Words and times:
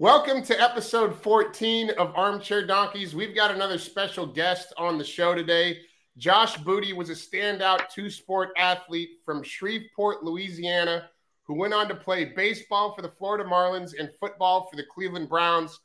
Welcome 0.00 0.44
to 0.44 0.62
episode 0.62 1.20
14 1.24 1.90
of 1.98 2.14
Armchair 2.14 2.64
Donkeys. 2.64 3.16
We've 3.16 3.34
got 3.34 3.50
another 3.50 3.78
special 3.78 4.26
guest 4.26 4.72
on 4.76 4.96
the 4.96 5.02
show 5.02 5.34
today. 5.34 5.80
Josh 6.16 6.56
Booty 6.58 6.92
was 6.92 7.10
a 7.10 7.14
standout 7.14 7.88
two 7.88 8.08
sport 8.08 8.50
athlete 8.56 9.18
from 9.24 9.42
Shreveport, 9.42 10.22
Louisiana, 10.22 11.10
who 11.48 11.56
went 11.56 11.74
on 11.74 11.88
to 11.88 11.96
play 11.96 12.26
baseball 12.26 12.94
for 12.94 13.02
the 13.02 13.08
Florida 13.08 13.42
Marlins 13.42 13.90
and 13.98 14.08
football 14.20 14.68
for 14.70 14.76
the 14.76 14.84
Cleveland 14.84 15.28
Browns. 15.28 15.80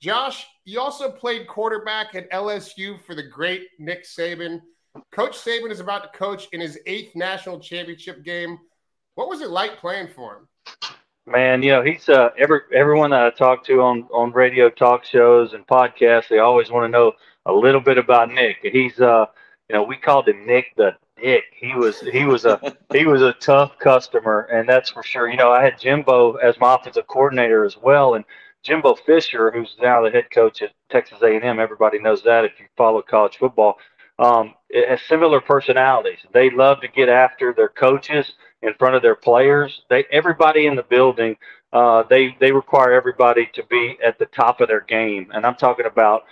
Josh, 0.00 0.44
you 0.64 0.80
also 0.80 1.08
played 1.08 1.46
quarterback 1.46 2.16
at 2.16 2.28
LSU 2.32 3.00
for 3.06 3.14
the 3.14 3.28
great 3.28 3.68
Nick 3.78 4.02
Saban. 4.02 4.60
Coach 5.12 5.38
Saban 5.38 5.70
is 5.70 5.78
about 5.78 6.02
to 6.02 6.18
coach 6.18 6.48
in 6.50 6.60
his 6.60 6.80
eighth 6.86 7.14
national 7.14 7.60
championship 7.60 8.24
game. 8.24 8.58
What 9.14 9.28
was 9.28 9.40
it 9.40 9.50
like 9.50 9.76
playing 9.76 10.08
for 10.08 10.34
him? 10.34 10.48
Man, 11.26 11.62
you 11.62 11.70
know, 11.70 11.82
he's 11.82 12.08
uh, 12.08 12.30
every 12.36 12.60
everyone 12.74 13.10
that 13.10 13.22
I 13.22 13.30
talk 13.30 13.64
to 13.66 13.80
on 13.80 14.08
on 14.12 14.32
radio 14.32 14.68
talk 14.68 15.04
shows 15.04 15.52
and 15.52 15.64
podcasts, 15.66 16.28
they 16.28 16.40
always 16.40 16.70
want 16.70 16.84
to 16.84 16.88
know 16.88 17.12
a 17.46 17.52
little 17.52 17.80
bit 17.80 17.96
about 17.96 18.32
Nick. 18.32 18.56
He's 18.62 18.98
uh, 19.00 19.26
you 19.68 19.76
know, 19.76 19.84
we 19.84 19.96
called 19.96 20.28
him 20.28 20.44
Nick 20.44 20.74
the 20.76 20.96
Dick. 21.16 21.44
He 21.54 21.74
was 21.76 22.00
he 22.00 22.24
was 22.24 22.44
a 22.44 22.76
he 22.92 23.06
was 23.06 23.22
a 23.22 23.34
tough 23.34 23.78
customer, 23.78 24.48
and 24.52 24.68
that's 24.68 24.90
for 24.90 25.04
sure. 25.04 25.30
You 25.30 25.36
know, 25.36 25.52
I 25.52 25.62
had 25.62 25.78
Jimbo 25.78 26.34
as 26.36 26.58
my 26.58 26.74
offensive 26.74 27.06
coordinator 27.06 27.64
as 27.64 27.76
well, 27.76 28.14
and 28.14 28.24
Jimbo 28.64 28.96
Fisher, 28.96 29.52
who's 29.52 29.76
now 29.80 30.02
the 30.02 30.10
head 30.10 30.28
coach 30.32 30.60
at 30.60 30.72
Texas 30.90 31.22
A&M. 31.22 31.60
Everybody 31.60 32.00
knows 32.00 32.24
that 32.24 32.44
if 32.44 32.58
you 32.58 32.66
follow 32.76 33.00
college 33.00 33.36
football. 33.36 33.76
Um, 34.18 34.54
has 34.72 35.00
similar 35.08 35.40
personalities. 35.40 36.18
They 36.32 36.50
love 36.50 36.80
to 36.82 36.88
get 36.88 37.08
after 37.08 37.52
their 37.52 37.70
coaches 37.70 38.34
in 38.62 38.74
front 38.74 38.94
of 38.94 39.02
their 39.02 39.14
players. 39.14 39.82
They 39.90 40.04
everybody 40.10 40.66
in 40.66 40.76
the 40.76 40.82
building. 40.84 41.36
Uh, 41.72 42.04
they 42.08 42.36
they 42.40 42.52
require 42.52 42.92
everybody 42.92 43.48
to 43.54 43.64
be 43.66 43.98
at 44.04 44.18
the 44.18 44.26
top 44.26 44.60
of 44.60 44.68
their 44.68 44.82
game, 44.82 45.30
and 45.34 45.44
I'm 45.44 45.56
talking 45.56 45.86
about 45.86 46.22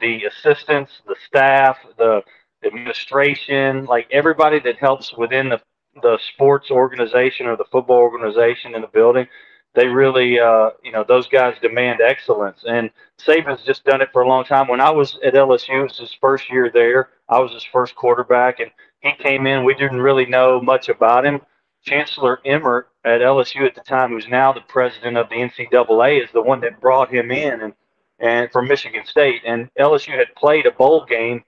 the 0.00 0.24
assistants, 0.24 1.02
the 1.06 1.16
staff, 1.26 1.76
the 1.98 2.22
administration, 2.64 3.86
like 3.86 4.06
everybody 4.10 4.60
that 4.60 4.76
helps 4.76 5.12
within 5.14 5.48
the 5.48 5.60
the 6.02 6.18
sports 6.34 6.70
organization 6.70 7.46
or 7.46 7.56
the 7.56 7.64
football 7.72 7.98
organization 7.98 8.74
in 8.74 8.82
the 8.82 8.88
building. 8.88 9.26
They 9.74 9.86
really, 9.86 10.38
uh, 10.40 10.70
you 10.82 10.90
know, 10.90 11.04
those 11.06 11.28
guys 11.28 11.54
demand 11.62 12.00
excellence, 12.00 12.64
and 12.68 12.90
Saban's 13.20 13.62
just 13.62 13.84
done 13.84 14.00
it 14.00 14.08
for 14.12 14.22
a 14.22 14.28
long 14.28 14.44
time. 14.44 14.66
When 14.66 14.80
I 14.80 14.90
was 14.90 15.18
at 15.24 15.34
LSU, 15.34 15.80
it 15.80 15.82
was 15.84 15.98
his 15.98 16.16
first 16.20 16.50
year 16.50 16.70
there. 16.74 17.10
I 17.28 17.38
was 17.38 17.52
his 17.52 17.62
first 17.62 17.94
quarterback, 17.94 18.58
and 18.58 18.70
he 19.00 19.12
came 19.12 19.46
in. 19.46 19.64
We 19.64 19.74
didn't 19.74 20.00
really 20.00 20.26
know 20.26 20.60
much 20.60 20.88
about 20.88 21.24
him 21.24 21.40
Chancellor 21.84 22.40
Emmert 22.44 22.88
at 23.04 23.20
LSU 23.20 23.66
at 23.66 23.74
the 23.74 23.80
time, 23.80 24.10
who's 24.10 24.28
now 24.28 24.52
the 24.52 24.60
president 24.62 25.16
of 25.16 25.28
the 25.28 25.36
NCAA, 25.36 26.22
is 26.22 26.30
the 26.32 26.42
one 26.42 26.60
that 26.60 26.80
brought 26.80 27.12
him 27.12 27.30
in 27.30 27.60
and 27.62 27.72
and 28.18 28.52
from 28.52 28.68
Michigan 28.68 29.06
State. 29.06 29.42
And 29.46 29.70
LSU 29.78 30.16
had 30.16 30.34
played 30.36 30.66
a 30.66 30.70
bowl 30.70 31.06
game, 31.06 31.42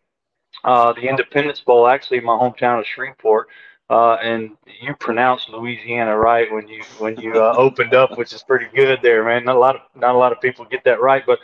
uh, 0.65 0.95
the 0.95 1.03
Independence 1.03 1.61
Bowl, 1.61 1.87
actually 1.87 2.19
in 2.19 2.25
my 2.25 2.33
hometown 2.33 2.81
of 2.81 2.87
Shreveport. 2.87 3.49
Uh, 3.91 4.15
and 4.23 4.53
you 4.81 4.95
pronounced 4.95 5.51
Louisiana 5.51 6.17
right 6.17 6.51
when 6.51 6.67
you 6.67 6.83
when 6.99 7.15
you 7.19 7.35
uh, 7.35 7.55
opened 7.59 7.93
up, 7.93 8.17
which 8.17 8.33
is 8.33 8.43
pretty 8.43 8.67
good 8.75 9.01
there, 9.03 9.23
man. 9.23 9.45
Not 9.45 9.57
a 9.57 9.59
lot 9.59 9.77
of 9.77 9.83
not 9.95 10.15
a 10.15 10.19
lot 10.19 10.33
of 10.33 10.41
people 10.41 10.65
get 10.65 10.83
that 10.85 11.03
right, 11.03 11.23
but 11.27 11.39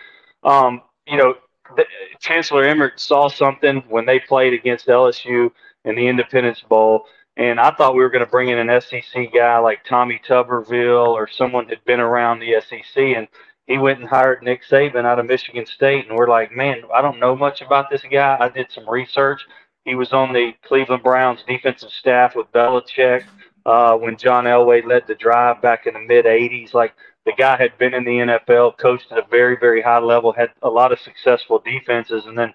um, 0.45 0.81
you 1.07 1.19
know, 1.19 1.35
the, 1.77 1.85
Chancellor 2.21 2.65
Emmert 2.65 2.99
saw 3.01 3.29
something 3.29 3.83
when 3.89 4.07
they 4.07 4.19
played 4.19 4.55
against 4.55 4.87
LSU 4.87 5.51
in 5.85 5.95
the 5.95 6.07
Independence 6.07 6.63
Bowl 6.63 7.05
and 7.39 7.61
I 7.61 7.71
thought 7.71 7.95
we 7.95 8.03
were 8.03 8.11
going 8.11 8.25
to 8.25 8.31
bring 8.31 8.49
in 8.49 8.59
an 8.59 8.81
SEC 8.81 9.33
guy 9.33 9.59
like 9.59 9.85
Tommy 9.85 10.21
Tuberville 10.29 11.07
or 11.07 11.29
someone 11.29 11.69
had 11.69 11.85
been 11.85 12.01
around 12.01 12.41
the 12.41 12.61
SEC. 12.61 12.97
And 12.97 13.29
he 13.69 13.79
went 13.79 14.01
and 14.01 14.09
hired 14.09 14.43
Nick 14.43 14.63
Saban 14.69 15.05
out 15.05 15.21
of 15.21 15.27
Michigan 15.27 15.65
State. 15.65 16.09
And 16.09 16.17
we're 16.17 16.29
like, 16.29 16.51
man, 16.51 16.83
I 16.93 17.01
don't 17.01 17.21
know 17.21 17.37
much 17.37 17.63
about 17.63 17.91
this 17.91 18.03
guy. 18.11 18.37
I 18.41 18.49
did 18.49 18.73
some 18.73 18.91
research. 18.91 19.41
He 19.85 19.95
was 19.95 20.13
on 20.13 20.33
the 20.33 20.53
Cleveland 20.67 21.05
Browns 21.05 21.45
defensive 21.47 21.91
staff 21.91 22.35
with 22.35 22.51
Belichick 22.51 23.23
uh, 23.65 23.95
when 23.95 24.17
John 24.17 24.45
Elway 24.45 24.85
led 24.85 25.07
the 25.07 25.15
drive 25.15 25.63
back 25.63 25.87
in 25.87 25.95
the 25.95 26.01
mid 26.01 26.25
80s. 26.25 26.75
Like 26.75 26.93
the 27.25 27.33
guy 27.39 27.57
had 27.57 27.79
been 27.79 27.95
in 27.95 28.05
the 28.05 28.11
NFL, 28.11 28.79
coached 28.79 29.13
at 29.13 29.19
a 29.19 29.27
very, 29.31 29.57
very 29.57 29.81
high 29.81 30.01
level, 30.01 30.33
had 30.33 30.51
a 30.63 30.69
lot 30.69 30.91
of 30.91 30.99
successful 30.99 31.63
defenses, 31.65 32.27
and 32.27 32.37
then 32.37 32.53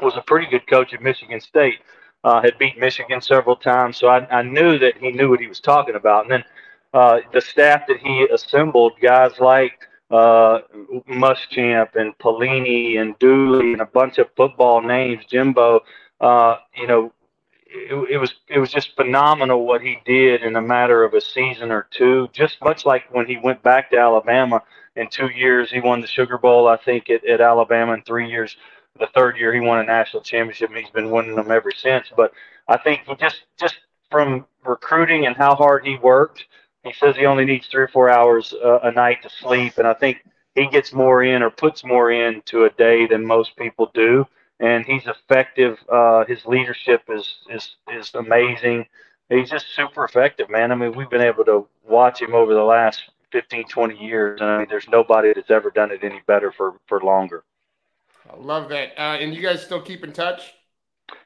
was 0.00 0.16
a 0.16 0.22
pretty 0.22 0.48
good 0.50 0.66
coach 0.66 0.92
at 0.92 1.02
Michigan 1.02 1.40
State 1.40 1.78
uh, 2.24 2.42
had 2.42 2.58
beat 2.58 2.78
Michigan 2.78 3.20
several 3.20 3.56
times, 3.56 3.96
so 3.96 4.08
I, 4.08 4.26
I 4.28 4.42
knew 4.42 4.78
that 4.78 4.98
he 4.98 5.12
knew 5.12 5.30
what 5.30 5.40
he 5.40 5.46
was 5.46 5.60
talking 5.60 5.94
about. 5.94 6.24
And 6.24 6.32
then 6.32 6.44
uh, 6.92 7.20
the 7.32 7.40
staff 7.40 7.86
that 7.88 7.98
he 7.98 8.26
assembled, 8.32 8.94
guys 9.00 9.38
like 9.38 9.78
uh, 10.10 10.60
Muschamp 11.08 11.94
and 11.94 12.16
Pelini 12.18 12.98
and 12.98 13.18
Dooley 13.18 13.72
and 13.72 13.82
a 13.82 13.86
bunch 13.86 14.18
of 14.18 14.28
football 14.36 14.80
names, 14.80 15.24
Jimbo. 15.26 15.80
Uh, 16.20 16.56
you 16.74 16.86
know, 16.86 17.12
it, 17.66 18.12
it, 18.12 18.18
was 18.18 18.34
it 18.48 18.58
was 18.58 18.72
just 18.72 18.96
phenomenal 18.96 19.66
what 19.66 19.82
he 19.82 19.98
did 20.06 20.42
in 20.42 20.56
a 20.56 20.62
matter 20.62 21.04
of 21.04 21.14
a 21.14 21.20
season 21.20 21.70
or 21.70 21.86
two. 21.90 22.28
Just 22.32 22.56
much 22.62 22.86
like 22.86 23.04
when 23.14 23.26
he 23.26 23.36
went 23.36 23.62
back 23.62 23.90
to 23.90 23.98
Alabama 23.98 24.62
in 24.96 25.08
two 25.08 25.28
years, 25.28 25.70
he 25.70 25.80
won 25.80 26.00
the 26.00 26.06
Sugar 26.06 26.38
Bowl, 26.38 26.66
I 26.66 26.76
think, 26.78 27.10
at, 27.10 27.24
at 27.24 27.40
Alabama 27.40 27.92
in 27.92 28.02
three 28.02 28.30
years 28.30 28.56
the 28.98 29.08
third 29.14 29.36
year 29.36 29.52
he 29.52 29.60
won 29.60 29.80
a 29.80 29.84
national 29.84 30.22
championship, 30.22 30.70
he's 30.74 30.90
been 30.90 31.10
winning 31.10 31.36
them 31.36 31.50
ever 31.50 31.70
since. 31.70 32.06
But 32.16 32.32
I 32.68 32.76
think 32.76 33.02
he 33.06 33.14
just 33.16 33.42
just 33.58 33.76
from 34.10 34.46
recruiting 34.64 35.26
and 35.26 35.36
how 35.36 35.54
hard 35.54 35.86
he 35.86 35.96
worked, 35.96 36.44
he 36.84 36.92
says 36.92 37.16
he 37.16 37.26
only 37.26 37.44
needs 37.44 37.66
three 37.66 37.82
or 37.82 37.88
four 37.88 38.10
hours 38.10 38.54
uh, 38.64 38.80
a 38.82 38.92
night 38.92 39.22
to 39.22 39.30
sleep, 39.30 39.78
and 39.78 39.86
I 39.86 39.94
think 39.94 40.24
he 40.54 40.66
gets 40.66 40.92
more 40.92 41.22
in 41.22 41.42
or 41.42 41.50
puts 41.50 41.84
more 41.84 42.10
into 42.10 42.64
a 42.64 42.70
day 42.70 43.06
than 43.06 43.24
most 43.24 43.56
people 43.56 43.90
do. 43.94 44.26
And 44.60 44.84
he's 44.84 45.06
effective. 45.06 45.78
Uh, 45.88 46.24
his 46.24 46.44
leadership 46.44 47.02
is 47.08 47.38
is 47.48 47.76
is 47.92 48.12
amazing. 48.14 48.86
He's 49.28 49.50
just 49.50 49.74
super 49.74 50.04
effective, 50.04 50.50
man. 50.50 50.72
I 50.72 50.74
mean, 50.74 50.96
we've 50.96 51.10
been 51.10 51.20
able 51.20 51.44
to 51.44 51.68
watch 51.84 52.20
him 52.20 52.34
over 52.34 52.54
the 52.54 52.64
last 52.64 53.02
15, 53.32 53.64
20 53.68 53.96
years. 54.04 54.40
And 54.40 54.50
I 54.50 54.58
mean, 54.58 54.66
there's 54.68 54.88
nobody 54.88 55.32
that's 55.34 55.50
ever 55.50 55.70
done 55.70 55.90
it 55.90 56.02
any 56.02 56.22
better 56.26 56.52
for, 56.52 56.74
for 56.86 57.00
longer. 57.00 57.44
I 58.28 58.36
love 58.36 58.68
that. 58.68 58.98
Uh, 58.98 59.16
and 59.16 59.34
you 59.34 59.42
guys 59.42 59.62
still 59.62 59.80
keep 59.80 60.04
in 60.04 60.12
touch? 60.12 60.54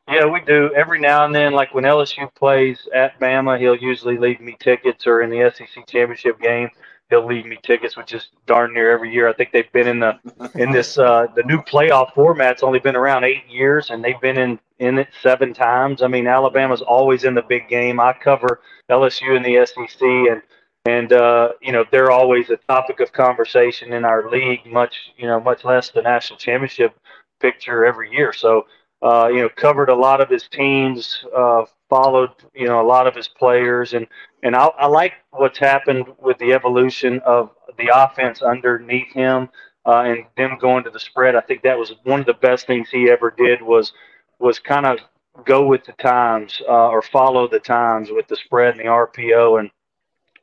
Yeah, 0.09 0.27
we 0.27 0.41
do. 0.41 0.73
Every 0.75 1.01
now 1.01 1.25
and 1.25 1.35
then, 1.35 1.53
like 1.53 1.75
when 1.75 1.85
LSU 1.85 2.33
plays 2.35 2.89
at 2.95 3.19
Bama, 3.21 3.59
he'll 3.59 3.77
usually 3.77 4.19
leave 4.19 4.41
me 4.41 4.57
tickets, 4.61 5.07
or 5.07 5.23
in 5.23 5.31
the 5.31 5.53
SEC 5.55 5.87
championship 5.87 6.41
game, 6.41 6.69
he'll 7.09 7.27
leave 7.27 7.47
me 7.47 7.59
tickets, 7.63 7.97
which 7.97 8.13
is 8.13 8.29
darn 8.47 8.75
near 8.75 8.91
every 8.91 9.13
year. 9.13 9.29
I 9.29 9.33
think 9.33 9.53
they've 9.53 9.71
been 9.73 9.87
in 9.87 10.01
the 10.01 10.19
in 10.55 10.73
this 10.73 10.99
uh, 10.99 11.27
the 11.37 11.43
new 11.45 11.59
playoff 11.59 12.15
format's 12.15 12.63
only 12.63 12.79
been 12.79 12.97
around 12.97 13.25
eight 13.25 13.49
years, 13.49 13.91
and 13.91 14.03
they've 14.03 14.21
been 14.21 14.39
in 14.39 14.59
in 14.79 14.99
it 14.99 15.09
seven 15.21 15.55
times. 15.55 16.03
I 16.03 16.09
mean, 16.09 16.27
Alabama's 16.27 16.83
always 16.83 17.25
in 17.25 17.35
the 17.35 17.43
big 17.43 17.69
game. 17.69 18.01
I 18.01 18.13
cover 18.13 18.61
LSU 18.91 19.37
in 19.37 19.43
the 19.43 19.65
SEC, 19.67 20.01
and 20.03 20.43
and 20.85 21.13
uh, 21.13 21.53
you 21.61 21.73
know 21.73 21.85
they're 21.93 22.11
always 22.11 22.51
a 22.51 22.57
topic 22.69 23.01
of 23.01 23.13
conversation 23.13 23.93
in 23.93 24.05
our 24.05 24.29
league, 24.31 24.67
much 24.67 25.13
you 25.17 25.27
know 25.27 25.41
much 25.41 25.65
less 25.65 25.91
the 25.91 26.03
national 26.03 26.39
championship 26.39 26.95
picture 27.41 27.85
every 27.85 28.11
year. 28.11 28.33
So 28.33 28.67
uh, 29.03 29.29
you 29.29 29.41
know 29.43 29.49
covered 29.49 29.89
a 29.89 29.95
lot 29.95 30.21
of 30.21 30.29
his 30.29 30.49
teams, 30.49 31.25
uh, 31.37 31.65
followed 31.89 32.31
you 32.55 32.67
know 32.67 32.81
a 32.81 32.87
lot 32.87 33.07
of 33.07 33.15
his 33.15 33.29
players, 33.29 33.95
and 33.95 34.07
and 34.43 34.57
I, 34.57 34.67
I 34.79 34.87
like 34.87 35.13
what's 35.31 35.59
happened 35.59 36.07
with 36.21 36.39
the 36.39 36.53
evolution 36.53 37.21
of 37.21 37.51
the 37.79 37.91
offense 37.95 38.43
underneath 38.43 39.13
him. 39.13 39.49
Uh, 39.85 40.05
and 40.07 40.25
them 40.37 40.57
going 40.61 40.85
to 40.85 40.91
the 40.91 41.01
spread, 41.01 41.35
I 41.35 41.41
think 41.41 41.63
that 41.63 41.77
was 41.77 41.93
one 42.05 42.21
of 42.21 42.27
the 42.27 42.35
best 42.35 42.69
things 42.69 42.89
he 42.89 43.11
ever 43.11 43.35
did 43.37 43.61
was 43.61 43.93
was 44.39 44.61
kind 44.61 44.87
of 44.87 45.01
go 45.45 45.67
with 45.67 45.85
the 45.85 45.93
times 45.95 46.63
uh, 46.69 46.89
or 46.89 47.03
follow 47.03 47.49
the 47.49 47.59
times 47.59 48.09
with 48.13 48.29
the 48.29 48.37
spread 48.37 48.77
and 48.77 48.81
the 48.81 48.85
RPO 48.85 49.59
and 49.59 49.71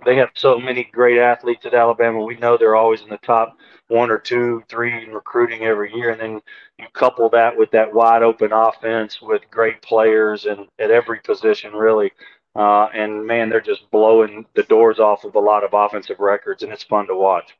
they 0.05 0.15
have 0.15 0.29
so 0.33 0.59
many 0.59 0.85
great 0.85 1.19
athletes 1.19 1.65
at 1.65 1.73
Alabama. 1.73 2.23
We 2.23 2.37
know 2.37 2.57
they're 2.57 2.75
always 2.75 3.01
in 3.01 3.09
the 3.09 3.17
top 3.17 3.57
one 3.87 4.09
or 4.11 4.17
two, 4.17 4.63
three 4.69 5.03
in 5.03 5.11
recruiting 5.11 5.63
every 5.63 5.93
year. 5.93 6.11
And 6.11 6.21
then 6.21 6.41
you 6.77 6.85
couple 6.93 7.29
that 7.29 7.57
with 7.57 7.71
that 7.71 7.93
wide 7.93 8.23
open 8.23 8.51
offense 8.53 9.21
with 9.21 9.41
great 9.51 9.81
players 9.81 10.45
and 10.45 10.67
at 10.79 10.91
every 10.91 11.19
position, 11.19 11.73
really. 11.73 12.11
Uh, 12.55 12.87
and 12.93 13.25
man, 13.25 13.49
they're 13.49 13.61
just 13.61 13.89
blowing 13.91 14.45
the 14.55 14.63
doors 14.63 14.99
off 14.99 15.23
of 15.23 15.35
a 15.35 15.39
lot 15.39 15.63
of 15.63 15.73
offensive 15.73 16.19
records, 16.19 16.63
and 16.63 16.71
it's 16.71 16.83
fun 16.83 17.07
to 17.07 17.15
watch. 17.15 17.55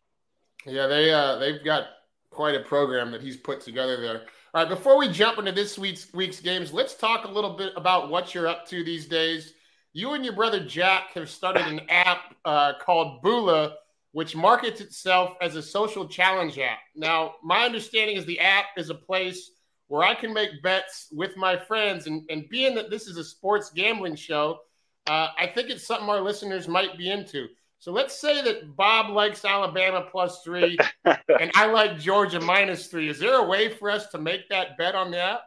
Yeah, 0.66 0.88
they 0.88 1.12
uh, 1.12 1.38
they've 1.38 1.64
got 1.64 1.88
quite 2.32 2.56
a 2.56 2.62
program 2.62 3.12
that 3.12 3.22
he's 3.22 3.38
put 3.38 3.62
together 3.62 4.02
there. 4.02 4.22
All 4.54 4.64
right, 4.64 4.70
before 4.70 4.98
we 4.98 5.10
jump 5.10 5.38
into 5.38 5.52
this 5.52 5.78
week's 5.78 6.12
week's 6.14 6.40
games, 6.40 6.74
let's 6.74 6.96
talk 6.96 7.26
a 7.26 7.32
little 7.32 7.56
bit 7.56 7.74
about 7.76 8.10
what 8.10 8.34
you're 8.34 8.48
up 8.48 8.68
to 8.70 8.84
these 8.84 9.06
days. 9.06 9.54
You 9.94 10.14
and 10.14 10.24
your 10.24 10.36
brother 10.36 10.64
Jack 10.64 11.14
have 11.14 11.30
started 11.30 11.66
an 11.68 11.82
app 11.90 12.36
uh, 12.46 12.74
called 12.80 13.22
Bula, 13.22 13.76
which 14.12 14.36
markets 14.36 14.82
itself 14.82 15.36
as 15.42 15.56
a 15.56 15.62
social 15.62 16.08
challenge 16.08 16.60
app. 16.60 16.80
Now, 16.96 17.36
my 17.44 17.66
understanding 17.66 18.16
is 18.16 18.26
the 18.26 18.40
app 18.40 18.66
is 18.78 18.90
a 18.90 18.96
place 18.96 19.52
where 19.88 20.04
I 20.04 20.14
can 20.14 20.34
make 20.34 20.62
bets 20.62 21.08
with 21.12 21.36
my 21.36 21.58
friends, 21.58 22.06
and, 22.06 22.22
and 22.30 22.48
being 22.50 22.76
that 22.76 22.92
this 22.92 23.08
is 23.08 23.18
a 23.18 23.24
sports 23.24 23.72
gambling 23.72 24.16
show, 24.16 24.60
uh, 25.08 25.30
I 25.38 25.48
think 25.48 25.72
it's 25.72 25.86
something 25.86 26.08
our 26.08 26.22
listeners 26.22 26.68
might 26.68 26.96
be 26.96 27.10
into. 27.10 27.48
So 27.80 27.92
let's 27.92 28.20
say 28.20 28.44
that 28.44 28.76
Bob 28.76 29.10
likes 29.10 29.44
Alabama 29.44 30.06
plus 30.12 30.44
three, 30.44 30.78
and 31.06 31.52
I 31.56 31.66
like 31.66 31.98
Georgia 31.98 32.40
minus 32.40 32.88
three. 32.88 33.10
Is 33.10 33.20
there 33.20 33.42
a 33.42 33.48
way 33.48 33.70
for 33.70 33.90
us 33.90 34.08
to 34.10 34.20
make 34.20 34.50
that 34.50 34.78
bet 34.78 34.94
on 34.94 35.10
the 35.10 35.20
app? 35.20 35.42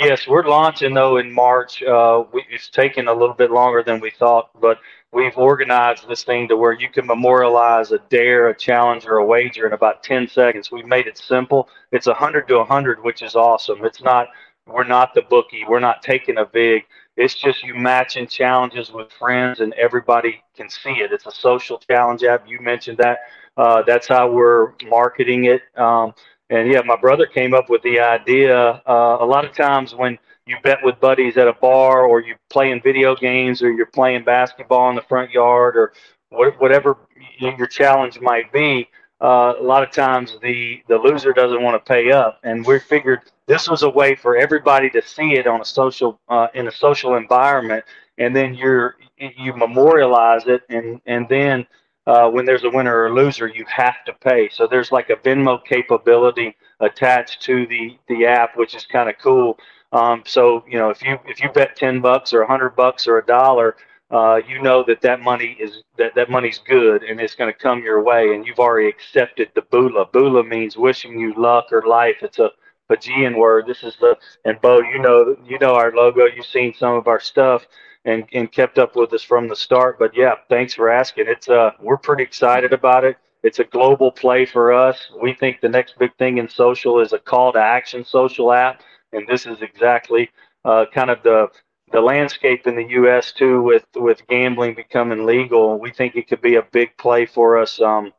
Yes, 0.00 0.26
we're 0.26 0.42
launching 0.42 0.92
though 0.92 1.18
in 1.18 1.32
March. 1.32 1.80
Uh, 1.82 2.24
we, 2.32 2.44
it's 2.50 2.68
taken 2.68 3.06
a 3.06 3.12
little 3.12 3.34
bit 3.34 3.52
longer 3.52 3.82
than 3.82 4.00
we 4.00 4.10
thought, 4.10 4.50
but 4.60 4.78
we've 5.12 5.36
organized 5.36 6.08
this 6.08 6.24
thing 6.24 6.48
to 6.48 6.56
where 6.56 6.72
you 6.72 6.88
can 6.88 7.06
memorialize 7.06 7.92
a 7.92 7.98
dare, 8.10 8.48
a 8.48 8.56
challenge, 8.56 9.06
or 9.06 9.18
a 9.18 9.24
wager 9.24 9.66
in 9.66 9.72
about 9.72 10.02
10 10.02 10.26
seconds. 10.26 10.72
We've 10.72 10.86
made 10.86 11.06
it 11.06 11.16
simple. 11.16 11.68
It's 11.92 12.08
100 12.08 12.48
to 12.48 12.56
100, 12.58 13.04
which 13.04 13.22
is 13.22 13.36
awesome. 13.36 13.84
It's 13.84 14.02
not, 14.02 14.28
we're 14.66 14.82
not 14.82 15.14
the 15.14 15.22
bookie. 15.22 15.64
We're 15.68 15.78
not 15.78 16.02
taking 16.02 16.38
a 16.38 16.44
big. 16.44 16.82
It's 17.16 17.34
just 17.36 17.62
you 17.62 17.76
matching 17.76 18.26
challenges 18.26 18.90
with 18.90 19.12
friends 19.12 19.60
and 19.60 19.72
everybody 19.74 20.42
can 20.56 20.68
see 20.68 20.90
it. 20.90 21.12
It's 21.12 21.26
a 21.26 21.30
social 21.30 21.78
challenge 21.78 22.24
app. 22.24 22.48
You 22.48 22.60
mentioned 22.60 22.98
that. 22.98 23.18
Uh, 23.56 23.82
that's 23.86 24.08
how 24.08 24.28
we're 24.28 24.72
marketing 24.88 25.44
it. 25.44 25.62
Um, 25.76 26.14
and 26.54 26.70
yeah, 26.70 26.82
my 26.84 26.96
brother 26.96 27.26
came 27.26 27.52
up 27.52 27.68
with 27.68 27.82
the 27.82 27.98
idea. 27.98 28.82
Uh, 28.86 29.18
a 29.20 29.26
lot 29.26 29.44
of 29.44 29.52
times 29.52 29.94
when 29.94 30.18
you 30.46 30.56
bet 30.62 30.78
with 30.84 31.00
buddies 31.00 31.36
at 31.36 31.48
a 31.48 31.52
bar 31.54 32.04
or 32.04 32.20
you're 32.20 32.38
playing 32.48 32.80
video 32.82 33.16
games 33.16 33.60
or 33.62 33.72
you're 33.72 33.86
playing 33.86 34.24
basketball 34.24 34.88
in 34.90 34.96
the 34.96 35.02
front 35.02 35.30
yard 35.30 35.76
or 35.76 35.92
whatever 36.30 36.96
your 37.38 37.66
challenge 37.66 38.20
might 38.20 38.52
be, 38.52 38.88
uh, 39.20 39.54
a 39.58 39.62
lot 39.62 39.82
of 39.82 39.90
times 39.90 40.36
the, 40.42 40.82
the 40.88 40.96
loser 40.96 41.32
doesn't 41.32 41.62
want 41.62 41.74
to 41.74 41.88
pay 41.92 42.12
up. 42.12 42.38
And 42.44 42.64
we 42.64 42.78
figured 42.78 43.20
this 43.46 43.68
was 43.68 43.82
a 43.82 43.88
way 43.90 44.14
for 44.14 44.36
everybody 44.36 44.90
to 44.90 45.02
see 45.02 45.34
it 45.34 45.46
on 45.46 45.60
a 45.60 45.64
social 45.64 46.20
uh, 46.28 46.48
in 46.54 46.68
a 46.68 46.72
social 46.72 47.16
environment, 47.16 47.84
and 48.18 48.34
then 48.34 48.54
you're 48.54 48.96
you 49.18 49.54
memorialize 49.54 50.46
it, 50.46 50.62
and 50.68 51.00
and 51.06 51.28
then 51.28 51.66
uh, 52.06 52.28
when 52.30 52.44
there's 52.44 52.64
a 52.64 52.70
winner 52.70 53.04
or 53.04 53.14
loser, 53.14 53.48
you 53.48 53.64
have 53.66 54.04
to 54.06 54.12
pay. 54.12 54.48
So 54.50 54.66
there's 54.66 54.92
like 54.92 55.10
a 55.10 55.16
Venmo 55.16 55.64
capability 55.64 56.56
attached 56.80 57.42
to 57.42 57.66
the 57.66 57.98
the 58.08 58.26
app, 58.26 58.56
which 58.56 58.74
is 58.74 58.84
kind 58.86 59.08
of 59.08 59.16
cool. 59.22 59.58
Um, 59.92 60.22
so 60.26 60.64
you 60.68 60.78
know 60.78 60.90
if 60.90 61.02
you 61.02 61.18
if 61.26 61.40
you 61.42 61.50
bet 61.52 61.76
ten 61.76 62.00
bucks 62.00 62.32
or 62.34 62.42
a 62.42 62.46
hundred 62.46 62.76
bucks 62.76 63.06
or 63.06 63.18
a 63.18 63.26
dollar. 63.26 63.76
Uh, 64.10 64.40
you 64.46 64.60
know 64.62 64.84
that 64.86 65.00
that 65.00 65.20
money 65.22 65.56
is 65.58 65.82
that 65.96 66.14
that 66.14 66.30
money's 66.30 66.60
good 66.68 67.02
and 67.02 67.18
it's 67.18 67.34
going 67.34 67.52
to 67.52 67.58
come 67.58 67.82
your 67.82 68.02
way 68.02 68.34
and 68.34 68.46
you've 68.46 68.60
already 68.60 68.86
accepted 68.86 69.50
the 69.54 69.62
bula 69.62 70.04
bula 70.12 70.44
means 70.44 70.76
wishing 70.76 71.18
you 71.18 71.32
luck 71.36 71.72
or 71.72 71.82
life 71.86 72.16
it's 72.22 72.38
a 72.38 72.50
Fijian 72.88 73.36
word. 73.36 73.66
This 73.66 73.82
is 73.82 73.96
the 74.00 74.16
and 74.44 74.60
Beau, 74.60 74.80
you 74.80 74.98
know 74.98 75.36
you 75.46 75.58
know 75.58 75.74
our 75.74 75.90
logo. 75.92 76.26
You've 76.26 76.46
seen 76.46 76.74
some 76.74 76.94
of 76.94 77.08
our 77.08 77.20
stuff 77.20 77.66
and 78.04 78.24
and 78.32 78.52
kept 78.52 78.78
up 78.78 78.96
with 78.96 79.12
us 79.12 79.22
from 79.22 79.48
the 79.48 79.56
start. 79.56 79.98
But 79.98 80.16
yeah, 80.16 80.34
thanks 80.48 80.74
for 80.74 80.90
asking. 80.90 81.26
It's 81.28 81.48
uh 81.48 81.72
we're 81.80 81.96
pretty 81.96 82.22
excited 82.22 82.72
about 82.72 83.04
it. 83.04 83.16
It's 83.42 83.58
a 83.58 83.64
global 83.64 84.10
play 84.10 84.46
for 84.46 84.72
us. 84.72 85.10
We 85.22 85.34
think 85.34 85.60
the 85.60 85.68
next 85.68 85.98
big 85.98 86.14
thing 86.16 86.38
in 86.38 86.48
social 86.48 87.00
is 87.00 87.12
a 87.12 87.18
call 87.18 87.52
to 87.52 87.58
action 87.60 88.04
social 88.04 88.52
app, 88.52 88.82
and 89.12 89.26
this 89.28 89.46
is 89.46 89.60
exactly 89.62 90.30
uh, 90.64 90.86
kind 90.92 91.10
of 91.10 91.22
the 91.22 91.48
the 91.92 92.00
landscape 92.00 92.66
in 92.66 92.76
the 92.76 92.88
U.S. 93.00 93.32
too, 93.32 93.62
with 93.62 93.84
with 93.96 94.26
gambling 94.28 94.74
becoming 94.74 95.26
legal. 95.26 95.78
We 95.78 95.90
think 95.92 96.16
it 96.16 96.28
could 96.28 96.40
be 96.40 96.56
a 96.56 96.62
big 96.72 96.96
play 96.96 97.26
for 97.26 97.58
us. 97.58 97.80
Um, 97.80 98.12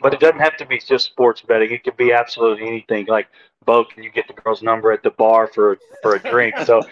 but 0.00 0.14
it 0.14 0.20
doesn't 0.20 0.40
have 0.40 0.56
to 0.58 0.66
be 0.66 0.78
just 0.78 1.06
sports 1.06 1.42
betting. 1.42 1.70
It 1.70 1.84
could 1.84 1.96
be 1.96 2.12
absolutely 2.12 2.66
anything. 2.66 3.06
Like 3.06 3.28
Beau, 3.64 3.84
can 3.84 4.02
you 4.02 4.10
get 4.10 4.26
the 4.26 4.34
girl's 4.34 4.62
number 4.62 4.92
at 4.92 5.02
the 5.02 5.10
bar 5.10 5.46
for 5.46 5.78
for 6.02 6.16
a 6.16 6.18
drink? 6.18 6.54
So 6.64 6.82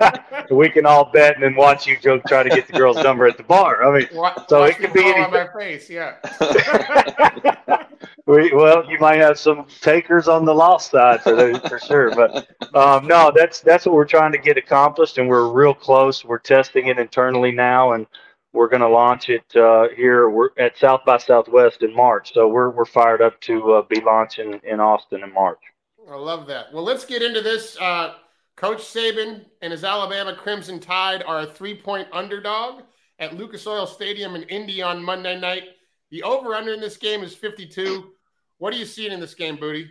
we 0.50 0.68
can 0.70 0.86
all 0.86 1.10
bet 1.12 1.34
and 1.34 1.42
then 1.42 1.54
watch 1.54 1.86
you 1.86 1.96
try 1.98 2.42
to 2.42 2.48
get 2.48 2.66
the 2.66 2.72
girl's 2.72 3.02
number 3.02 3.26
at 3.26 3.36
the 3.36 3.42
bar. 3.42 3.84
I 3.84 3.98
mean, 3.98 4.08
watch, 4.12 4.38
so 4.48 4.64
it 4.64 4.76
could 4.76 4.92
be 4.92 5.04
anything. 5.04 5.24
On 5.24 5.30
my 5.30 5.48
face, 5.52 5.90
yeah. 5.90 6.16
we, 8.26 8.52
well, 8.54 8.90
you 8.90 8.98
might 8.98 9.18
have 9.18 9.38
some 9.38 9.66
takers 9.80 10.28
on 10.28 10.44
the 10.44 10.54
lost 10.54 10.90
side 10.90 11.22
for 11.22 11.34
those, 11.34 11.58
for 11.60 11.78
sure. 11.78 12.14
But 12.14 12.48
um, 12.74 13.06
no, 13.06 13.30
that's 13.34 13.60
that's 13.60 13.84
what 13.84 13.94
we're 13.94 14.06
trying 14.06 14.32
to 14.32 14.38
get 14.38 14.56
accomplished, 14.56 15.18
and 15.18 15.28
we're 15.28 15.50
real 15.50 15.74
close. 15.74 16.24
We're 16.24 16.38
testing 16.38 16.86
it 16.86 16.98
internally 16.98 17.52
now, 17.52 17.92
and 17.92 18.06
we're 18.54 18.68
going 18.68 18.80
to 18.80 18.88
launch 18.88 19.28
it 19.28 19.44
uh, 19.56 19.88
here. 19.94 20.30
We're 20.30 20.50
at 20.58 20.78
South 20.78 21.00
by 21.04 21.18
Southwest 21.18 21.82
in 21.82 21.94
March, 21.94 22.32
so 22.32 22.48
we're 22.48 22.70
we're 22.70 22.84
fired 22.84 23.20
up 23.20 23.38
to 23.42 23.74
uh, 23.74 23.82
be 23.82 24.00
launching 24.00 24.60
in 24.62 24.80
Austin 24.80 25.22
in 25.22 25.34
March. 25.34 25.58
I 26.10 26.14
love 26.14 26.46
that. 26.46 26.72
Well, 26.72 26.84
let's 26.84 27.04
get 27.04 27.22
into 27.22 27.40
this. 27.40 27.76
Uh, 27.78 28.14
Coach 28.56 28.78
Saban 28.78 29.44
and 29.60 29.72
his 29.72 29.82
Alabama 29.82 30.36
Crimson 30.36 30.78
Tide 30.78 31.24
are 31.24 31.40
a 31.40 31.46
three 31.46 31.74
point 31.74 32.08
underdog 32.12 32.82
at 33.18 33.36
Lucas 33.36 33.66
Oil 33.66 33.86
Stadium 33.86 34.36
in 34.36 34.44
Indy 34.44 34.80
on 34.80 35.02
Monday 35.02 35.38
night. 35.38 35.64
The 36.10 36.22
over 36.22 36.54
under 36.54 36.72
in 36.72 36.80
this 36.80 36.96
game 36.96 37.22
is 37.22 37.34
52. 37.34 38.12
What 38.58 38.72
are 38.72 38.76
you 38.76 38.86
seeing 38.86 39.10
in 39.10 39.18
this 39.18 39.34
game, 39.34 39.56
Booty? 39.56 39.90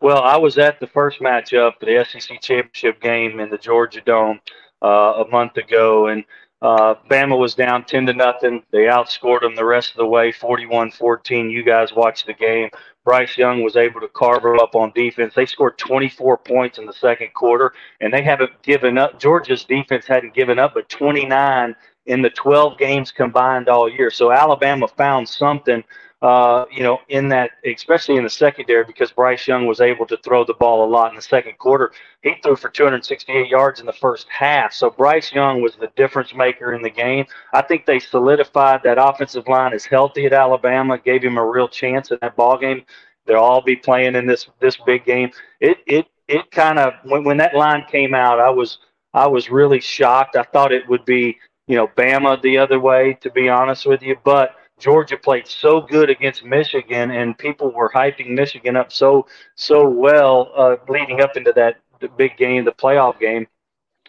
Well, 0.00 0.22
I 0.22 0.36
was 0.36 0.56
at 0.56 0.78
the 0.78 0.86
first 0.86 1.18
matchup, 1.20 1.72
the 1.80 2.06
SEC 2.08 2.40
championship 2.40 3.02
game 3.02 3.40
in 3.40 3.50
the 3.50 3.58
Georgia 3.58 4.00
Dome 4.00 4.40
uh, 4.82 5.24
a 5.24 5.28
month 5.28 5.56
ago, 5.56 6.06
and 6.06 6.24
uh, 6.62 6.94
Bama 7.10 7.38
was 7.38 7.54
down 7.54 7.84
10 7.84 8.06
to 8.06 8.12
nothing. 8.12 8.62
They 8.70 8.84
outscored 8.84 9.40
them 9.40 9.54
the 9.54 9.64
rest 9.64 9.92
of 9.92 9.96
the 9.96 10.06
way, 10.06 10.30
41 10.30 10.90
14. 10.90 11.50
You 11.50 11.62
guys 11.62 11.92
watched 11.92 12.26
the 12.26 12.34
game. 12.34 12.68
Bryce 13.02 13.38
Young 13.38 13.62
was 13.62 13.76
able 13.76 14.00
to 14.00 14.08
carve 14.08 14.44
up 14.44 14.74
on 14.74 14.92
defense. 14.94 15.34
They 15.34 15.46
scored 15.46 15.78
24 15.78 16.36
points 16.38 16.78
in 16.78 16.84
the 16.84 16.92
second 16.92 17.32
quarter, 17.32 17.72
and 18.00 18.12
they 18.12 18.22
haven't 18.22 18.62
given 18.62 18.98
up. 18.98 19.18
Georgia's 19.18 19.64
defense 19.64 20.06
hadn't 20.06 20.34
given 20.34 20.58
up 20.58 20.74
but 20.74 20.88
29 20.90 21.74
in 22.06 22.22
the 22.22 22.30
12 22.30 22.76
games 22.76 23.10
combined 23.10 23.68
all 23.68 23.88
year. 23.88 24.10
So 24.10 24.30
Alabama 24.30 24.86
found 24.86 25.28
something 25.28 25.82
uh, 26.22 26.66
you 26.70 26.82
know, 26.82 27.00
in 27.08 27.28
that, 27.28 27.52
especially 27.64 28.16
in 28.16 28.24
the 28.24 28.30
secondary, 28.30 28.84
because 28.84 29.10
Bryce 29.10 29.46
Young 29.48 29.66
was 29.66 29.80
able 29.80 30.06
to 30.06 30.18
throw 30.18 30.44
the 30.44 30.54
ball 30.54 30.84
a 30.84 30.88
lot 30.90 31.10
in 31.10 31.16
the 31.16 31.22
second 31.22 31.56
quarter. 31.56 31.92
He 32.22 32.34
threw 32.42 32.56
for 32.56 32.68
268 32.68 33.48
yards 33.48 33.80
in 33.80 33.86
the 33.86 33.92
first 33.92 34.26
half. 34.28 34.74
So 34.74 34.90
Bryce 34.90 35.32
Young 35.32 35.62
was 35.62 35.76
the 35.76 35.90
difference 35.96 36.34
maker 36.34 36.74
in 36.74 36.82
the 36.82 36.90
game. 36.90 37.24
I 37.54 37.62
think 37.62 37.86
they 37.86 37.98
solidified 37.98 38.82
that 38.84 38.98
offensive 38.98 39.48
line 39.48 39.72
is 39.72 39.86
healthy 39.86 40.26
at 40.26 40.34
Alabama, 40.34 40.98
gave 40.98 41.22
him 41.22 41.38
a 41.38 41.46
real 41.46 41.68
chance 41.68 42.10
in 42.10 42.18
that 42.20 42.36
ball 42.36 42.58
game. 42.58 42.84
They'll 43.24 43.38
all 43.38 43.62
be 43.62 43.76
playing 43.76 44.14
in 44.14 44.26
this 44.26 44.48
this 44.60 44.76
big 44.76 45.04
game. 45.04 45.30
It 45.60 45.78
it 45.86 46.06
it 46.28 46.50
kind 46.50 46.78
of 46.78 46.94
when 47.04 47.24
when 47.24 47.36
that 47.38 47.54
line 47.54 47.84
came 47.90 48.14
out, 48.14 48.40
I 48.40 48.50
was 48.50 48.78
I 49.14 49.26
was 49.26 49.50
really 49.50 49.80
shocked. 49.80 50.36
I 50.36 50.42
thought 50.42 50.72
it 50.72 50.86
would 50.88 51.04
be 51.06 51.38
you 51.66 51.76
know 51.76 51.86
Bama 51.88 52.42
the 52.42 52.58
other 52.58 52.78
way, 52.78 53.16
to 53.22 53.30
be 53.30 53.48
honest 53.48 53.86
with 53.86 54.02
you, 54.02 54.16
but 54.24 54.56
Georgia 54.80 55.16
played 55.16 55.46
so 55.46 55.80
good 55.80 56.10
against 56.10 56.44
Michigan, 56.44 57.10
and 57.10 57.36
people 57.36 57.70
were 57.70 57.90
hyping 57.90 58.30
Michigan 58.30 58.76
up 58.76 58.90
so 58.90 59.26
so 59.54 59.88
well 59.88 60.50
uh, 60.56 60.76
leading 60.88 61.20
up 61.20 61.36
into 61.36 61.52
that 61.52 61.76
big 62.16 62.36
game, 62.36 62.64
the 62.64 62.72
playoff 62.72 63.18
game. 63.20 63.46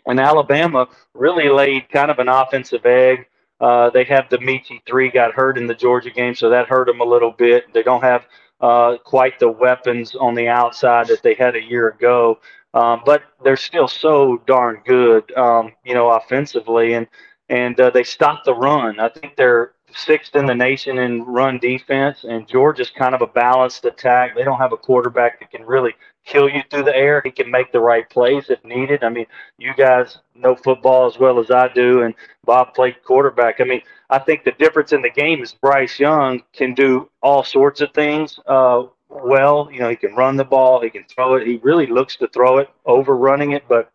And 0.08 0.20
Alabama 0.20 0.88
really 1.14 1.50
laid 1.50 1.90
kind 1.90 2.10
of 2.10 2.20
an 2.20 2.28
offensive 2.28 2.86
egg. 2.86 3.28
Uh, 3.60 3.92
they 3.92 4.04
have 4.06 4.28
the 4.30 4.40
Metchie 4.40 4.82
three 4.88 5.10
got 5.10 5.34
hurt 5.34 5.58
in 5.58 5.68
the 5.68 5.76
Georgia 5.76 6.10
game, 6.10 6.34
so 6.34 6.50
that 6.50 6.68
hurt 6.68 6.88
them 6.88 7.02
a 7.02 7.06
little 7.06 7.32
bit. 7.32 7.72
They 7.74 7.84
don't 7.84 8.02
have 8.02 8.26
uh, 8.60 8.98
quite 9.04 9.40
the 9.40 9.50
weapons 9.50 10.16
on 10.16 10.34
the 10.34 10.48
outside 10.48 11.08
that 11.08 11.22
they 11.22 11.36
had 11.36 11.56
a 11.56 11.62
year 11.62 11.90
ago, 11.90 12.40
um, 12.74 13.02
but 13.06 13.22
they're 13.44 13.58
still 13.58 13.88
so 13.88 14.42
darn 14.48 14.82
good, 14.86 15.32
um, 15.38 15.74
you 15.84 15.94
know, 15.94 16.10
offensively, 16.10 16.94
and 16.94 17.08
and 17.50 17.80
uh, 17.80 17.90
they 17.90 18.04
stopped 18.04 18.46
the 18.46 18.56
run. 18.56 19.00
I 19.00 19.10
think 19.10 19.36
they're 19.36 19.74
sixth 19.96 20.36
in 20.36 20.46
the 20.46 20.56
nation 20.56 20.98
in 20.98 21.24
run 21.24 21.58
defense, 21.60 22.24
and 22.24 22.48
Georgia's 22.48 22.90
kind 22.90 23.16
of 23.16 23.22
a 23.22 23.28
balanced 23.28 23.86
attack. 23.86 24.36
They 24.36 24.44
don't 24.44 24.58
have 24.58 24.74
a 24.74 24.78
quarterback 24.78 25.40
that 25.40 25.52
can 25.52 25.66
really 25.66 25.94
kill 26.26 26.50
you 26.50 26.62
through 26.70 26.84
the 26.84 26.96
air. 26.96 27.22
He 27.24 27.32
can 27.32 27.50
make 27.50 27.72
the 27.72 27.80
right 27.80 28.10
plays 28.10 28.50
if 28.50 28.64
needed. 28.64 29.04
I 29.04 29.10
mean, 29.10 29.26
you 29.58 29.74
guys 29.76 30.18
know 30.36 30.56
football 30.56 31.08
as 31.08 31.18
well 31.18 31.40
as 31.40 31.52
I 31.52 31.68
do, 31.70 32.04
and 32.04 32.14
Bob 32.46 32.74
played 32.74 33.04
quarterback. 33.04 33.60
I 33.60 33.64
mean, 33.64 33.82
I 34.10 34.20
think 34.20 34.44
the 34.44 34.52
difference 34.52 34.94
in 34.94 35.02
the 35.02 35.10
game 35.10 35.42
is 35.42 35.54
Bryce 35.54 36.00
Young 36.00 36.44
can 36.54 36.74
do 36.74 37.10
all 37.22 37.44
sorts 37.44 37.82
of 37.82 37.94
things 37.94 38.40
uh, 38.48 38.84
well. 39.10 39.70
You 39.72 39.80
know, 39.80 39.90
he 39.90 39.96
can 39.96 40.16
run 40.16 40.38
the 40.38 40.46
ball, 40.46 40.82
he 40.82 40.90
can 40.90 41.06
throw 41.06 41.36
it. 41.36 41.48
He 41.48 41.58
really 41.58 41.88
looks 41.88 42.16
to 42.18 42.28
throw 42.28 42.58
it, 42.60 42.70
overrunning 42.86 43.52
it, 43.52 43.64
but 43.68 43.92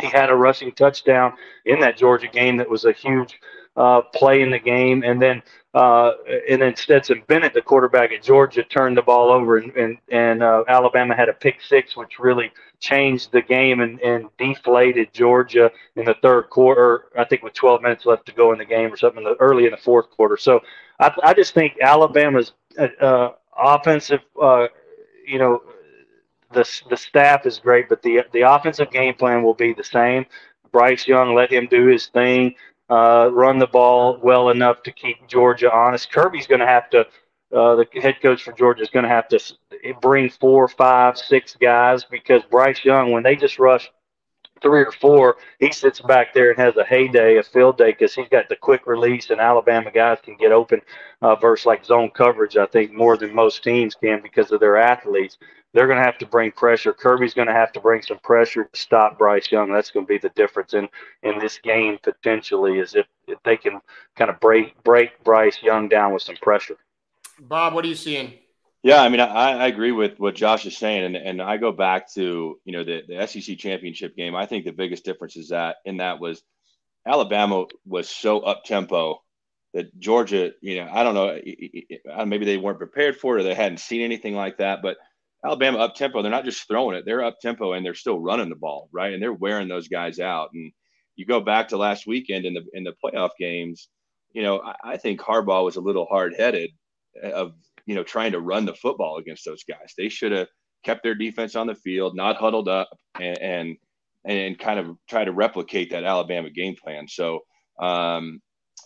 he 0.00 0.06
had 0.06 0.30
a 0.30 0.34
rushing 0.34 0.72
touchdown 0.72 1.34
in 1.64 1.80
that 1.80 1.96
Georgia 1.96 2.28
game 2.28 2.56
that 2.56 2.70
was 2.70 2.84
a 2.84 2.92
huge– 2.92 3.40
uh, 3.78 4.02
play 4.12 4.42
in 4.42 4.50
the 4.50 4.58
game. 4.58 5.02
And 5.04 5.22
then 5.22 5.42
uh, 5.72 6.12
and 6.50 6.60
then 6.60 6.74
Stetson 6.74 7.22
Bennett, 7.28 7.54
the 7.54 7.62
quarterback 7.62 8.10
at 8.10 8.22
Georgia, 8.22 8.64
turned 8.64 8.96
the 8.96 9.02
ball 9.02 9.30
over, 9.30 9.58
and 9.58 9.74
and, 9.76 9.98
and 10.10 10.42
uh, 10.42 10.64
Alabama 10.66 11.14
had 11.14 11.28
a 11.28 11.32
pick 11.32 11.62
six, 11.62 11.96
which 11.96 12.18
really 12.18 12.52
changed 12.80 13.30
the 13.32 13.42
game 13.42 13.80
and, 13.80 14.00
and 14.00 14.28
deflated 14.38 15.12
Georgia 15.12 15.70
in 15.96 16.04
the 16.04 16.14
third 16.22 16.50
quarter. 16.50 17.04
I 17.16 17.24
think 17.24 17.42
with 17.42 17.54
12 17.54 17.82
minutes 17.82 18.06
left 18.06 18.26
to 18.26 18.32
go 18.32 18.52
in 18.52 18.58
the 18.58 18.64
game 18.64 18.92
or 18.92 18.96
something, 18.96 19.22
in 19.22 19.24
the, 19.24 19.36
early 19.40 19.64
in 19.64 19.72
the 19.72 19.76
fourth 19.76 20.10
quarter. 20.10 20.36
So 20.36 20.60
I, 21.00 21.12
I 21.22 21.34
just 21.34 21.54
think 21.54 21.74
Alabama's 21.80 22.52
uh, 22.78 22.88
uh 23.00 23.32
offensive, 23.56 24.20
uh, 24.40 24.68
you 25.26 25.38
know, 25.38 25.62
the 26.52 26.68
the 26.88 26.96
staff 26.96 27.46
is 27.46 27.58
great, 27.58 27.88
but 27.88 28.02
the 28.02 28.22
the 28.32 28.40
offensive 28.40 28.90
game 28.90 29.14
plan 29.14 29.42
will 29.42 29.54
be 29.54 29.74
the 29.74 29.84
same. 29.84 30.26
Bryce 30.72 31.06
Young, 31.06 31.34
let 31.34 31.52
him 31.52 31.66
do 31.70 31.86
his 31.86 32.08
thing 32.08 32.54
uh, 32.90 33.30
run 33.32 33.58
the 33.58 33.66
ball 33.66 34.18
well 34.22 34.50
enough 34.50 34.82
to 34.84 34.92
keep 34.92 35.26
Georgia 35.28 35.72
honest. 35.72 36.10
Kirby's 36.10 36.46
going 36.46 36.60
to 36.60 36.66
have 36.66 36.88
to, 36.90 37.00
uh, 37.54 37.76
the 37.76 37.86
head 38.00 38.16
coach 38.22 38.42
for 38.42 38.52
Georgia 38.52 38.82
is 38.82 38.90
going 38.90 39.04
to 39.04 39.08
have 39.08 39.28
to 39.28 39.40
bring 40.00 40.30
four, 40.30 40.68
five, 40.68 41.18
six 41.18 41.56
guys 41.60 42.04
because 42.04 42.42
Bryce 42.50 42.84
Young, 42.84 43.12
when 43.12 43.22
they 43.22 43.36
just 43.36 43.58
rush 43.58 43.90
three 44.60 44.82
or 44.82 44.92
four, 44.92 45.36
he 45.58 45.72
sits 45.72 46.00
back 46.00 46.34
there 46.34 46.50
and 46.50 46.58
has 46.58 46.76
a 46.76 46.84
heyday, 46.84 47.38
a 47.38 47.42
field 47.42 47.78
day, 47.78 47.92
because 47.92 48.14
he's 48.14 48.28
got 48.28 48.48
the 48.48 48.56
quick 48.56 48.86
release, 48.86 49.30
and 49.30 49.40
Alabama 49.40 49.90
guys 49.90 50.18
can 50.22 50.36
get 50.36 50.52
open 50.52 50.80
uh, 51.22 51.34
versus 51.36 51.66
like 51.66 51.84
zone 51.84 52.10
coverage. 52.10 52.56
I 52.56 52.66
think 52.66 52.92
more 52.92 53.16
than 53.16 53.34
most 53.34 53.62
teams 53.62 53.94
can 53.94 54.20
because 54.22 54.52
of 54.52 54.60
their 54.60 54.76
athletes. 54.76 55.38
They're 55.74 55.86
going 55.86 55.98
to 55.98 56.04
have 56.04 56.18
to 56.18 56.26
bring 56.26 56.50
pressure. 56.52 56.92
Kirby's 56.92 57.34
going 57.34 57.48
to 57.48 57.54
have 57.54 57.72
to 57.72 57.80
bring 57.80 58.00
some 58.00 58.18
pressure 58.20 58.64
to 58.64 58.80
stop 58.80 59.18
Bryce 59.18 59.52
Young. 59.52 59.70
That's 59.70 59.90
going 59.90 60.06
to 60.06 60.08
be 60.08 60.18
the 60.18 60.30
difference 60.30 60.74
in 60.74 60.88
in 61.22 61.38
this 61.38 61.58
game 61.58 61.98
potentially, 62.02 62.78
is 62.78 62.94
if, 62.94 63.06
if 63.26 63.38
they 63.44 63.56
can 63.56 63.80
kind 64.16 64.30
of 64.30 64.40
break 64.40 64.82
break 64.82 65.22
Bryce 65.24 65.62
Young 65.62 65.88
down 65.88 66.12
with 66.12 66.22
some 66.22 66.36
pressure. 66.36 66.76
Bob, 67.40 67.74
what 67.74 67.84
are 67.84 67.88
you 67.88 67.94
seeing? 67.94 68.32
Yeah, 68.88 69.02
I 69.02 69.10
mean, 69.10 69.20
I, 69.20 69.52
I, 69.52 69.66
agree 69.66 69.92
with 69.92 70.18
what 70.18 70.34
Josh 70.34 70.64
is 70.64 70.74
saying, 70.74 71.04
and, 71.04 71.14
and 71.14 71.42
I 71.42 71.58
go 71.58 71.72
back 71.72 72.10
to 72.14 72.58
you 72.64 72.72
know 72.72 72.84
the, 72.84 73.02
the 73.06 73.26
SEC 73.26 73.58
championship 73.58 74.16
game. 74.16 74.34
I 74.34 74.46
think 74.46 74.64
the 74.64 74.72
biggest 74.72 75.04
difference 75.04 75.36
is 75.36 75.50
that 75.50 75.76
in 75.84 75.98
that 75.98 76.20
was 76.20 76.42
Alabama 77.06 77.66
was 77.84 78.08
so 78.08 78.40
up 78.40 78.64
tempo 78.64 79.20
that 79.74 79.98
Georgia, 79.98 80.52
you 80.62 80.76
know, 80.76 80.88
I 80.90 81.02
don't 81.02 81.14
know, 81.14 82.24
maybe 82.24 82.46
they 82.46 82.56
weren't 82.56 82.78
prepared 82.78 83.18
for 83.18 83.36
it 83.36 83.42
or 83.42 83.44
they 83.44 83.52
hadn't 83.52 83.80
seen 83.80 84.00
anything 84.00 84.34
like 84.34 84.56
that, 84.56 84.80
but 84.80 84.96
Alabama 85.44 85.80
up 85.80 85.94
tempo, 85.94 86.22
they're 86.22 86.30
not 86.30 86.46
just 86.46 86.66
throwing 86.66 86.96
it; 86.96 87.04
they're 87.04 87.22
up 87.22 87.40
tempo 87.42 87.74
and 87.74 87.84
they're 87.84 87.92
still 87.92 88.18
running 88.18 88.48
the 88.48 88.56
ball, 88.56 88.88
right? 88.90 89.12
And 89.12 89.22
they're 89.22 89.34
wearing 89.34 89.68
those 89.68 89.88
guys 89.88 90.18
out. 90.18 90.48
And 90.54 90.72
you 91.14 91.26
go 91.26 91.42
back 91.42 91.68
to 91.68 91.76
last 91.76 92.06
weekend 92.06 92.46
in 92.46 92.54
the 92.54 92.64
in 92.72 92.84
the 92.84 92.94
playoff 93.04 93.32
games, 93.38 93.90
you 94.32 94.42
know, 94.42 94.62
I, 94.62 94.92
I 94.92 94.96
think 94.96 95.20
Harbaugh 95.20 95.62
was 95.62 95.76
a 95.76 95.82
little 95.82 96.06
hard 96.06 96.36
headed 96.38 96.70
uh, 97.22 97.32
of 97.32 97.52
you 97.88 97.94
know, 97.94 98.04
trying 98.04 98.32
to 98.32 98.40
run 98.40 98.66
the 98.66 98.74
football 98.74 99.16
against 99.16 99.46
those 99.46 99.64
guys. 99.64 99.94
They 99.96 100.10
should 100.10 100.32
have 100.32 100.48
kept 100.84 101.02
their 101.02 101.14
defense 101.14 101.56
on 101.56 101.66
the 101.66 101.74
field, 101.74 102.14
not 102.14 102.36
huddled 102.36 102.68
up, 102.68 102.90
and 103.18 103.38
and, 103.38 103.76
and 104.24 104.58
kind 104.58 104.78
of 104.78 104.94
try 105.08 105.24
to 105.24 105.32
replicate 105.32 105.90
that 105.90 106.04
Alabama 106.04 106.50
game 106.50 106.76
plan. 106.76 107.08
So, 107.08 107.40
um, 107.80 108.40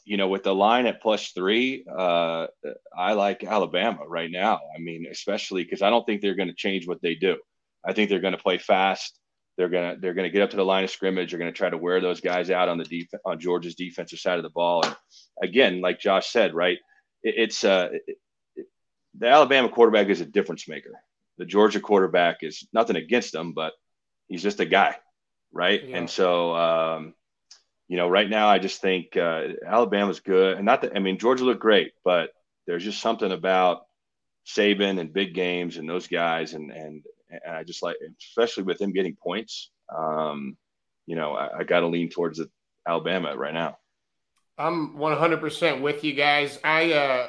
you 0.04 0.16
know, 0.16 0.28
with 0.28 0.44
the 0.44 0.54
line 0.54 0.86
at 0.86 1.02
plus 1.02 1.32
three, 1.32 1.84
uh, 1.98 2.46
I 2.96 3.14
like 3.14 3.42
Alabama 3.42 4.06
right 4.06 4.30
now. 4.30 4.60
I 4.76 4.78
mean, 4.78 5.06
especially 5.10 5.64
because 5.64 5.82
I 5.82 5.90
don't 5.90 6.06
think 6.06 6.20
they're 6.20 6.36
going 6.36 6.48
to 6.48 6.54
change 6.54 6.86
what 6.86 7.02
they 7.02 7.16
do. 7.16 7.38
I 7.84 7.92
think 7.92 8.08
they're 8.08 8.20
going 8.20 8.36
to 8.36 8.42
play 8.42 8.58
fast. 8.58 9.18
They're 9.58 9.68
gonna 9.68 9.96
they're 10.00 10.14
gonna 10.14 10.30
get 10.30 10.42
up 10.42 10.50
to 10.50 10.56
the 10.56 10.64
line 10.64 10.84
of 10.84 10.90
scrimmage. 10.90 11.30
They're 11.30 11.38
gonna 11.38 11.52
try 11.52 11.68
to 11.68 11.76
wear 11.76 12.00
those 12.00 12.22
guys 12.22 12.50
out 12.50 12.70
on 12.70 12.78
the 12.78 12.84
def- 12.84 13.20
on 13.26 13.38
Georgia's 13.38 13.74
defensive 13.74 14.18
side 14.18 14.38
of 14.38 14.44
the 14.44 14.50
ball. 14.50 14.82
And 14.82 14.96
again, 15.42 15.82
like 15.82 16.00
Josh 16.00 16.30
said, 16.30 16.54
right, 16.54 16.78
it, 17.22 17.34
it's 17.36 17.62
uh, 17.62 17.90
the 19.18 19.28
Alabama 19.28 19.68
quarterback 19.68 20.08
is 20.08 20.20
a 20.20 20.26
difference 20.26 20.68
maker. 20.68 21.02
The 21.38 21.44
Georgia 21.44 21.80
quarterback 21.80 22.38
is 22.42 22.66
nothing 22.72 22.96
against 22.96 23.34
him, 23.34 23.52
but 23.52 23.72
he's 24.28 24.42
just 24.42 24.60
a 24.60 24.64
guy, 24.64 24.96
right? 25.52 25.82
Yeah. 25.86 25.98
And 25.98 26.10
so, 26.10 26.54
um, 26.54 27.14
you 27.88 27.96
know, 27.96 28.08
right 28.08 28.28
now 28.28 28.48
I 28.48 28.58
just 28.58 28.80
think 28.80 29.16
uh, 29.16 29.48
Alabama's 29.66 30.20
good, 30.20 30.56
and 30.56 30.64
not 30.64 30.82
that 30.82 30.96
I 30.96 30.98
mean 30.98 31.18
Georgia 31.18 31.44
looked 31.44 31.60
great, 31.60 31.92
but 32.04 32.30
there's 32.66 32.84
just 32.84 33.00
something 33.00 33.32
about 33.32 33.86
Saban 34.46 34.98
and 34.98 35.12
big 35.12 35.34
games 35.34 35.76
and 35.76 35.88
those 35.88 36.06
guys, 36.06 36.54
and 36.54 36.70
and 36.70 37.04
and 37.30 37.56
I 37.56 37.64
just 37.64 37.82
like, 37.82 37.96
especially 38.20 38.64
with 38.64 38.80
him 38.80 38.92
getting 38.92 39.16
points. 39.16 39.70
Um, 39.94 40.56
you 41.06 41.16
know, 41.16 41.34
I, 41.34 41.58
I 41.58 41.64
got 41.64 41.80
to 41.80 41.86
lean 41.86 42.08
towards 42.08 42.40
Alabama 42.86 43.36
right 43.36 43.54
now. 43.54 43.78
I'm 44.58 44.96
100% 44.96 45.80
with 45.80 46.04
you 46.04 46.14
guys. 46.14 46.58
I 46.62 46.92
uh, 46.92 47.26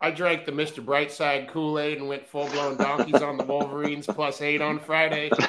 I 0.00 0.12
drank 0.12 0.46
the 0.46 0.52
Mr. 0.52 0.84
Brightside 0.84 1.48
Kool 1.48 1.78
Aid 1.78 1.98
and 1.98 2.08
went 2.08 2.24
full 2.24 2.48
blown 2.50 2.76
donkeys 2.76 3.20
on 3.20 3.36
the 3.36 3.44
Wolverines 3.44 4.06
plus 4.06 4.40
eight 4.40 4.60
on 4.60 4.78
Friday. 4.78 5.30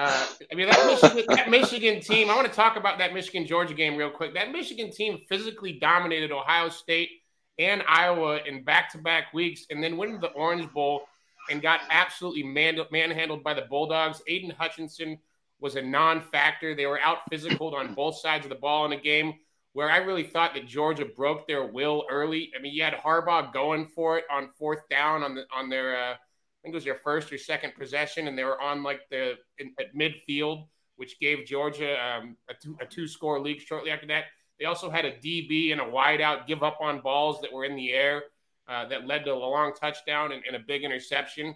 Uh, 0.00 0.26
I 0.50 0.54
mean, 0.54 0.66
that 0.66 0.86
Michigan, 0.86 1.24
that 1.28 1.50
Michigan 1.50 2.00
team, 2.00 2.30
I 2.30 2.34
want 2.34 2.46
to 2.46 2.52
talk 2.54 2.76
about 2.76 2.96
that 2.98 3.12
Michigan 3.12 3.46
Georgia 3.46 3.74
game 3.74 3.96
real 3.96 4.08
quick. 4.08 4.32
That 4.32 4.50
Michigan 4.50 4.90
team 4.90 5.18
physically 5.28 5.72
dominated 5.72 6.32
Ohio 6.32 6.70
State 6.70 7.10
and 7.58 7.82
Iowa 7.86 8.38
in 8.46 8.64
back 8.64 8.90
to 8.92 8.98
back 8.98 9.34
weeks 9.34 9.66
and 9.68 9.84
then 9.84 9.98
went 9.98 10.12
to 10.12 10.18
the 10.18 10.32
Orange 10.32 10.72
Bowl 10.72 11.02
and 11.50 11.60
got 11.60 11.80
absolutely 11.90 12.44
man- 12.44 12.80
manhandled 12.90 13.44
by 13.44 13.52
the 13.52 13.62
Bulldogs. 13.68 14.22
Aidan 14.26 14.54
Hutchinson 14.56 15.18
was 15.60 15.76
a 15.76 15.82
non 15.82 16.22
factor. 16.22 16.74
They 16.74 16.86
were 16.86 17.00
out 17.00 17.18
physical 17.28 17.74
on 17.74 17.92
both 17.92 18.16
sides 18.16 18.46
of 18.46 18.50
the 18.50 18.54
ball 18.54 18.86
in 18.86 18.92
a 18.92 19.00
game 19.00 19.34
where 19.72 19.90
I 19.90 19.98
really 19.98 20.24
thought 20.24 20.54
that 20.54 20.66
Georgia 20.66 21.04
broke 21.04 21.46
their 21.46 21.66
will 21.66 22.04
early. 22.10 22.50
I 22.58 22.60
mean, 22.60 22.74
you 22.74 22.82
had 22.82 22.94
Harbaugh 22.94 23.52
going 23.52 23.86
for 23.86 24.18
it 24.18 24.24
on 24.30 24.50
fourth 24.58 24.88
down 24.88 25.22
on 25.22 25.34
the 25.34 25.44
on 25.54 25.68
their 25.68 25.96
uh, 25.96 26.14
I 26.60 26.62
think 26.62 26.74
it 26.74 26.76
was 26.76 26.84
their 26.84 26.96
first 26.96 27.32
or 27.32 27.38
second 27.38 27.74
possession, 27.74 28.28
and 28.28 28.36
they 28.36 28.44
were 28.44 28.60
on 28.60 28.82
like 28.82 29.00
the 29.10 29.34
in, 29.58 29.72
at 29.78 29.94
midfield, 29.94 30.66
which 30.96 31.18
gave 31.18 31.46
Georgia 31.46 31.96
um, 32.04 32.36
a, 32.50 32.54
two, 32.54 32.76
a 32.80 32.86
two 32.86 33.08
score 33.08 33.40
lead 33.40 33.62
shortly 33.62 33.90
after 33.90 34.06
that. 34.08 34.24
They 34.58 34.66
also 34.66 34.90
had 34.90 35.06
a 35.06 35.12
DB 35.12 35.72
and 35.72 35.80
a 35.80 35.84
wideout 35.84 36.46
give 36.46 36.62
up 36.62 36.78
on 36.82 37.00
balls 37.00 37.40
that 37.40 37.50
were 37.50 37.64
in 37.64 37.76
the 37.76 37.92
air 37.92 38.24
uh, 38.68 38.86
that 38.88 39.06
led 39.06 39.24
to 39.24 39.32
a 39.32 39.34
long 39.34 39.72
touchdown 39.72 40.32
and, 40.32 40.42
and, 40.46 40.54
a 40.54 40.58
big 40.58 40.84
interception. 40.84 41.54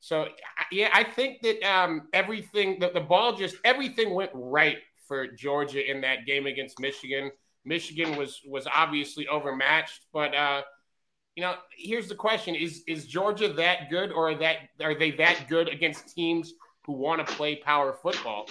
So 0.00 0.26
yeah, 0.72 0.88
I 0.92 1.04
think 1.04 1.42
that 1.42 1.62
um, 1.62 2.08
everything 2.12 2.80
the, 2.80 2.90
the 2.90 3.00
ball 3.00 3.36
just 3.36 3.54
everything 3.64 4.14
went 4.14 4.30
right 4.34 4.78
for 5.06 5.28
Georgia 5.28 5.88
in 5.88 6.00
that 6.00 6.26
game 6.26 6.46
against 6.46 6.80
Michigan. 6.80 7.30
Michigan 7.64 8.16
was 8.16 8.40
was 8.46 8.66
obviously 8.74 9.28
overmatched, 9.28 10.06
but 10.12 10.34
uh, 10.34 10.62
you 11.36 11.42
know, 11.42 11.54
here's 11.76 12.08
the 12.08 12.14
question: 12.14 12.54
Is 12.54 12.82
is 12.86 13.06
Georgia 13.06 13.52
that 13.54 13.90
good, 13.90 14.12
or 14.12 14.30
are 14.30 14.34
that 14.36 14.56
are 14.82 14.94
they 14.94 15.10
that 15.12 15.46
good 15.48 15.68
against 15.68 16.14
teams 16.14 16.54
who 16.84 16.92
want 16.92 17.26
to 17.26 17.34
play 17.34 17.56
power 17.56 17.92
football? 17.92 18.48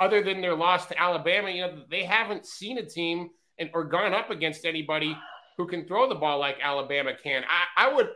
Other 0.00 0.22
than 0.22 0.40
their 0.40 0.54
loss 0.54 0.86
to 0.86 1.00
Alabama, 1.00 1.50
you 1.50 1.62
know, 1.62 1.82
they 1.90 2.04
haven't 2.04 2.46
seen 2.46 2.78
a 2.78 2.86
team 2.86 3.30
and 3.58 3.70
or 3.74 3.84
gone 3.84 4.14
up 4.14 4.30
against 4.30 4.64
anybody 4.64 5.16
who 5.56 5.66
can 5.66 5.86
throw 5.86 6.08
the 6.08 6.14
ball 6.14 6.38
like 6.38 6.58
Alabama 6.62 7.12
can. 7.22 7.44
I, 7.44 7.86
I 7.86 7.94
would 7.94 8.10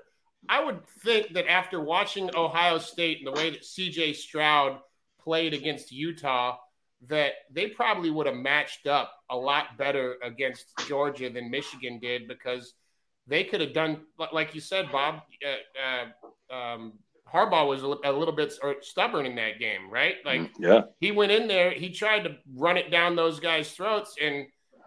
I 0.48 0.64
would 0.64 0.86
think 1.02 1.34
that 1.34 1.50
after 1.50 1.80
watching 1.80 2.30
Ohio 2.34 2.78
State 2.78 3.18
and 3.18 3.26
the 3.26 3.32
way 3.32 3.50
that 3.50 3.62
CJ 3.62 4.16
Stroud 4.16 4.78
played 5.20 5.52
against 5.52 5.92
Utah, 5.92 6.56
that 7.06 7.32
they 7.52 7.68
probably 7.68 8.10
would 8.10 8.26
have 8.26 8.36
matched 8.36 8.86
up 8.86 9.12
a 9.30 9.36
lot 9.36 9.78
better 9.78 10.16
against 10.22 10.72
Georgia 10.88 11.30
than 11.30 11.50
Michigan 11.50 11.98
did 12.00 12.26
because 12.26 12.74
they 13.26 13.44
could 13.44 13.60
have 13.60 13.72
done, 13.72 14.00
like 14.32 14.54
you 14.54 14.60
said, 14.60 14.90
Bob. 14.90 15.20
Uh, 15.44 16.52
uh, 16.52 16.54
um, 16.54 16.94
Harbaugh 17.32 17.68
was 17.68 17.82
a, 17.82 17.86
little 17.86 18.32
bit 18.32 18.58
stubborn 18.80 19.26
in 19.26 19.36
that 19.36 19.58
game, 19.58 19.90
right? 19.90 20.16
Like, 20.24 20.40
mm, 20.40 20.50
yeah, 20.58 20.80
he 20.98 21.12
went 21.12 21.30
in 21.30 21.46
there, 21.46 21.70
he 21.70 21.90
tried 21.90 22.24
to 22.24 22.36
run 22.54 22.78
it 22.78 22.90
down 22.90 23.16
those 23.16 23.38
guys' 23.38 23.70
throats, 23.72 24.14
and 24.20 24.46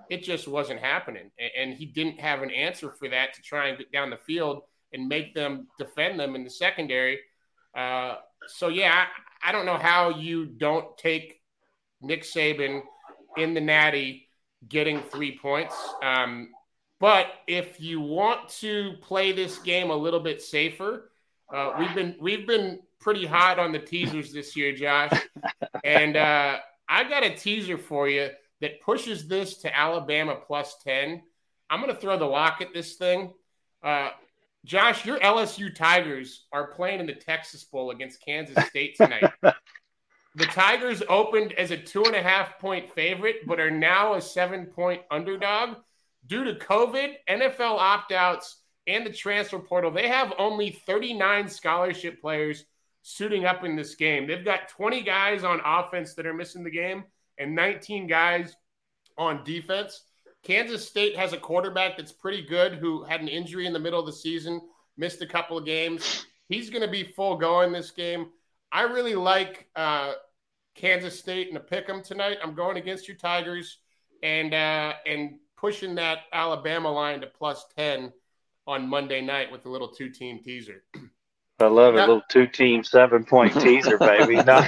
it 0.10 0.24
just 0.24 0.48
wasn't 0.48 0.80
happening. 0.80 1.30
And 1.58 1.74
he 1.74 1.86
didn't 1.86 2.20
have 2.20 2.42
an 2.42 2.50
answer 2.50 2.92
for 2.92 3.08
that 3.10 3.34
to 3.36 3.42
try 3.42 3.68
and 3.68 3.78
get 3.78 3.92
down 3.92 4.10
the 4.10 4.18
field 4.18 4.64
and 4.92 5.08
make 5.08 5.36
them 5.36 5.68
defend 5.78 6.20
them 6.20 6.36
in 6.36 6.44
the 6.44 6.50
secondary. 6.50 7.20
Uh, 7.78 8.16
so 8.48 8.68
yeah, 8.70 9.06
I, 9.44 9.50
I 9.50 9.52
don't 9.52 9.66
know 9.66 9.78
how 9.78 10.10
you 10.10 10.46
don't 10.46 10.98
take 10.98 11.41
Nick 12.02 12.24
Saban 12.24 12.82
in 13.38 13.54
the 13.54 13.62
Natty 13.62 14.28
getting 14.68 15.02
three 15.02 15.38
points. 15.38 15.76
Um, 16.04 16.50
but 17.00 17.28
if 17.48 17.82
you 17.82 18.00
want 18.00 18.50
to 18.60 18.94
play 19.02 19.32
this 19.32 19.58
game 19.60 19.90
a 19.90 19.96
little 19.96 20.20
bit 20.20 20.42
safer, 20.42 21.12
uh, 21.54 21.74
we've 21.80 21.96
been 21.96 22.16
we've 22.20 22.48
been 22.48 22.80
pretty 23.00 23.26
hot 23.26 23.60
on 23.60 23.72
the 23.72 23.80
teasers 23.80 24.32
this 24.32 24.56
year, 24.56 24.74
Josh, 24.74 25.12
and 25.84 26.16
uh, 26.16 26.58
I 26.88 27.04
got 27.10 27.24
a 27.24 27.36
teaser 27.36 27.78
for 27.78 28.08
you 28.08 28.30
that 28.62 28.82
pushes 28.82 29.28
this 29.28 29.58
to 29.58 29.76
Alabama 29.78 30.36
plus 30.36 30.78
ten. 30.84 31.24
I'm 31.70 31.82
going 31.82 31.94
to 31.94 32.00
throw 32.00 32.18
the 32.18 32.26
lock 32.26 32.62
at 32.62 32.74
this 32.74 32.96
thing. 32.96 33.34
Uh, 33.82 34.10
Josh, 34.64 35.06
your 35.06 35.20
LSU 35.20 35.74
Tigers 35.74 36.46
are 36.52 36.68
playing 36.68 37.00
in 37.00 37.08
the 37.08 37.16
Texas 37.16 37.64
Bowl 37.64 37.90
against 37.92 38.24
Kansas 38.24 38.64
State 38.68 38.96
tonight. 38.96 39.32
The 40.36 40.46
Tigers 40.46 41.04
opened 41.10 41.54
as 41.54 41.72
a 41.72 41.78
two 41.78 42.06
and 42.06 42.16
a 42.16 42.22
half 42.22 42.58
point 42.60 42.94
favorite, 42.94 43.48
but 43.48 43.60
are 43.60 43.72
now 43.72 44.14
a 44.14 44.22
seven 44.22 44.68
point 44.68 45.02
underdog. 45.12 45.78
Due 46.26 46.46
to 46.46 46.54
COVID, 46.54 47.16
NFL 47.30 47.78
opt 47.78 48.12
outs, 48.12 48.58
and 48.88 49.06
the 49.06 49.12
transfer 49.12 49.60
portal, 49.60 49.92
they 49.92 50.08
have 50.08 50.34
only 50.38 50.72
39 50.86 51.48
scholarship 51.50 52.22
players 52.22 52.66
suiting 53.04 53.46
up 53.46 53.64
in 53.64 53.76
this 53.76 53.96
game. 53.96 54.28
They've 54.28 54.46
got 54.46 54.70
20 54.70 55.02
guys 55.02 55.44
on 55.44 55.62
offense 55.66 56.14
that 56.16 56.26
are 56.26 56.34
missing 56.34 56.64
the 56.64 56.72
game 56.72 57.04
and 57.38 57.56
19 57.56 58.08
guys 58.08 58.56
on 59.18 59.44
defense. 59.44 60.06
Kansas 60.44 60.88
State 60.88 61.16
has 61.16 61.34
a 61.34 61.38
quarterback 61.38 61.98
that's 61.98 62.12
pretty 62.12 62.42
good 62.42 62.76
who 62.76 63.04
had 63.04 63.22
an 63.22 63.28
injury 63.28 63.68
in 63.68 63.74
the 63.74 63.80
middle 63.80 64.00
of 64.00 64.06
the 64.06 64.14
season, 64.14 64.62
missed 64.98 65.22
a 65.22 65.28
couple 65.28 65.58
of 65.58 65.66
games. 65.66 66.26
He's 66.50 66.70
going 66.70 66.82
to 66.82 66.92
be 66.92 67.04
full 67.04 67.38
go 67.38 67.62
in 67.62 67.72
this 67.72 67.92
game. 67.92 68.28
I 68.72 68.84
really 68.84 69.16
like 69.16 69.68
uh, 69.76 70.14
Kansas 70.76 71.18
State 71.20 71.50
and 71.50 71.58
a 71.58 71.62
pick 71.62 71.90
'em 71.90 72.02
tonight. 72.02 72.38
I'm 72.44 72.56
going 72.56 72.78
against 72.78 73.08
your 73.08 73.18
Tigers 73.18 73.80
and 74.24 74.54
uh, 74.54 74.94
and 75.06 75.40
pushing 75.58 75.96
that 75.96 76.20
Alabama 76.34 76.92
line 76.92 77.22
to 77.22 77.28
plus 77.28 77.66
10 77.78 78.12
on 78.68 78.88
Monday 78.88 79.22
night 79.22 79.52
with 79.52 79.66
a 79.66 79.70
little 79.70 79.88
two 79.88 80.10
team 80.10 80.40
teaser. 80.44 80.84
I 81.60 81.66
love 81.68 81.96
it. 81.96 82.00
A 82.00 82.02
little 82.02 82.24
two 82.30 82.48
team 82.48 82.84
seven 82.84 83.24
point 83.24 83.54
teaser, 83.60 83.98
baby. 83.98 84.36
No, 84.46 84.62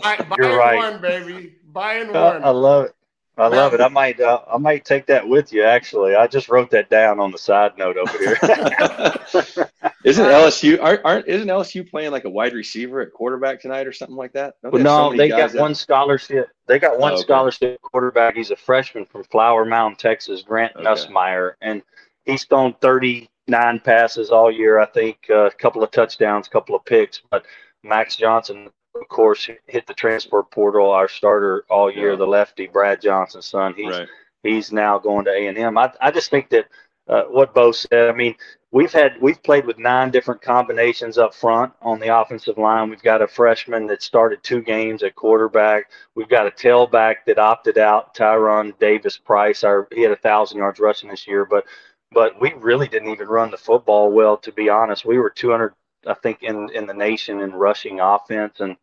buy, 0.00 0.24
you're 0.38 0.56
right. 0.56 0.76
one, 0.76 1.00
baby. 1.00 1.56
Buying 1.72 2.08
one. 2.08 2.42
I 2.42 2.50
love 2.50 2.86
it. 2.86 2.94
I 3.36 3.48
love 3.48 3.74
it. 3.74 3.80
I 3.80 3.88
might 3.88 4.20
uh, 4.20 4.42
I 4.52 4.58
might 4.58 4.84
take 4.84 5.06
that 5.06 5.26
with 5.26 5.52
you. 5.52 5.64
Actually, 5.64 6.14
I 6.14 6.28
just 6.28 6.48
wrote 6.48 6.70
that 6.70 6.88
down 6.88 7.18
on 7.18 7.32
the 7.32 7.38
side 7.38 7.76
note 7.76 7.96
over 7.96 8.16
here. 8.16 8.36
isn't 10.04 10.24
LSU 10.24 10.80
aren't, 10.80 11.04
aren't 11.04 11.26
isn't 11.26 11.48
LSU 11.48 11.88
playing 11.88 12.12
like 12.12 12.24
a 12.24 12.30
wide 12.30 12.52
receiver 12.52 13.00
at 13.00 13.12
quarterback 13.12 13.60
tonight 13.60 13.88
or 13.88 13.92
something 13.92 14.16
like 14.16 14.32
that? 14.34 14.54
Well, 14.62 14.80
no, 14.80 15.10
so 15.10 15.16
they 15.16 15.28
got 15.28 15.52
one 15.54 15.74
scholarship. 15.74 16.48
They 16.66 16.78
got 16.78 16.98
one 16.98 17.12
oh, 17.12 17.14
okay. 17.16 17.22
scholarship 17.22 17.82
quarterback. 17.82 18.36
He's 18.36 18.52
a 18.52 18.56
freshman 18.56 19.04
from 19.04 19.24
Flower 19.24 19.64
Mound, 19.64 19.98
Texas, 19.98 20.44
Garrett 20.46 20.72
okay. 20.76 20.84
Nussmeier, 20.84 21.54
and 21.60 21.82
he's 22.24 22.44
thrown 22.44 22.74
thirty 22.80 23.28
nine 23.48 23.80
passes 23.80 24.30
all 24.30 24.50
year. 24.50 24.78
I 24.78 24.86
think 24.86 25.18
uh, 25.28 25.46
a 25.46 25.50
couple 25.50 25.82
of 25.82 25.90
touchdowns, 25.90 26.46
a 26.46 26.50
couple 26.50 26.76
of 26.76 26.84
picks, 26.84 27.20
but 27.30 27.44
Max 27.82 28.14
Johnson 28.14 28.70
of 28.94 29.08
course, 29.08 29.48
hit 29.66 29.86
the 29.86 29.94
transport 29.94 30.50
portal. 30.50 30.90
Our 30.90 31.08
starter 31.08 31.64
all 31.68 31.90
year, 31.90 32.10
yeah. 32.10 32.16
the 32.16 32.26
lefty 32.26 32.66
Brad 32.66 33.00
Johnson's 33.00 33.46
son. 33.46 33.74
He's 33.76 33.90
right. 33.90 34.08
he's 34.42 34.72
now 34.72 34.98
going 34.98 35.24
to 35.24 35.32
A 35.32 35.46
and 35.46 35.58
M. 35.58 35.76
I 35.78 35.92
I 36.00 36.10
just 36.10 36.30
think 36.30 36.50
that 36.50 36.68
uh, 37.08 37.24
what 37.24 37.54
Beau 37.54 37.72
said. 37.72 38.08
I 38.08 38.12
mean, 38.12 38.34
we've 38.70 38.92
had 38.92 39.20
we've 39.20 39.42
played 39.42 39.66
with 39.66 39.78
nine 39.78 40.10
different 40.10 40.42
combinations 40.42 41.18
up 41.18 41.34
front 41.34 41.72
on 41.82 41.98
the 41.98 42.16
offensive 42.16 42.56
line. 42.56 42.88
We've 42.88 43.02
got 43.02 43.22
a 43.22 43.28
freshman 43.28 43.86
that 43.88 44.02
started 44.02 44.42
two 44.42 44.62
games 44.62 45.02
at 45.02 45.16
quarterback. 45.16 45.90
We've 46.14 46.28
got 46.28 46.46
a 46.46 46.50
tailback 46.50 47.16
that 47.26 47.38
opted 47.38 47.78
out, 47.78 48.14
Tyrion 48.14 48.78
Davis 48.78 49.18
Price. 49.18 49.64
Our 49.64 49.88
he 49.92 50.02
had 50.02 50.12
a 50.12 50.16
thousand 50.16 50.58
yards 50.58 50.80
rushing 50.80 51.10
this 51.10 51.26
year, 51.26 51.44
but 51.44 51.64
but 52.12 52.40
we 52.40 52.52
really 52.54 52.88
didn't 52.88 53.10
even 53.10 53.26
run 53.26 53.50
the 53.50 53.56
football 53.58 54.10
well. 54.10 54.36
To 54.38 54.52
be 54.52 54.68
honest, 54.68 55.04
we 55.04 55.18
were 55.18 55.30
200 55.30 55.74
I 56.06 56.14
think 56.14 56.42
in 56.42 56.70
in 56.70 56.86
the 56.86 56.94
nation 56.94 57.40
in 57.40 57.52
rushing 57.52 58.00
offense 58.00 58.60
and 58.60 58.76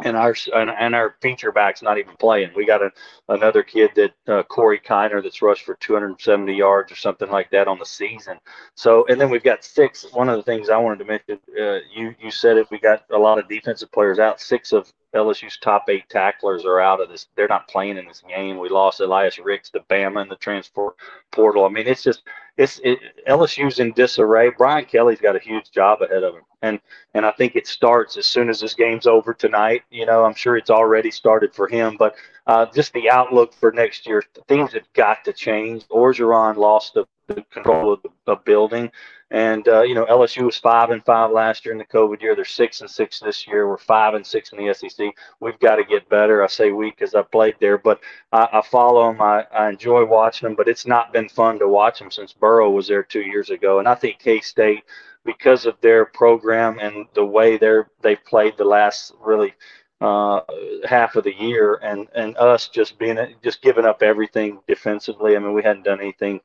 and 0.00 0.16
our 0.16 0.34
and, 0.54 0.94
our 0.94 1.16
feature 1.20 1.52
back's 1.52 1.82
not 1.82 1.98
even 1.98 2.16
playing. 2.16 2.50
We 2.56 2.64
got 2.64 2.82
a, 2.82 2.90
another 3.28 3.62
kid 3.62 3.90
that 3.96 4.12
uh, 4.26 4.42
Corey 4.44 4.80
Kiner 4.80 5.22
that's 5.22 5.42
rushed 5.42 5.64
for 5.64 5.74
270 5.74 6.54
yards 6.54 6.90
or 6.90 6.96
something 6.96 7.30
like 7.30 7.50
that 7.50 7.68
on 7.68 7.78
the 7.78 7.84
season. 7.84 8.38
So 8.74 9.06
and 9.08 9.20
then 9.20 9.30
we've 9.30 9.42
got 9.42 9.64
six. 9.64 10.06
One 10.12 10.28
of 10.28 10.36
the 10.36 10.42
things 10.42 10.70
I 10.70 10.78
wanted 10.78 11.00
to 11.00 11.04
mention, 11.04 11.38
uh, 11.60 11.80
you 11.94 12.14
you 12.20 12.30
said 12.30 12.56
it. 12.56 12.70
We 12.70 12.78
got 12.78 13.04
a 13.10 13.18
lot 13.18 13.38
of 13.38 13.48
defensive 13.48 13.92
players 13.92 14.18
out. 14.18 14.40
Six 14.40 14.72
of 14.72 14.90
LSU's 15.14 15.58
top 15.58 15.84
eight 15.88 16.08
tacklers 16.08 16.64
are 16.64 16.80
out 16.80 17.00
of 17.00 17.08
this. 17.08 17.28
They're 17.36 17.48
not 17.48 17.68
playing 17.68 17.98
in 17.98 18.06
this 18.06 18.22
game. 18.28 18.58
We 18.58 18.68
lost 18.68 19.00
Elias 19.00 19.38
Ricks 19.38 19.70
to 19.70 19.80
Bama 19.80 20.22
in 20.22 20.28
the 20.28 20.36
transfer 20.36 20.94
portal. 21.30 21.64
I 21.64 21.68
mean, 21.68 21.86
it's 21.86 22.02
just 22.02 22.22
it's 22.56 22.80
it, 22.84 22.98
LSU's 23.28 23.78
in 23.78 23.92
disarray. 23.92 24.50
Brian 24.56 24.84
Kelly's 24.84 25.20
got 25.20 25.36
a 25.36 25.40
huge 25.40 25.70
job 25.70 26.02
ahead 26.02 26.22
of 26.22 26.34
him, 26.34 26.42
and 26.62 26.80
and 27.14 27.26
I 27.26 27.32
think 27.32 27.56
it 27.56 27.66
starts 27.66 28.16
as 28.16 28.26
soon 28.26 28.48
as 28.48 28.60
this 28.60 28.74
game's 28.74 29.06
over 29.06 29.34
tonight. 29.34 29.82
You 29.90 30.06
know, 30.06 30.24
I'm 30.24 30.34
sure 30.34 30.56
it's 30.56 30.70
already 30.70 31.10
started 31.10 31.54
for 31.54 31.68
him, 31.68 31.96
but 31.98 32.14
uh, 32.46 32.66
just 32.74 32.92
the 32.92 33.10
outlook 33.10 33.54
for 33.54 33.72
next 33.72 34.06
year, 34.06 34.22
things 34.48 34.72
have 34.72 34.90
got 34.94 35.24
to 35.24 35.32
change. 35.32 35.86
Orgeron 35.88 36.56
lost 36.56 36.94
the, 36.94 37.06
the 37.28 37.42
control 37.52 37.92
of 37.92 38.02
the, 38.02 38.10
the 38.26 38.36
building. 38.36 38.90
And 39.32 39.66
uh, 39.66 39.80
you 39.80 39.94
know, 39.94 40.04
LSU 40.04 40.44
was 40.44 40.58
five 40.58 40.90
and 40.90 41.02
five 41.06 41.30
last 41.30 41.64
year 41.64 41.72
in 41.72 41.78
the 41.78 41.86
COVID 41.86 42.20
year. 42.20 42.36
They're 42.36 42.44
six 42.44 42.82
and 42.82 42.90
six 42.90 43.18
this 43.18 43.46
year. 43.46 43.66
We're 43.66 43.78
five 43.78 44.12
and 44.12 44.26
six 44.26 44.52
in 44.52 44.58
the 44.58 44.74
SEC. 44.74 45.06
We've 45.40 45.58
got 45.58 45.76
to 45.76 45.84
get 45.84 46.06
better. 46.10 46.44
I 46.44 46.48
say 46.48 46.70
we 46.70 46.90
because 46.90 47.14
I 47.14 47.22
played 47.22 47.56
there, 47.58 47.78
but 47.78 48.00
I, 48.30 48.46
I 48.52 48.60
follow 48.60 49.10
them. 49.10 49.22
I, 49.22 49.46
I 49.50 49.70
enjoy 49.70 50.04
watching 50.04 50.46
them. 50.46 50.54
But 50.54 50.68
it's 50.68 50.86
not 50.86 51.14
been 51.14 51.30
fun 51.30 51.58
to 51.60 51.68
watch 51.68 51.98
them 51.98 52.10
since 52.10 52.34
Burrow 52.34 52.70
was 52.70 52.88
there 52.88 53.02
two 53.02 53.22
years 53.22 53.48
ago. 53.48 53.78
And 53.78 53.88
I 53.88 53.94
think 53.94 54.18
K 54.18 54.40
State, 54.40 54.84
because 55.24 55.64
of 55.64 55.80
their 55.80 56.04
program 56.04 56.78
and 56.78 57.06
the 57.14 57.24
way 57.24 57.56
they're 57.56 57.88
they 58.02 58.16
played 58.16 58.58
the 58.58 58.64
last 58.64 59.14
really 59.18 59.54
uh, 60.02 60.40
half 60.84 61.16
of 61.16 61.24
the 61.24 61.34
year, 61.40 61.76
and 61.82 62.06
and 62.14 62.36
us 62.36 62.68
just 62.68 62.98
being 62.98 63.16
just 63.42 63.62
giving 63.62 63.86
up 63.86 64.02
everything 64.02 64.60
defensively. 64.68 65.36
I 65.36 65.38
mean, 65.38 65.54
we 65.54 65.62
hadn't 65.62 65.84
done 65.84 66.00
anything 66.00 66.42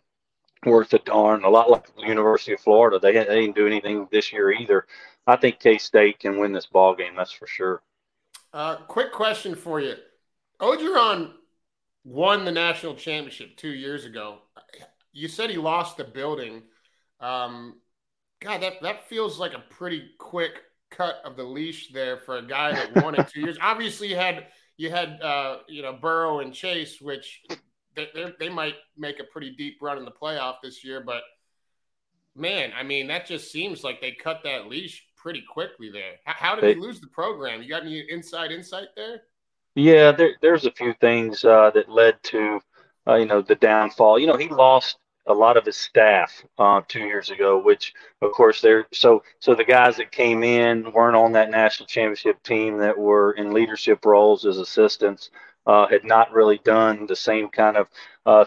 worth 0.67 0.93
a 0.93 0.99
darn. 0.99 1.43
A 1.43 1.49
lot 1.49 1.69
like 1.69 1.95
the 1.95 2.07
University 2.07 2.53
of 2.53 2.59
Florida, 2.59 2.99
they, 2.99 3.13
they 3.13 3.41
didn't 3.41 3.55
do 3.55 3.67
anything 3.67 4.07
this 4.11 4.31
year 4.31 4.51
either. 4.51 4.85
I 5.25 5.35
think 5.35 5.59
K 5.59 5.77
State 5.77 6.19
can 6.19 6.39
win 6.39 6.53
this 6.53 6.65
ball 6.65 6.95
game. 6.95 7.13
That's 7.15 7.31
for 7.31 7.47
sure. 7.47 7.81
Uh, 8.53 8.77
quick 8.87 9.11
question 9.11 9.55
for 9.55 9.79
you: 9.79 9.95
Orgeron 10.61 11.31
won 12.03 12.45
the 12.45 12.51
national 12.51 12.95
championship 12.95 13.57
two 13.57 13.73
years 13.73 14.05
ago. 14.05 14.39
You 15.11 15.27
said 15.27 15.49
he 15.49 15.57
lost 15.57 15.97
the 15.97 16.05
building. 16.05 16.63
Um, 17.19 17.81
God, 18.39 18.61
that 18.61 18.81
that 18.81 19.09
feels 19.09 19.39
like 19.39 19.53
a 19.53 19.63
pretty 19.69 20.11
quick 20.17 20.61
cut 20.89 21.17
of 21.25 21.35
the 21.35 21.43
leash 21.43 21.89
there 21.91 22.17
for 22.17 22.37
a 22.37 22.47
guy 22.47 22.73
that 22.73 23.03
won 23.03 23.15
it 23.15 23.27
two 23.27 23.41
years. 23.41 23.57
Obviously, 23.61 24.07
you 24.07 24.15
had 24.15 24.47
you 24.77 24.89
had 24.89 25.21
uh, 25.21 25.57
you 25.67 25.81
know 25.81 25.93
Burrow 25.93 26.39
and 26.39 26.53
Chase, 26.53 27.01
which 27.01 27.41
they, 27.97 28.33
they 28.39 28.49
might 28.49 28.75
make 28.97 29.19
a 29.19 29.23
pretty 29.23 29.51
deep 29.51 29.77
run 29.81 29.97
in 29.97 30.05
the 30.05 30.11
playoff 30.11 30.55
this 30.63 30.83
year. 30.83 31.01
But 31.01 31.23
man, 32.35 32.71
I 32.77 32.83
mean, 32.83 33.07
that 33.07 33.25
just 33.25 33.51
seems 33.51 33.83
like 33.83 33.99
they 33.99 34.11
cut 34.11 34.41
that 34.43 34.67
leash 34.67 35.05
pretty 35.15 35.41
quickly 35.41 35.89
there. 35.89 36.13
How, 36.25 36.33
how 36.33 36.55
did 36.55 36.63
they, 36.63 36.73
he 36.75 36.79
lose 36.79 37.01
the 37.01 37.07
program? 37.07 37.61
You 37.61 37.69
got 37.69 37.83
any 37.83 37.99
inside 38.09 38.51
insight 38.51 38.89
there? 38.95 39.21
Yeah, 39.75 40.11
there, 40.11 40.35
there's 40.41 40.65
a 40.65 40.71
few 40.71 40.93
things 41.01 41.43
uh, 41.43 41.71
that 41.71 41.89
led 41.89 42.21
to, 42.23 42.59
uh, 43.07 43.15
you 43.15 43.25
know, 43.25 43.41
the 43.41 43.55
downfall. 43.55 44.19
You 44.19 44.27
know, 44.27 44.37
he 44.37 44.47
lost 44.47 44.97
a 45.27 45.33
lot 45.33 45.57
of 45.57 45.65
his 45.65 45.75
staff 45.75 46.43
uh, 46.57 46.81
two 46.87 47.01
years 47.01 47.29
ago, 47.29 47.61
which 47.61 47.93
of 48.21 48.31
course 48.31 48.61
they're 48.61 48.87
so 48.93 49.21
so 49.39 49.53
the 49.53 49.63
guys 49.63 49.97
that 49.97 50.11
came 50.11 50.43
in 50.43 50.91
weren't 50.93 51.15
on 51.15 51.33
that 51.33 51.51
national 51.51 51.87
championship 51.87 52.41
team 52.43 52.77
that 52.77 52.97
were 52.97 53.33
in 53.33 53.53
leadership 53.53 54.05
roles 54.05 54.45
as 54.45 54.57
assistants 54.57 55.29
uh, 55.67 55.85
had 55.87 56.03
not 56.05 56.33
really 56.33 56.59
done 56.63 57.05
the 57.05 57.15
same 57.15 57.49
kind 57.49 57.77
of, 57.77 57.87
uh, 58.25 58.45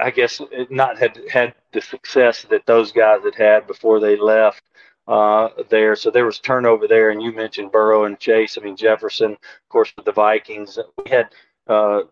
I 0.00 0.10
guess, 0.10 0.40
not 0.70 0.98
had 0.98 1.20
had 1.30 1.54
the 1.72 1.82
success 1.82 2.42
that 2.50 2.66
those 2.66 2.90
guys 2.92 3.20
had 3.22 3.34
had 3.34 3.66
before 3.66 4.00
they 4.00 4.16
left 4.16 4.62
uh, 5.06 5.50
there. 5.68 5.94
So 5.94 6.10
there 6.10 6.24
was 6.24 6.38
turnover 6.38 6.88
there. 6.88 7.10
And 7.10 7.22
you 7.22 7.32
mentioned 7.32 7.72
Burrow 7.72 8.04
and 8.04 8.18
Chase. 8.18 8.56
I 8.56 8.64
mean, 8.64 8.76
Jefferson, 8.76 9.32
of 9.32 9.68
course, 9.68 9.92
with 9.96 10.06
the 10.06 10.12
Vikings. 10.12 10.78
We 11.04 11.10
had 11.10 11.28
uh, 11.68 12.02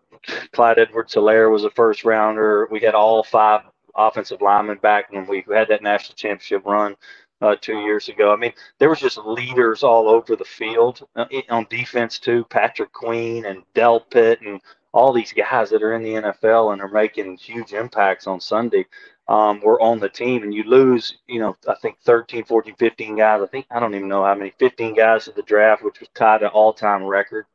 Clyde 0.51 0.79
Edwards-Helaire 0.79 1.51
was 1.51 1.63
a 1.63 1.71
first 1.71 2.05
rounder. 2.05 2.67
We 2.69 2.79
had 2.81 2.93
all 2.93 3.23
five 3.23 3.61
offensive 3.95 4.41
linemen 4.41 4.77
back 4.77 5.11
when 5.11 5.25
we 5.25 5.43
had 5.51 5.69
that 5.69 5.81
national 5.81 6.15
championship 6.15 6.65
run 6.65 6.95
uh, 7.41 7.55
two 7.59 7.79
years 7.79 8.09
ago. 8.09 8.31
I 8.31 8.35
mean, 8.35 8.53
there 8.79 8.89
was 8.89 8.99
just 8.99 9.17
leaders 9.17 9.83
all 9.83 10.07
over 10.07 10.35
the 10.35 10.45
field 10.45 11.05
uh, 11.15 11.25
on 11.49 11.67
defense 11.69 12.19
too. 12.19 12.45
Patrick 12.49 12.91
Queen 12.93 13.45
and 13.45 13.63
Delpit 13.73 14.45
and 14.45 14.61
all 14.93 15.11
these 15.11 15.33
guys 15.33 15.69
that 15.69 15.83
are 15.83 15.93
in 15.93 16.03
the 16.03 16.13
NFL 16.13 16.73
and 16.73 16.81
are 16.81 16.87
making 16.87 17.37
huge 17.37 17.73
impacts 17.73 18.27
on 18.27 18.39
Sunday 18.39 18.85
um, 19.27 19.59
were 19.61 19.81
on 19.81 19.99
the 19.99 20.09
team. 20.09 20.43
And 20.43 20.53
you 20.53 20.63
lose, 20.63 21.17
you 21.27 21.39
know, 21.39 21.55
I 21.67 21.75
think 21.81 21.97
13, 21.99 22.45
14, 22.45 22.75
15 22.75 23.17
guys. 23.17 23.41
I 23.41 23.47
think 23.47 23.65
I 23.69 23.79
don't 23.79 23.95
even 23.95 24.07
know 24.07 24.23
how 24.23 24.35
many, 24.35 24.53
15 24.57 24.95
guys 24.95 25.27
at 25.27 25.35
the 25.35 25.43
draft, 25.43 25.83
which 25.83 25.99
was 25.99 26.09
tied 26.15 26.39
to 26.39 26.49
all-time 26.49 27.03
record. 27.03 27.45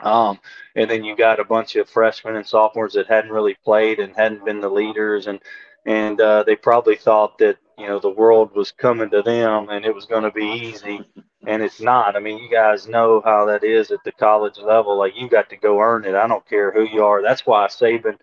Um, 0.00 0.38
and 0.76 0.88
then 0.88 1.04
you 1.04 1.16
got 1.16 1.40
a 1.40 1.44
bunch 1.44 1.76
of 1.76 1.88
freshmen 1.88 2.36
and 2.36 2.46
sophomores 2.46 2.92
that 2.94 3.08
hadn't 3.08 3.32
really 3.32 3.56
played 3.64 3.98
and 3.98 4.14
hadn't 4.14 4.44
been 4.44 4.60
the 4.60 4.68
leaders, 4.68 5.26
and 5.26 5.40
and 5.86 6.20
uh, 6.20 6.42
they 6.44 6.54
probably 6.54 6.96
thought 6.96 7.38
that 7.38 7.58
you 7.78 7.86
know 7.86 7.98
the 8.00 8.10
world 8.10 8.54
was 8.54 8.72
coming 8.72 9.10
to 9.10 9.22
them 9.22 9.68
and 9.70 9.84
it 9.84 9.94
was 9.94 10.06
going 10.06 10.24
to 10.24 10.32
be 10.32 10.46
easy. 10.46 11.00
And 11.46 11.62
it's 11.62 11.80
not. 11.80 12.16
I 12.16 12.20
mean 12.20 12.38
you 12.38 12.50
guys 12.50 12.88
know 12.88 13.22
how 13.24 13.46
that 13.46 13.64
is 13.64 13.90
at 13.90 14.02
the 14.04 14.12
college 14.12 14.58
level. 14.58 14.98
Like 14.98 15.16
you 15.16 15.28
got 15.28 15.48
to 15.50 15.56
go 15.56 15.80
earn 15.80 16.04
it. 16.04 16.14
I 16.14 16.26
don't 16.26 16.48
care 16.48 16.72
who 16.72 16.82
you 16.82 17.04
are. 17.04 17.22
That's 17.22 17.46
why 17.46 17.66
saban 17.68 18.18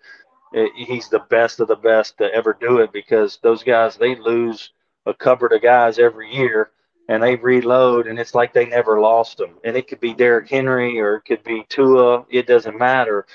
eh, 0.54 0.68
he's 0.76 1.08
the 1.08 1.24
best 1.30 1.60
of 1.60 1.68
the 1.68 1.76
best 1.76 2.18
to 2.18 2.32
ever 2.32 2.56
do 2.60 2.78
it 2.78 2.92
because 2.92 3.38
those 3.42 3.62
guys 3.62 3.96
they 3.96 4.14
lose 4.16 4.72
a 5.06 5.14
cupboard 5.14 5.52
of 5.52 5.62
guys 5.62 5.98
every 5.98 6.32
year 6.32 6.70
and 7.08 7.22
they 7.22 7.36
reload 7.36 8.06
and 8.06 8.18
it's 8.18 8.34
like 8.34 8.52
they 8.52 8.66
never 8.66 9.00
lost 9.00 9.38
them 9.38 9.54
and 9.64 9.76
it 9.76 9.88
could 9.88 10.00
be 10.00 10.14
Derrick 10.14 10.48
Henry 10.48 11.00
or 11.00 11.16
it 11.16 11.24
could 11.24 11.42
be 11.44 11.64
Tua. 11.68 12.26
It 12.30 12.46
doesn't 12.46 12.78
matter. 12.78 13.26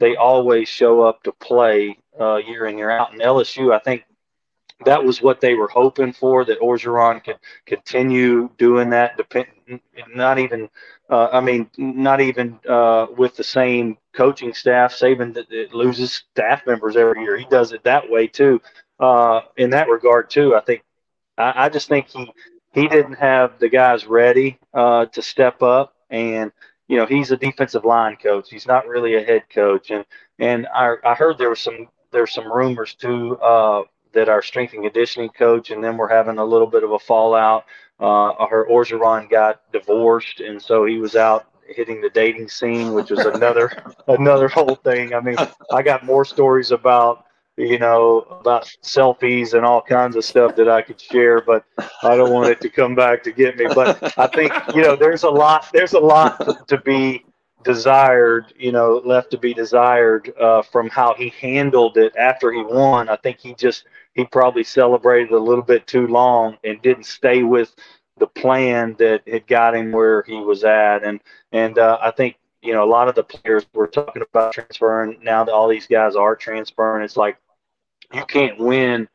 They 0.00 0.16
always 0.16 0.68
show 0.68 1.02
up 1.02 1.22
to 1.24 1.32
play 1.32 1.98
uh, 2.20 2.36
year 2.36 2.66
in 2.66 2.78
year 2.78 2.90
out. 2.90 3.12
And 3.12 3.20
LSU 3.20 3.74
I 3.74 3.78
think 3.78 4.04
that 4.84 5.04
was 5.04 5.20
what 5.20 5.40
they 5.40 5.54
were 5.54 5.68
hoping 5.68 6.12
for. 6.12 6.44
That 6.44 6.60
Orgeron 6.60 7.22
could 7.24 7.38
continue 7.66 8.50
doing 8.58 8.90
that. 8.90 9.16
Depend, 9.16 9.46
not 10.14 10.38
even, 10.38 10.68
uh, 11.10 11.28
I 11.32 11.40
mean, 11.40 11.70
not 11.76 12.20
even 12.20 12.58
uh, 12.68 13.06
with 13.16 13.36
the 13.36 13.44
same 13.44 13.98
coaching 14.12 14.54
staff. 14.54 14.92
Saban 14.92 15.34
that 15.34 15.50
it 15.50 15.74
loses 15.74 16.12
staff 16.12 16.66
members 16.66 16.96
every 16.96 17.22
year. 17.22 17.36
He 17.36 17.46
does 17.46 17.72
it 17.72 17.84
that 17.84 18.08
way 18.08 18.26
too. 18.26 18.60
Uh, 19.00 19.42
in 19.56 19.70
that 19.70 19.88
regard 19.88 20.30
too, 20.30 20.54
I 20.54 20.60
think. 20.60 20.82
I, 21.36 21.66
I, 21.66 21.68
just 21.68 21.88
think 21.88 22.08
he 22.08 22.32
he 22.72 22.88
didn't 22.88 23.14
have 23.14 23.58
the 23.60 23.68
guys 23.68 24.06
ready 24.06 24.58
uh, 24.74 25.06
to 25.06 25.22
step 25.22 25.62
up, 25.62 25.94
and 26.10 26.50
you 26.88 26.96
know 26.96 27.06
he's 27.06 27.30
a 27.30 27.36
defensive 27.36 27.84
line 27.84 28.16
coach. 28.16 28.50
He's 28.50 28.66
not 28.66 28.88
really 28.88 29.14
a 29.14 29.22
head 29.22 29.44
coach, 29.54 29.90
and 29.90 30.04
and 30.40 30.66
I, 30.74 30.94
I 31.04 31.14
heard 31.14 31.38
there 31.38 31.48
was 31.50 31.60
some 31.60 31.88
there's 32.10 32.32
some 32.32 32.50
rumors 32.50 32.94
too 32.94 33.36
uh, 33.38 33.82
that 34.12 34.28
our 34.28 34.42
strength 34.42 34.74
and 34.74 34.82
conditioning 34.82 35.28
coach 35.30 35.70
and 35.70 35.82
then 35.82 35.96
we're 35.96 36.08
having 36.08 36.38
a 36.38 36.44
little 36.44 36.66
bit 36.66 36.84
of 36.84 36.92
a 36.92 36.98
fallout. 36.98 37.64
Uh, 38.00 38.46
her 38.46 38.66
Orgeron 38.70 39.28
got 39.28 39.60
divorced, 39.72 40.40
and 40.40 40.62
so 40.62 40.84
he 40.84 40.98
was 40.98 41.16
out 41.16 41.46
hitting 41.68 42.00
the 42.00 42.10
dating 42.10 42.48
scene, 42.48 42.94
which 42.94 43.10
was 43.10 43.20
another 43.20 43.70
another 44.08 44.48
whole 44.48 44.76
thing. 44.76 45.14
I 45.14 45.20
mean, 45.20 45.36
I 45.72 45.82
got 45.82 46.04
more 46.04 46.24
stories 46.24 46.70
about 46.70 47.24
you 47.56 47.78
know 47.78 48.20
about 48.40 48.72
selfies 48.82 49.54
and 49.54 49.64
all 49.64 49.82
kinds 49.82 50.16
of 50.16 50.24
stuff 50.24 50.54
that 50.56 50.68
I 50.68 50.82
could 50.82 51.00
share, 51.00 51.40
but 51.40 51.64
I 52.02 52.16
don't 52.16 52.32
want 52.32 52.50
it 52.50 52.60
to 52.62 52.68
come 52.68 52.94
back 52.94 53.22
to 53.24 53.32
get 53.32 53.56
me. 53.56 53.66
But 53.74 54.16
I 54.18 54.26
think 54.28 54.52
you 54.74 54.82
know 54.82 54.96
there's 54.96 55.24
a 55.24 55.30
lot 55.30 55.66
there's 55.72 55.94
a 55.94 56.00
lot 56.00 56.38
to, 56.40 56.58
to 56.68 56.78
be 56.82 57.24
desired, 57.64 58.52
you 58.58 58.72
know, 58.72 59.02
left 59.04 59.30
to 59.32 59.38
be 59.38 59.52
desired 59.54 60.32
uh, 60.40 60.62
from 60.62 60.88
how 60.88 61.14
he 61.14 61.30
handled 61.40 61.96
it 61.96 62.14
after 62.16 62.52
he 62.52 62.62
won. 62.62 63.08
I 63.08 63.16
think 63.16 63.38
he 63.38 63.54
just 63.54 63.84
he 64.14 64.24
probably 64.24 64.64
celebrated 64.64 65.32
a 65.32 65.38
little 65.38 65.62
bit 65.64 65.86
too 65.86 66.06
long 66.06 66.56
and 66.64 66.80
didn't 66.82 67.04
stay 67.06 67.42
with 67.42 67.74
the 68.18 68.26
plan 68.26 68.96
that 68.98 69.26
had 69.28 69.46
got 69.46 69.74
him 69.76 69.92
where 69.92 70.22
he 70.22 70.36
was 70.36 70.64
at. 70.64 71.04
And 71.04 71.20
and 71.52 71.78
uh, 71.78 71.98
I 72.00 72.10
think 72.10 72.36
you 72.62 72.72
know 72.72 72.84
a 72.84 72.90
lot 72.90 73.08
of 73.08 73.14
the 73.14 73.24
players 73.24 73.66
were 73.74 73.86
talking 73.86 74.22
about 74.22 74.52
transferring. 74.52 75.18
Now 75.22 75.44
that 75.44 75.52
all 75.52 75.68
these 75.68 75.86
guys 75.86 76.16
are 76.16 76.36
transferring, 76.36 77.04
it's 77.04 77.16
like 77.16 77.38
you 78.12 78.24
can't 78.26 78.58
win. 78.58 79.08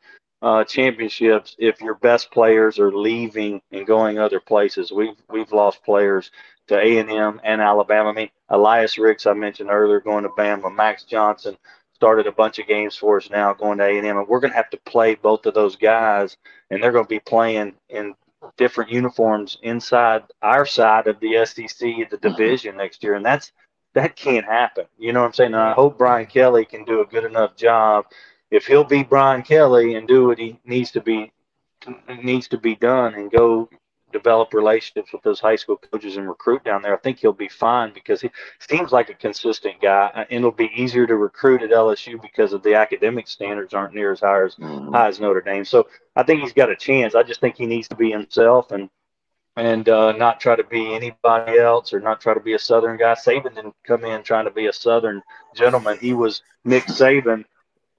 Uh, 0.43 0.61
championships 0.61 1.55
if 1.57 1.79
your 1.79 1.95
best 1.95 2.29
players 2.29 2.77
are 2.77 2.91
leaving 2.91 3.61
and 3.71 3.87
going 3.87 4.19
other 4.19 4.41
places. 4.41 4.91
We've 4.91 5.15
we've 5.29 5.53
lost 5.53 5.81
players 5.85 6.31
to 6.67 6.77
A 6.77 6.97
and 6.97 7.09
M 7.09 7.39
and 7.45 7.61
Alabama. 7.61 8.09
I 8.09 8.13
mean, 8.13 8.29
Elias 8.49 8.97
Ricks, 8.97 9.25
I 9.25 9.31
mentioned 9.31 9.69
earlier, 9.69 10.01
going 10.01 10.23
to 10.23 10.29
Bama. 10.29 10.75
Max 10.75 11.05
Johnson 11.05 11.55
started 11.93 12.27
a 12.27 12.31
bunch 12.33 12.59
of 12.59 12.67
games 12.67 12.97
for 12.97 13.15
us 13.15 13.29
now, 13.29 13.53
going 13.53 13.77
to 13.77 13.85
A 13.85 13.97
and 13.97 14.05
M, 14.05 14.17
and 14.17 14.27
we're 14.27 14.41
going 14.41 14.51
to 14.51 14.57
have 14.57 14.69
to 14.71 14.79
play 14.85 15.15
both 15.15 15.45
of 15.45 15.53
those 15.53 15.77
guys, 15.77 16.35
and 16.69 16.83
they're 16.83 16.91
going 16.91 17.05
to 17.05 17.09
be 17.09 17.21
playing 17.21 17.73
in 17.87 18.13
different 18.57 18.91
uniforms 18.91 19.57
inside 19.63 20.23
our 20.41 20.65
side 20.65 21.07
of 21.07 21.19
the 21.21 21.45
SEC, 21.45 21.79
the 21.79 21.93
mm-hmm. 22.03 22.27
division 22.27 22.75
next 22.75 23.01
year, 23.01 23.15
and 23.15 23.25
that's 23.25 23.53
that 23.93 24.15
can't 24.15 24.45
happen. 24.45 24.85
You 24.97 25.13
know 25.13 25.21
what 25.21 25.27
I'm 25.27 25.33
saying? 25.33 25.53
And 25.53 25.61
I 25.61 25.73
hope 25.73 25.97
Brian 25.97 26.25
Kelly 26.25 26.65
can 26.65 26.83
do 26.83 27.01
a 27.01 27.05
good 27.05 27.25
enough 27.25 27.55
job. 27.55 28.05
If 28.53 28.67
he'll 28.67 28.83
be 28.83 29.01
Brian 29.01 29.41
Kelly 29.41 29.95
and 29.95 30.07
do 30.07 30.27
what 30.27 30.37
he 30.37 30.59
needs 30.63 30.91
to 30.91 31.01
be 31.01 31.33
needs 32.21 32.47
to 32.49 32.57
be 32.57 32.75
done 32.75 33.15
and 33.15 33.31
go 33.31 33.67
develop 34.11 34.53
relationships 34.53 35.11
with 35.11 35.23
those 35.23 35.39
high 35.39 35.55
school 35.55 35.75
coaches 35.75 36.17
and 36.17 36.29
recruit 36.29 36.63
down 36.63 36.83
there, 36.83 36.93
I 36.93 36.97
think 36.97 37.17
he'll 37.17 37.33
be 37.33 37.49
fine 37.49 37.91
because 37.93 38.21
he 38.21 38.29
seems 38.59 38.91
like 38.91 39.09
a 39.09 39.15
consistent 39.15 39.81
guy, 39.81 40.11
and 40.13 40.27
it'll 40.29 40.51
be 40.51 40.69
easier 40.75 41.07
to 41.07 41.15
recruit 41.15 41.63
at 41.63 41.71
LSU 41.71 42.21
because 42.21 42.53
of 42.53 42.61
the 42.61 42.75
academic 42.75 43.27
standards 43.27 43.73
aren't 43.73 43.95
near 43.95 44.11
as 44.11 44.19
high 44.19 44.43
as 44.43 44.55
mm-hmm. 44.55 44.93
high 44.93 45.07
as 45.07 45.19
Notre 45.19 45.41
Dame. 45.41 45.65
So 45.65 45.87
I 46.15 46.21
think 46.21 46.41
he's 46.41 46.53
got 46.53 46.69
a 46.69 46.75
chance. 46.75 47.15
I 47.15 47.23
just 47.23 47.41
think 47.41 47.57
he 47.57 47.65
needs 47.65 47.87
to 47.87 47.95
be 47.95 48.11
himself 48.11 48.71
and 48.71 48.87
and 49.55 49.89
uh, 49.89 50.11
not 50.11 50.39
try 50.39 50.55
to 50.55 50.63
be 50.63 50.93
anybody 50.93 51.57
else 51.57 51.91
or 51.91 51.99
not 51.99 52.21
try 52.21 52.35
to 52.35 52.39
be 52.39 52.53
a 52.53 52.59
Southern 52.59 52.97
guy. 52.97 53.13
Saban 53.13 53.55
didn't 53.55 53.75
come 53.83 54.05
in 54.05 54.21
trying 54.21 54.45
to 54.45 54.51
be 54.51 54.67
a 54.67 54.73
Southern 54.73 55.23
gentleman. 55.55 55.97
He 55.99 56.13
was 56.13 56.43
Nick 56.63 56.83
Saban 56.83 57.45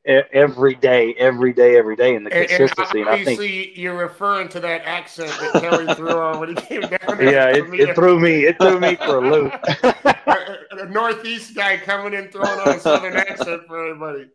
every 0.06 0.74
day, 0.74 1.14
every 1.14 1.52
day, 1.52 1.76
every 1.76 1.96
day, 1.96 2.14
and 2.14 2.26
the 2.26 2.30
consistency. 2.30 3.00
And, 3.00 3.08
and 3.08 3.08
obviously, 3.08 3.46
and 3.46 3.54
I 3.54 3.64
think, 3.64 3.78
you're 3.78 3.96
referring 3.96 4.48
to 4.50 4.60
that 4.60 4.82
accent 4.82 5.30
that 5.30 5.62
Kelly 5.62 5.94
threw 5.94 6.10
on 6.10 6.40
when 6.40 6.50
he 6.50 6.54
came 6.54 6.82
down. 6.82 6.98
Yeah, 7.20 7.48
it, 7.48 7.72
it, 7.74 7.94
threw 7.94 8.20
me. 8.20 8.44
It 8.44 8.58
threw 8.60 8.78
me 8.80 8.96
for 8.96 9.18
a 9.18 9.30
loop. 9.30 9.52
a 10.84 10.86
Northeast 10.88 11.54
guy 11.54 11.76
coming 11.76 12.14
in 12.14 12.28
throwing 12.28 12.60
on 12.60 12.76
a 12.76 12.80
Southern 12.80 13.16
accent 13.16 13.62
for 13.66 13.86
everybody. 13.86 14.28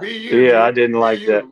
Be 0.00 0.12
you. 0.12 0.46
Yeah, 0.46 0.64
I 0.64 0.72
didn't 0.72 0.98
like 0.98 1.20
you. 1.20 1.26
that. 1.28 1.44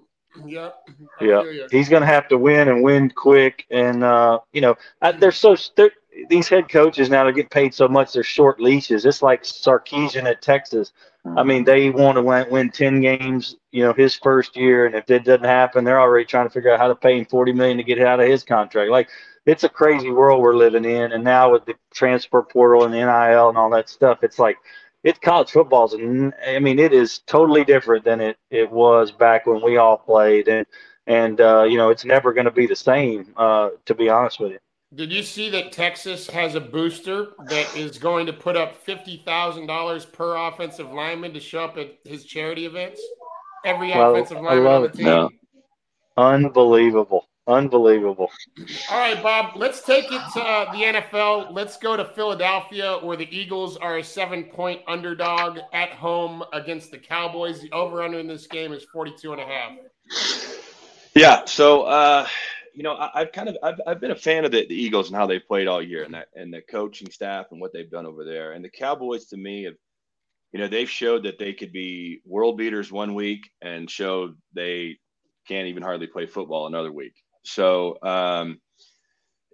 Yep. 0.47 0.75
Yeah, 1.21 1.43
he's 1.71 1.89
going 1.89 2.01
to 2.01 2.07
have 2.07 2.27
to 2.29 2.39
win 2.39 2.69
and 2.69 2.83
win 2.83 3.11
quick. 3.11 3.67
And 3.71 4.03
uh, 4.03 4.41
you 4.53 4.61
know, 4.61 4.77
I, 5.01 5.13
they're 5.13 5.31
so 5.31 5.57
they're, 5.77 5.93
these 6.29 6.49
head 6.49 6.69
coaches 6.69 7.11
now 7.11 7.25
they 7.25 7.33
get 7.33 7.51
paid 7.51 7.75
so 7.75 7.87
much 7.87 8.13
they're 8.13 8.23
short 8.23 8.61
leashes. 8.61 9.05
It's 9.05 9.23
like 9.23 9.43
Sarkisian 9.43 10.25
at 10.25 10.43
Texas. 10.43 10.93
I 11.25 11.45
mean, 11.45 11.65
they 11.65 11.89
want 11.91 12.17
to 12.17 12.23
win, 12.23 12.51
win 12.51 12.71
ten 12.71 13.01
games, 13.01 13.57
you 13.71 13.85
know, 13.85 13.93
his 13.93 14.17
first 14.17 14.57
year, 14.57 14.87
and 14.87 14.95
if 14.95 15.07
that 15.07 15.25
doesn't 15.25 15.45
happen, 15.45 15.85
they're 15.85 16.01
already 16.01 16.25
trying 16.27 16.47
to 16.47 16.53
figure 16.53 16.73
out 16.73 16.81
how 16.81 16.89
to 16.89 16.97
pay 16.97 17.19
him 17.19 17.25
forty 17.27 17.53
million 17.53 17.79
to 17.79 17.85
get 17.85 18.01
out 18.01 18.21
of 18.21 18.29
his 18.29 18.43
contract. 18.43 18.91
Like, 18.91 19.09
it's 19.47 19.65
a 19.65 19.69
crazy 19.69 20.11
world 20.11 20.43
we're 20.43 20.57
living 20.57 20.85
in, 20.85 21.13
and 21.13 21.25
now 21.25 21.53
with 21.53 21.65
the 21.65 21.75
transfer 21.95 22.43
portal 22.43 22.85
and 22.85 22.93
the 22.93 22.99
NIL 22.99 23.49
and 23.49 23.57
all 23.59 23.71
that 23.71 23.89
stuff, 23.89 24.19
it's 24.23 24.39
like 24.39 24.59
it's 25.05 25.19
college 25.21 25.51
football's. 25.51 25.95
And 25.95 26.35
I 26.47 26.59
mean, 26.59 26.79
it 26.79 26.93
is 26.93 27.21
totally 27.21 27.65
different 27.65 28.05
than 28.05 28.21
it 28.21 28.37
it 28.51 28.71
was 28.71 29.13
back 29.13 29.47
when 29.47 29.63
we 29.63 29.77
all 29.79 29.99
played, 29.99 30.49
and 30.49 30.67
and 31.07 31.41
uh, 31.41 31.63
you 31.65 31.77
know, 31.79 31.91
it's 31.91 32.05
never 32.05 32.33
going 32.33 32.47
to 32.47 32.51
be 32.51 32.67
the 32.67 32.77
same. 32.77 33.33
Uh, 33.37 33.71
to 33.87 33.95
be 33.95 34.09
honest 34.09 34.41
with 34.41 34.53
you. 34.53 34.59
Did 34.95 35.11
you 35.11 35.23
see 35.23 35.49
that 35.51 35.73
Texas 35.73 36.29
has 36.29 36.55
a 36.55 36.61
booster 36.61 37.29
that 37.47 37.75
is 37.77 37.99
going 37.99 38.27
to 38.27 38.33
put 38.33 38.57
up 38.57 38.77
fifty 38.77 39.23
thousand 39.25 39.67
dollars 39.67 40.05
per 40.05 40.37
offensive 40.37 40.91
lineman 40.91 41.33
to 41.33 41.41
show 41.41 41.65
up 41.65 41.79
at 41.79 41.99
his 42.05 42.25
charity 42.25 42.67
events? 42.67 43.01
Every 43.65 43.89
well, 43.89 44.15
offensive 44.15 44.41
lineman 44.41 44.67
on 44.67 44.83
the 44.83 44.89
team. 44.91 45.07
Yeah. 45.07 45.29
Unbelievable. 46.17 47.27
Unbelievable. 47.49 48.31
All 48.91 48.99
right, 48.99 49.21
Bob, 49.21 49.57
let's 49.57 49.83
take 49.83 50.05
it 50.05 50.23
to 50.35 50.41
uh, 50.41 50.71
the 50.73 50.79
NFL. 50.79 51.53
Let's 51.53 51.77
go 51.77 51.97
to 51.97 52.05
Philadelphia, 52.05 52.99
where 53.03 53.17
the 53.17 53.29
Eagles 53.37 53.77
are 53.79 53.99
a 53.99 54.05
seven 54.05 54.45
point 54.45 54.81
underdog 54.87 55.59
at 55.73 55.89
home 55.91 56.45
against 56.53 56.93
the 56.93 56.99
Cowboys. 56.99 57.61
The 57.61 57.73
over 57.73 58.03
under 58.03 58.21
in 58.21 58.29
this 58.29 58.47
game 58.47 58.73
is 58.73 58.85
42 58.93 59.33
and 59.33 59.41
a 59.41 59.45
half. 59.45 59.73
Yeah. 61.17 61.45
So, 61.47 61.83
uh, 61.83 62.29
you 62.75 62.83
know, 62.83 62.95
I, 62.97 63.21
have 63.21 63.33
kind 63.33 63.49
of 63.49 63.57
I've, 63.63 63.81
I've 63.87 64.01
been 64.01 64.11
a 64.11 64.17
fan 64.17 64.45
of 64.45 64.53
the, 64.53 64.67
the 64.67 64.75
Eagles 64.75 65.09
and 65.09 65.17
how 65.17 65.27
they've 65.27 65.47
played 65.47 65.69
all 65.69 65.83
year 65.83 66.05
and 66.05 66.15
that 66.15 66.29
and 66.35 66.53
the 66.53 66.63
coaching 66.63 67.11
staff 67.11 67.47
and 67.51 67.61
what 67.61 67.73
they've 67.73 67.91
done 67.91 68.07
over 68.07 68.25
there. 68.25 68.53
And 68.53 68.65
the 68.65 68.71
Cowboys 68.71 69.27
to 69.27 69.37
me 69.37 69.65
have 69.65 69.75
you 70.53 70.61
know, 70.61 70.69
they've 70.69 70.91
showed 70.91 71.25
that 71.25 71.39
they 71.39 71.55
could 71.55 71.73
be 71.73 72.21
world 72.27 72.59
beaters 72.59 72.93
one 72.93 73.15
week 73.15 73.51
and 73.63 73.91
showed 73.91 74.37
they 74.53 74.99
can't 75.49 75.69
even 75.69 75.83
hardly 75.83 76.07
play 76.07 76.27
football 76.27 76.67
another 76.67 76.93
week. 76.93 77.15
So 77.45 77.99
um 78.03 78.61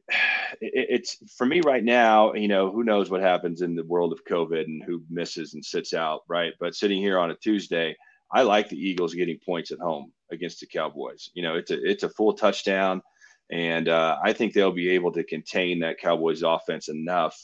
it, 0.61 0.87
it's 0.91 1.19
for 1.37 1.47
me 1.47 1.61
right 1.61 1.85
now, 1.85 2.35
you 2.35 2.49
know, 2.49 2.71
who 2.71 2.85
knows 2.85 3.11
what 3.11 3.21
happens 3.21 3.63
in 3.63 3.75
the 3.75 3.85
world 3.85 4.13
of 4.13 4.25
COVID 4.25 4.65
and 4.65 4.83
who 4.83 5.03
misses 5.09 5.55
and 5.55 5.65
sits 5.65 5.95
out, 5.95 6.23
right? 6.29 6.53
But 6.59 6.75
sitting 6.75 7.01
here 7.01 7.19
on 7.19 7.31
a 7.31 7.37
Tuesday, 7.37 7.97
I 8.31 8.43
like 8.43 8.69
the 8.69 8.77
Eagles 8.77 9.15
getting 9.15 9.39
points 9.39 9.71
at 9.71 9.79
home 9.79 10.13
against 10.31 10.61
the 10.61 10.67
Cowboys. 10.67 11.31
You 11.35 11.43
know, 11.43 11.57
it's 11.57 11.71
a 11.71 11.83
it's 11.83 12.03
a 12.03 12.09
full 12.09 12.35
touchdown, 12.35 13.03
and 13.51 13.89
uh, 13.89 14.19
I 14.23 14.33
think 14.33 14.53
they'll 14.53 14.73
be 14.73 14.91
able 14.91 15.13
to 15.13 15.25
contain 15.25 15.81
that 15.81 15.99
Cowboys 15.99 16.43
offense 16.43 16.89
enough. 16.89 17.39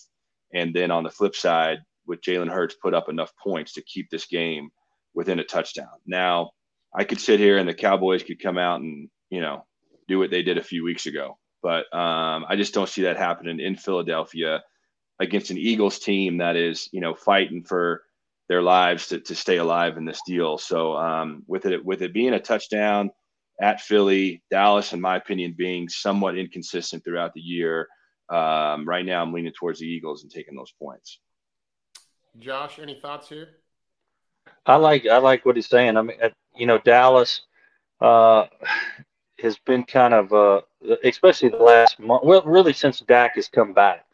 And 0.53 0.75
then 0.75 0.91
on 0.91 1.03
the 1.03 1.11
flip 1.11 1.35
side, 1.35 1.79
with 2.07 2.21
Jalen 2.21 2.51
Hurts, 2.51 2.77
put 2.81 2.95
up 2.95 3.09
enough 3.09 3.33
points 3.43 3.73
to 3.75 3.83
keep 3.83 4.11
this 4.11 4.27
game 4.27 4.71
within 5.15 5.39
a 5.39 5.45
touchdown. 5.45 5.89
Now, 6.07 6.51
I 6.95 7.05
could 7.05 7.21
sit 7.21 7.41
here 7.41 7.59
and 7.59 7.69
the 7.69 7.75
Cowboys 7.75 8.23
could 8.23 8.43
come 8.43 8.59
out 8.59 8.81
and 8.81 9.09
you 9.31 9.41
know 9.41 9.65
do 10.07 10.19
what 10.19 10.31
they 10.31 10.43
did 10.43 10.59
a 10.59 10.63
few 10.63 10.85
weeks 10.85 11.07
ago, 11.07 11.39
but 11.63 11.93
um, 11.97 12.45
I 12.49 12.57
just 12.57 12.75
don't 12.75 12.89
see 12.89 13.03
that 13.03 13.17
happening 13.17 13.59
in 13.59 13.77
Philadelphia 13.77 14.63
against 15.19 15.51
an 15.51 15.59
Eagles 15.59 15.99
team 15.99 16.39
that 16.39 16.57
is 16.57 16.89
you 16.93 17.01
know 17.01 17.15
fighting 17.15 17.65
for 17.65 18.03
their 18.49 18.63
lives 18.63 19.09
to, 19.09 19.21
to 19.21 19.35
stay 19.35 19.57
alive 19.57 19.97
in 19.97 20.05
this 20.05 20.21
deal. 20.27 20.59
So 20.59 20.97
um, 20.97 21.43
with 21.47 21.67
it 21.67 21.85
with 21.85 22.03
it 22.03 22.13
being 22.13 22.35
a 22.35 22.41
touchdown 22.41 23.11
at 23.61 23.81
Philly, 23.81 24.43
Dallas, 24.51 24.93
in 24.93 25.01
my 25.01 25.17
opinion, 25.17 25.55
being 25.57 25.89
somewhat 25.89 26.37
inconsistent 26.37 27.05
throughout 27.05 27.35
the 27.35 27.41
year, 27.41 27.89
um, 28.29 28.87
right 28.87 29.05
now 29.05 29.23
I'm 29.23 29.33
leaning 29.33 29.53
towards 29.53 29.81
the 29.81 29.87
Eagles 29.87 30.23
and 30.23 30.33
taking 30.33 30.57
those 30.57 30.73
points. 30.79 31.21
Josh, 32.39 32.79
any 32.81 32.95
thoughts 32.95 33.29
here? 33.29 33.49
I 34.67 34.77
like 34.77 35.07
I 35.07 35.19
like 35.19 35.47
what 35.47 35.57
he's 35.57 35.69
saying. 35.69 35.97
I 35.97 36.03
mean, 36.03 36.19
you 36.57 36.67
know, 36.67 36.79
Dallas 36.79 37.43
uh, 38.01 38.47
has 39.41 39.57
been 39.67 39.85
kind 39.85 40.15
of, 40.15 40.33
uh, 40.33 40.61
especially 41.05 41.51
the 41.51 41.57
last 41.57 41.99
month, 41.99 42.25
well, 42.25 42.43
really 42.45 42.73
since 42.73 43.01
Dak 43.01 43.37
has 43.37 43.49
come 43.49 43.73
back 43.73 44.05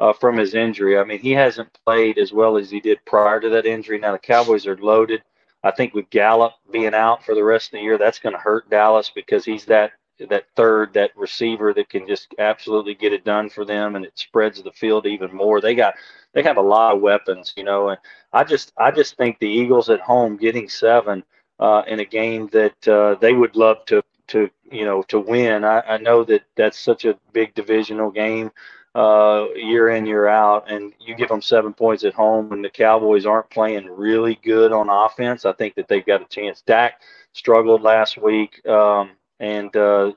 uh, 0.00 0.14
from 0.14 0.38
his 0.38 0.54
injury. 0.54 0.98
I 0.98 1.04
mean, 1.04 1.20
he 1.20 1.32
hasn't 1.32 1.78
played 1.84 2.18
as 2.18 2.32
well 2.32 2.56
as 2.56 2.70
he 2.70 2.80
did 2.80 3.04
prior 3.04 3.38
to 3.38 3.50
that 3.50 3.66
injury. 3.66 3.98
Now 3.98 4.12
the 4.12 4.18
Cowboys 4.18 4.66
are 4.66 4.76
loaded. 4.78 5.22
I 5.62 5.70
think 5.70 5.92
with 5.92 6.08
Gallup 6.08 6.54
being 6.72 6.94
out 6.94 7.22
for 7.24 7.34
the 7.34 7.44
rest 7.44 7.68
of 7.68 7.72
the 7.72 7.82
year, 7.82 7.98
that's 7.98 8.18
going 8.18 8.34
to 8.34 8.40
hurt 8.40 8.70
Dallas 8.70 9.12
because 9.14 9.44
he's 9.44 9.66
that 9.66 9.92
that 10.28 10.44
third, 10.54 10.92
that 10.92 11.16
receiver 11.16 11.72
that 11.72 11.88
can 11.88 12.06
just 12.06 12.34
absolutely 12.38 12.94
get 12.94 13.12
it 13.12 13.24
done 13.24 13.48
for 13.48 13.64
them, 13.64 13.96
and 13.96 14.04
it 14.04 14.18
spreads 14.18 14.62
the 14.62 14.72
field 14.72 15.06
even 15.06 15.34
more. 15.34 15.60
They 15.60 15.74
got 15.74 15.94
they 16.32 16.42
have 16.42 16.56
a 16.58 16.62
lot 16.62 16.94
of 16.94 17.00
weapons, 17.00 17.54
you 17.56 17.64
know, 17.64 17.90
and 17.90 17.98
I 18.32 18.44
just 18.44 18.72
I 18.78 18.90
just 18.90 19.16
think 19.16 19.38
the 19.38 19.48
Eagles 19.48 19.90
at 19.90 20.00
home 20.00 20.36
getting 20.36 20.68
seven 20.68 21.24
uh, 21.58 21.82
in 21.86 22.00
a 22.00 22.04
game 22.04 22.48
that 22.52 22.88
uh, 22.88 23.14
they 23.20 23.32
would 23.32 23.56
love 23.56 23.84
to 23.86 24.02
to 24.28 24.50
you 24.70 24.84
know 24.84 25.02
to 25.04 25.20
win. 25.20 25.64
I, 25.64 25.80
I 25.80 25.98
know 25.98 26.24
that 26.24 26.42
that's 26.56 26.78
such 26.78 27.04
a 27.04 27.18
big 27.32 27.54
divisional 27.54 28.10
game 28.10 28.50
uh, 28.94 29.46
year 29.54 29.90
in 29.90 30.06
year 30.06 30.26
out, 30.26 30.70
and 30.70 30.92
you 30.98 31.14
give 31.14 31.28
them 31.28 31.42
seven 31.42 31.72
points 31.72 32.04
at 32.04 32.14
home, 32.14 32.52
and 32.52 32.64
the 32.64 32.70
Cowboys 32.70 33.26
aren't 33.26 33.50
playing 33.50 33.86
really 33.86 34.38
good 34.42 34.72
on 34.72 34.88
offense. 34.88 35.44
I 35.44 35.52
think 35.52 35.74
that 35.76 35.88
they've 35.88 36.04
got 36.04 36.22
a 36.22 36.26
chance. 36.26 36.62
Dak 36.62 37.00
struggled 37.32 37.82
last 37.82 38.18
week, 38.18 38.64
um, 38.66 39.10
and 39.38 39.74
uh, 39.76 40.12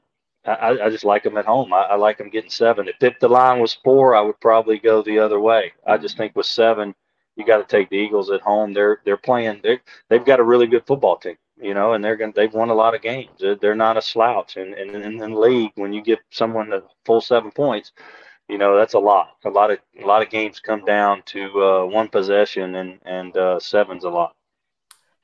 I, 0.46 0.80
I, 0.86 0.90
just 0.90 1.06
like 1.06 1.24
them 1.24 1.38
at 1.38 1.46
home. 1.46 1.72
I, 1.72 1.82
I, 1.82 1.96
like 1.96 2.18
them 2.18 2.30
getting 2.30 2.50
seven. 2.50 2.88
If, 2.88 2.96
if 3.02 3.20
the 3.20 3.30
line 3.30 3.60
was 3.60 3.78
four, 3.84 4.16
I 4.16 4.22
would 4.22 4.40
probably 4.40 4.80
go 4.80 5.04
the 5.04 5.20
other 5.20 5.40
way. 5.40 5.74
I 5.86 5.98
just 5.98 6.18
think 6.18 6.36
with 6.36 6.48
seven, 6.48 6.96
you 7.36 7.46
got 7.46 7.58
to 7.58 7.66
take 7.66 7.90
the 7.90 7.98
Eagles 7.98 8.32
at 8.32 8.42
home. 8.42 8.74
They're 8.74 9.02
they're 9.06 9.18
playing. 9.18 9.62
They 9.64 9.80
they've 10.10 10.26
got 10.26 10.40
a 10.40 10.44
really 10.44 10.68
good 10.68 10.86
football 10.88 11.18
team 11.18 11.38
you 11.62 11.74
know, 11.74 11.94
and 11.94 12.04
they're 12.04 12.16
going 12.16 12.34
they've 12.36 12.54
won 12.54 12.70
a 12.70 12.74
lot 12.74 12.96
of 12.96 13.02
games. 13.02 13.30
They're, 13.40 13.76
not 13.76 13.98
a 13.98 14.02
slouch, 14.02 14.58
and, 14.58 14.74
and, 14.74 14.92
and 14.92 15.06
in 15.06 15.18
the 15.18 15.40
league, 15.40 15.72
when 15.76 15.94
you 15.94 16.02
give 16.02 16.20
someone 16.30 16.70
the 16.70 16.84
full 17.06 17.22
seven 17.22 17.52
points, 17.52 17.92
you 18.50 18.58
know 18.58 18.78
that's 18.78 18.94
a 18.94 19.00
lot. 19.00 19.30
A 19.46 19.50
lot 19.50 19.72
of 19.72 19.80
a 20.02 20.06
lot 20.06 20.22
of 20.22 20.30
games 20.30 20.60
come 20.60 20.86
down 20.86 21.24
to 21.28 21.46
uh, 21.62 21.86
one 21.86 22.10
possession, 22.10 22.76
and 22.76 23.00
and 23.06 23.36
uh, 23.38 23.60
seven's 23.60 24.04
a 24.04 24.10
lot. 24.10 24.36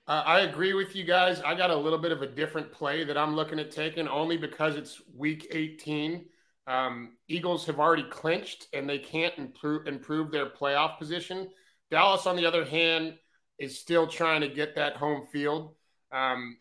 Uh, 0.07 0.23
I 0.25 0.39
agree 0.39 0.73
with 0.73 0.95
you 0.95 1.03
guys. 1.03 1.39
I 1.41 1.53
got 1.53 1.69
a 1.69 1.75
little 1.75 1.99
bit 1.99 2.11
of 2.11 2.23
a 2.23 2.27
different 2.27 2.71
play 2.71 3.03
that 3.03 3.17
I'm 3.17 3.35
looking 3.35 3.59
at 3.59 3.69
taking, 3.69 4.07
only 4.07 4.37
because 4.37 4.75
it's 4.75 4.99
Week 5.15 5.47
18. 5.51 6.25
Um, 6.65 7.17
Eagles 7.27 7.65
have 7.67 7.79
already 7.79 8.05
clinched, 8.09 8.67
and 8.73 8.89
they 8.89 8.97
can't 8.97 9.37
improve 9.37 9.85
improve 9.87 10.31
their 10.31 10.47
playoff 10.47 10.97
position. 10.97 11.49
Dallas, 11.91 12.25
on 12.25 12.35
the 12.35 12.45
other 12.45 12.65
hand, 12.65 13.15
is 13.59 13.77
still 13.77 14.07
trying 14.07 14.41
to 14.41 14.47
get 14.47 14.75
that 14.75 14.95
home 14.95 15.27
field. 15.31 15.75
Um, 16.11 16.57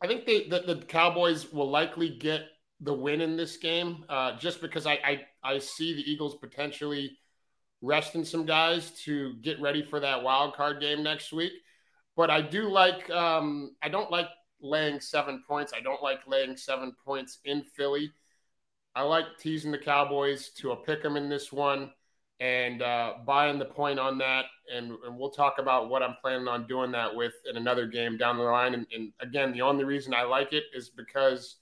I 0.00 0.06
think 0.06 0.26
they, 0.26 0.48
the, 0.48 0.60
the 0.60 0.84
Cowboys 0.86 1.52
will 1.52 1.70
likely 1.70 2.08
get 2.08 2.42
the 2.80 2.94
win 2.94 3.20
in 3.20 3.36
this 3.36 3.56
game, 3.56 4.04
uh, 4.08 4.36
just 4.38 4.60
because 4.60 4.86
I, 4.86 4.92
I 5.04 5.22
I 5.48 5.58
see 5.58 5.94
the 5.94 6.10
Eagles 6.10 6.36
potentially 6.36 7.16
resting 7.80 8.24
some 8.24 8.44
guys 8.44 8.90
to 9.04 9.34
get 9.40 9.60
ready 9.60 9.82
for 9.82 9.98
that 10.00 10.22
wild 10.22 10.54
card 10.54 10.80
game 10.80 11.02
next 11.02 11.32
week. 11.32 11.52
But 12.16 12.30
I 12.30 12.42
do 12.42 12.68
like 12.68 13.08
um, 13.10 13.76
I 13.82 13.88
don't 13.88 14.10
like 14.10 14.28
laying 14.60 15.00
seven 15.00 15.42
points. 15.48 15.72
I 15.74 15.80
don't 15.80 16.02
like 16.02 16.20
laying 16.26 16.56
seven 16.56 16.94
points 17.04 17.38
in 17.44 17.62
Philly. 17.62 18.12
I 18.94 19.02
like 19.02 19.24
teasing 19.38 19.70
the 19.70 19.78
Cowboys 19.78 20.50
to 20.58 20.72
a 20.72 20.76
pick 20.76 21.02
them 21.02 21.16
in 21.16 21.28
this 21.28 21.52
one 21.52 21.92
and 22.40 22.82
uh, 22.82 23.14
buying 23.24 23.58
the 23.58 23.64
point 23.64 23.98
on 23.98 24.18
that. 24.18 24.46
And, 24.74 24.92
and, 25.06 25.16
we'll 25.18 25.30
talk 25.30 25.58
about 25.58 25.88
what 25.88 26.02
I'm 26.02 26.16
planning 26.20 26.46
on 26.46 26.66
doing 26.66 26.92
that 26.92 27.14
with 27.14 27.32
in 27.48 27.56
another 27.56 27.86
game 27.86 28.16
down 28.16 28.36
the 28.36 28.44
line. 28.44 28.74
And, 28.74 28.86
and 28.94 29.12
again, 29.20 29.52
the 29.52 29.62
only 29.62 29.84
reason 29.84 30.14
I 30.14 30.22
like 30.22 30.52
it 30.52 30.64
is 30.74 30.88
because 30.88 31.56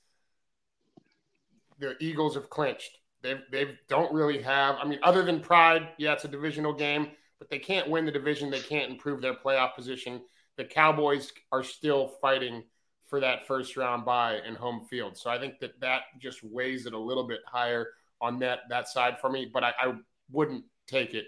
the 1.79 1.95
Eagles 2.01 2.35
have 2.35 2.51
clinched. 2.51 2.99
They 3.27 3.65
they 3.65 3.79
don't 3.89 4.13
really 4.15 4.41
have. 4.43 4.77
I 4.81 4.87
mean, 4.87 5.01
other 5.03 5.25
than 5.25 5.41
pride, 5.41 5.89
yeah, 5.99 6.13
it's 6.13 6.25
a 6.25 6.29
divisional 6.29 6.73
game, 6.73 7.09
but 7.39 7.51
they 7.51 7.59
can't 7.59 7.91
win 7.91 8.07
the 8.07 8.13
division. 8.13 8.51
They 8.51 8.61
can't 8.61 8.91
improve 8.91 9.21
their 9.21 9.35
playoff 9.35 9.75
position. 9.75 10.23
The 10.57 10.65
Cowboys 10.65 11.33
are 11.51 11.65
still 11.65 12.15
fighting 12.21 12.63
for 13.09 13.21
that 13.21 13.47
first 13.47 13.77
round 13.77 14.05
bye 14.05 14.39
in 14.47 14.55
home 14.55 14.85
field. 14.89 15.17
So 15.19 15.29
I 15.31 15.39
think 15.39 15.59
that 15.61 15.81
that 15.81 16.03
just 16.21 16.43
weighs 16.45 16.87
it 16.87 16.93
a 16.93 16.99
little 16.99 17.27
bit 17.27 17.41
higher 17.47 17.89
on 18.21 18.39
that 18.39 18.61
that 18.71 18.89
side 18.89 19.19
for 19.21 19.29
me. 19.29 19.51
But 19.53 19.65
I, 19.65 19.73
I 19.81 19.95
wouldn't 20.31 20.65
take 20.87 21.15
it 21.15 21.27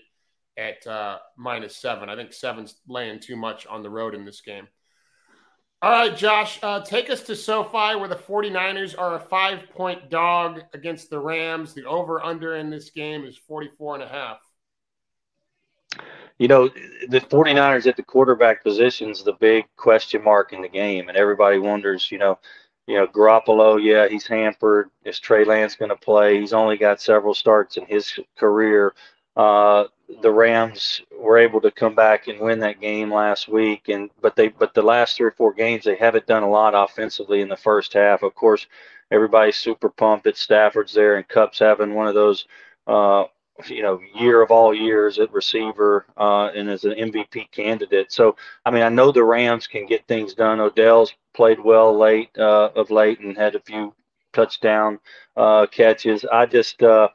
at 0.56 0.86
uh, 0.86 1.18
minus 1.36 1.76
seven. 1.76 2.08
I 2.08 2.16
think 2.16 2.32
seven's 2.32 2.76
laying 2.88 3.18
too 3.18 3.36
much 3.36 3.66
on 3.66 3.82
the 3.82 3.90
road 3.90 4.14
in 4.14 4.24
this 4.24 4.40
game. 4.40 4.68
All 5.80 5.92
right, 5.92 6.16
Josh, 6.16 6.58
uh, 6.64 6.80
take 6.80 7.08
us 7.08 7.22
to 7.22 7.36
SoFi 7.36 7.94
where 7.96 8.08
the 8.08 8.16
49ers 8.16 8.98
are 8.98 9.14
a 9.14 9.20
five 9.20 9.70
point 9.70 10.10
dog 10.10 10.62
against 10.74 11.08
the 11.08 11.20
Rams. 11.20 11.72
The 11.72 11.84
over 11.84 12.20
under 12.20 12.56
in 12.56 12.68
this 12.68 12.90
game 12.90 13.24
is 13.24 13.38
44 13.46 13.94
and 13.94 14.02
a 14.02 14.08
half. 14.08 14.38
You 16.38 16.48
know, 16.48 16.68
the 17.08 17.20
49ers 17.20 17.86
at 17.86 17.96
the 17.96 18.02
quarterback 18.02 18.64
position 18.64 19.10
is 19.10 19.22
the 19.22 19.34
big 19.34 19.66
question 19.76 20.22
mark 20.24 20.52
in 20.52 20.62
the 20.62 20.68
game. 20.68 21.08
And 21.08 21.16
everybody 21.16 21.58
wonders, 21.58 22.10
you 22.10 22.18
know, 22.18 22.40
you 22.88 22.96
know, 22.96 23.06
Garoppolo, 23.06 23.80
yeah, 23.80 24.08
he's 24.08 24.26
hampered. 24.26 24.90
Is 25.04 25.20
Trey 25.20 25.44
Lance 25.44 25.76
going 25.76 25.90
to 25.90 25.96
play? 25.96 26.40
He's 26.40 26.52
only 26.52 26.76
got 26.76 27.00
several 27.00 27.34
starts 27.34 27.76
in 27.76 27.86
his 27.86 28.18
career. 28.36 28.94
Uh, 29.38 29.84
the 30.20 30.30
Rams 30.32 31.00
were 31.16 31.38
able 31.38 31.60
to 31.60 31.70
come 31.70 31.94
back 31.94 32.26
and 32.26 32.40
win 32.40 32.58
that 32.60 32.80
game 32.80 33.12
last 33.12 33.46
week, 33.46 33.88
and 33.88 34.10
but 34.20 34.34
they 34.34 34.48
but 34.48 34.74
the 34.74 34.82
last 34.82 35.16
three 35.16 35.28
or 35.28 35.32
four 35.32 35.52
games 35.54 35.84
they 35.84 35.94
haven't 35.94 36.26
done 36.26 36.42
a 36.42 36.50
lot 36.50 36.74
offensively 36.74 37.40
in 37.40 37.48
the 37.48 37.56
first 37.56 37.92
half. 37.92 38.22
Of 38.24 38.34
course, 38.34 38.66
everybody's 39.12 39.56
super 39.56 39.90
pumped 39.90 40.24
that 40.24 40.36
Stafford's 40.36 40.92
there 40.92 41.16
and 41.16 41.28
Kupp's 41.28 41.60
having 41.60 41.94
one 41.94 42.08
of 42.08 42.14
those 42.14 42.46
uh, 42.88 43.24
you 43.66 43.82
know 43.82 44.00
year 44.14 44.42
of 44.42 44.50
all 44.50 44.74
years 44.74 45.20
at 45.20 45.32
receiver 45.32 46.06
uh, 46.16 46.46
and 46.54 46.68
as 46.68 46.84
an 46.84 46.92
MVP 46.92 47.50
candidate. 47.52 48.10
So 48.12 48.34
I 48.64 48.72
mean 48.72 48.82
I 48.82 48.88
know 48.88 49.12
the 49.12 49.24
Rams 49.24 49.68
can 49.68 49.86
get 49.86 50.06
things 50.08 50.34
done. 50.34 50.58
Odell's 50.60 51.14
played 51.34 51.60
well 51.60 51.96
late 51.96 52.30
uh, 52.36 52.70
of 52.74 52.90
late 52.90 53.20
and 53.20 53.36
had 53.36 53.54
a 53.54 53.60
few 53.60 53.94
touchdown 54.32 54.98
uh, 55.36 55.66
catches. 55.66 56.24
I 56.24 56.46
just 56.46 56.82
uh, 56.82 57.08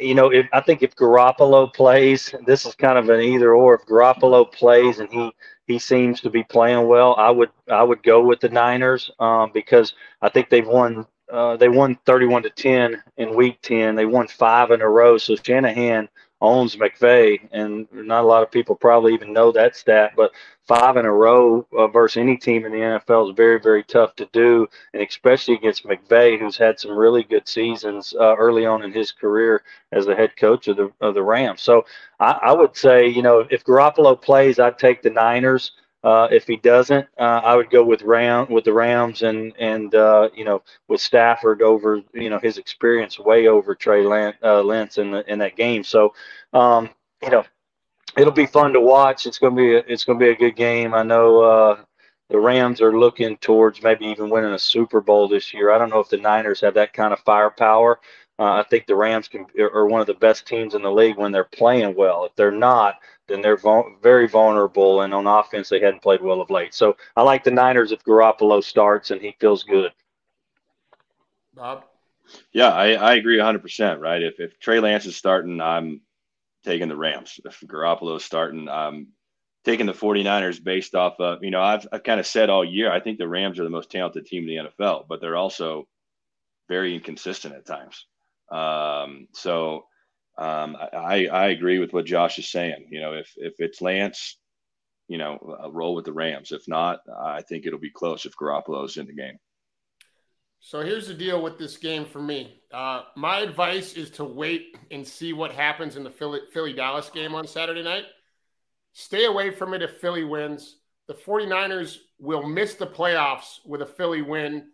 You 0.00 0.14
know 0.14 0.32
if 0.32 0.46
I 0.52 0.60
think 0.60 0.82
if 0.82 0.96
Garoppolo 0.96 1.72
plays, 1.72 2.34
this 2.46 2.66
is 2.66 2.74
kind 2.74 2.98
of 2.98 3.08
an 3.10 3.20
either 3.20 3.54
or. 3.54 3.74
If 3.74 3.86
Garoppolo 3.86 4.50
plays 4.50 4.98
and 4.98 5.10
he 5.10 5.32
he 5.66 5.78
seems 5.78 6.20
to 6.22 6.30
be 6.30 6.42
playing 6.44 6.86
well, 6.88 7.14
I 7.16 7.30
would 7.30 7.50
I 7.70 7.82
would 7.82 8.02
go 8.02 8.22
with 8.24 8.40
the 8.40 8.48
Niners 8.48 9.10
um, 9.20 9.50
because 9.52 9.94
I 10.22 10.30
think 10.30 10.50
they've 10.50 10.66
won 10.66 11.06
uh, 11.32 11.56
they 11.56 11.68
won 11.68 11.98
31 12.06 12.42
to 12.44 12.50
10 12.50 13.02
in 13.18 13.36
week 13.36 13.58
10. 13.62 13.94
They 13.94 14.06
won 14.06 14.26
five 14.28 14.70
in 14.70 14.80
a 14.80 14.88
row. 14.88 15.18
So 15.18 15.36
Shanahan 15.36 16.08
owns 16.40 16.76
McVay, 16.76 17.40
and 17.52 17.88
not 17.92 18.24
a 18.24 18.26
lot 18.26 18.42
of 18.42 18.50
people 18.50 18.76
probably 18.76 19.12
even 19.14 19.32
know 19.32 19.50
that 19.52 19.76
stat. 19.76 20.12
But 20.16 20.32
five 20.66 20.96
in 20.96 21.06
a 21.06 21.12
row 21.12 21.66
uh, 21.76 21.88
versus 21.88 22.18
any 22.18 22.36
team 22.36 22.64
in 22.64 22.72
the 22.72 22.78
NFL 22.78 23.30
is 23.30 23.36
very, 23.36 23.58
very 23.58 23.82
tough 23.82 24.14
to 24.16 24.28
do, 24.32 24.66
and 24.92 25.02
especially 25.02 25.54
against 25.54 25.84
McVay, 25.84 26.38
who's 26.38 26.56
had 26.56 26.78
some 26.78 26.92
really 26.92 27.24
good 27.24 27.48
seasons 27.48 28.14
uh, 28.20 28.36
early 28.36 28.66
on 28.66 28.82
in 28.84 28.92
his 28.92 29.10
career 29.10 29.62
as 29.92 30.06
the 30.06 30.14
head 30.14 30.36
coach 30.36 30.68
of 30.68 30.76
the 30.76 30.92
of 31.00 31.14
the 31.14 31.22
Rams. 31.22 31.62
So 31.62 31.84
I, 32.20 32.38
I 32.42 32.52
would 32.52 32.76
say, 32.76 33.08
you 33.08 33.22
know, 33.22 33.46
if 33.50 33.64
Garoppolo 33.64 34.20
plays, 34.20 34.58
I'd 34.58 34.78
take 34.78 35.02
the 35.02 35.10
Niners. 35.10 35.72
Uh, 36.04 36.28
if 36.30 36.46
he 36.46 36.56
doesn't, 36.56 37.06
uh, 37.18 37.40
I 37.44 37.56
would 37.56 37.70
go 37.70 37.82
with 37.82 38.02
Ram 38.02 38.46
with 38.48 38.64
the 38.64 38.72
Rams 38.72 39.22
and 39.22 39.52
and 39.58 39.92
uh, 39.94 40.28
you 40.34 40.44
know 40.44 40.62
with 40.86 41.00
Stafford 41.00 41.60
over 41.60 42.00
you 42.14 42.30
know 42.30 42.38
his 42.38 42.56
experience 42.56 43.18
way 43.18 43.48
over 43.48 43.74
Trey 43.74 44.04
Lance, 44.04 44.36
uh, 44.44 44.60
in 45.02 45.10
the, 45.10 45.24
in 45.26 45.38
that 45.40 45.56
game. 45.56 45.82
So 45.82 46.14
um, 46.52 46.88
you 47.22 47.30
know 47.30 47.44
it'll 48.16 48.32
be 48.32 48.46
fun 48.46 48.72
to 48.74 48.80
watch. 48.80 49.26
It's 49.26 49.38
gonna 49.38 49.56
be 49.56 49.74
a, 49.74 49.78
it's 49.88 50.04
gonna 50.04 50.20
be 50.20 50.30
a 50.30 50.36
good 50.36 50.54
game. 50.54 50.94
I 50.94 51.02
know 51.02 51.40
uh, 51.40 51.80
the 52.30 52.38
Rams 52.38 52.80
are 52.80 52.98
looking 52.98 53.36
towards 53.38 53.82
maybe 53.82 54.06
even 54.06 54.30
winning 54.30 54.52
a 54.52 54.58
Super 54.58 55.00
Bowl 55.00 55.28
this 55.28 55.52
year. 55.52 55.72
I 55.72 55.78
don't 55.78 55.90
know 55.90 56.00
if 56.00 56.10
the 56.10 56.16
Niners 56.18 56.60
have 56.60 56.74
that 56.74 56.92
kind 56.92 57.12
of 57.12 57.20
firepower. 57.20 58.00
Uh, 58.38 58.52
I 58.52 58.62
think 58.70 58.86
the 58.86 58.94
Rams 58.94 59.26
can, 59.26 59.46
are 59.58 59.86
one 59.86 60.00
of 60.00 60.06
the 60.06 60.14
best 60.14 60.46
teams 60.46 60.74
in 60.74 60.82
the 60.82 60.92
league 60.92 61.16
when 61.16 61.32
they're 61.32 61.42
playing 61.42 61.96
well. 61.96 62.24
If 62.24 62.36
they're 62.36 62.52
not, 62.52 62.96
then 63.28 63.42
they're 63.42 63.60
very 64.02 64.26
vulnerable. 64.26 65.02
And 65.02 65.14
on 65.14 65.26
offense, 65.26 65.68
they 65.68 65.80
hadn't 65.80 66.02
played 66.02 66.22
well 66.22 66.40
of 66.40 66.50
late. 66.50 66.74
So 66.74 66.96
I 67.16 67.22
like 67.22 67.44
the 67.44 67.50
Niners 67.50 67.92
if 67.92 68.02
Garoppolo 68.04 68.62
starts 68.62 69.10
and 69.10 69.20
he 69.20 69.36
feels 69.38 69.62
good. 69.62 69.92
Bob? 71.54 71.84
Yeah, 72.52 72.70
I, 72.70 72.92
I 72.92 73.14
agree 73.14 73.38
100%. 73.38 74.00
Right. 74.00 74.22
If, 74.22 74.40
if 74.40 74.58
Trey 74.58 74.80
Lance 74.80 75.06
is 75.06 75.16
starting, 75.16 75.60
I'm 75.60 76.00
taking 76.64 76.88
the 76.88 76.96
Rams. 76.96 77.38
If 77.44 77.60
Garoppolo 77.60 78.16
is 78.16 78.24
starting, 78.24 78.68
I'm 78.68 79.08
taking 79.64 79.86
the 79.86 79.92
49ers 79.92 80.62
based 80.62 80.94
off 80.94 81.20
of, 81.20 81.42
you 81.42 81.50
know, 81.50 81.62
I've, 81.62 81.86
I've 81.92 82.02
kind 82.02 82.20
of 82.20 82.26
said 82.26 82.50
all 82.50 82.64
year, 82.64 82.90
I 82.90 83.00
think 83.00 83.18
the 83.18 83.28
Rams 83.28 83.58
are 83.58 83.64
the 83.64 83.70
most 83.70 83.90
talented 83.90 84.26
team 84.26 84.48
in 84.48 84.64
the 84.64 84.70
NFL, 84.70 85.06
but 85.08 85.20
they're 85.20 85.36
also 85.36 85.86
very 86.68 86.94
inconsistent 86.94 87.54
at 87.54 87.66
times. 87.66 88.06
Um, 88.50 89.28
so 89.32 89.86
um, 90.38 90.76
I, 90.92 91.26
I 91.26 91.48
agree 91.48 91.78
with 91.78 91.92
what 91.92 92.06
Josh 92.06 92.38
is 92.38 92.50
saying. 92.50 92.88
You 92.90 93.00
know, 93.00 93.12
if 93.14 93.32
if 93.36 93.54
it's 93.58 93.80
Lance, 93.82 94.38
you 95.08 95.18
know, 95.18 95.56
a 95.62 95.70
roll 95.70 95.94
with 95.94 96.04
the 96.04 96.12
Rams. 96.12 96.52
If 96.52 96.68
not, 96.68 97.00
I 97.20 97.42
think 97.42 97.66
it'll 97.66 97.78
be 97.78 97.90
close 97.90 98.24
if 98.26 98.36
Garoppolo's 98.36 98.96
in 98.96 99.06
the 99.06 99.14
game. 99.14 99.38
So 100.60 100.80
here's 100.82 101.06
the 101.08 101.14
deal 101.14 101.42
with 101.42 101.58
this 101.58 101.76
game 101.76 102.04
for 102.04 102.20
me. 102.20 102.62
Uh, 102.72 103.02
my 103.16 103.40
advice 103.40 103.94
is 103.94 104.10
to 104.10 104.24
wait 104.24 104.76
and 104.90 105.06
see 105.06 105.32
what 105.32 105.52
happens 105.52 105.96
in 105.96 106.02
the 106.04 106.10
Philly, 106.10 106.40
Philly 106.52 106.72
Dallas 106.72 107.10
game 107.10 107.34
on 107.34 107.46
Saturday 107.46 107.82
night. 107.82 108.04
Stay 108.92 109.24
away 109.26 109.50
from 109.50 109.74
it 109.74 109.82
if 109.82 109.98
Philly 110.00 110.24
wins. 110.24 110.76
the 111.06 111.14
49ers 111.14 111.98
will 112.18 112.42
miss 112.46 112.74
the 112.74 112.86
playoffs 112.86 113.60
with 113.64 113.82
a 113.82 113.86
Philly 113.86 114.22
win, 114.22 114.68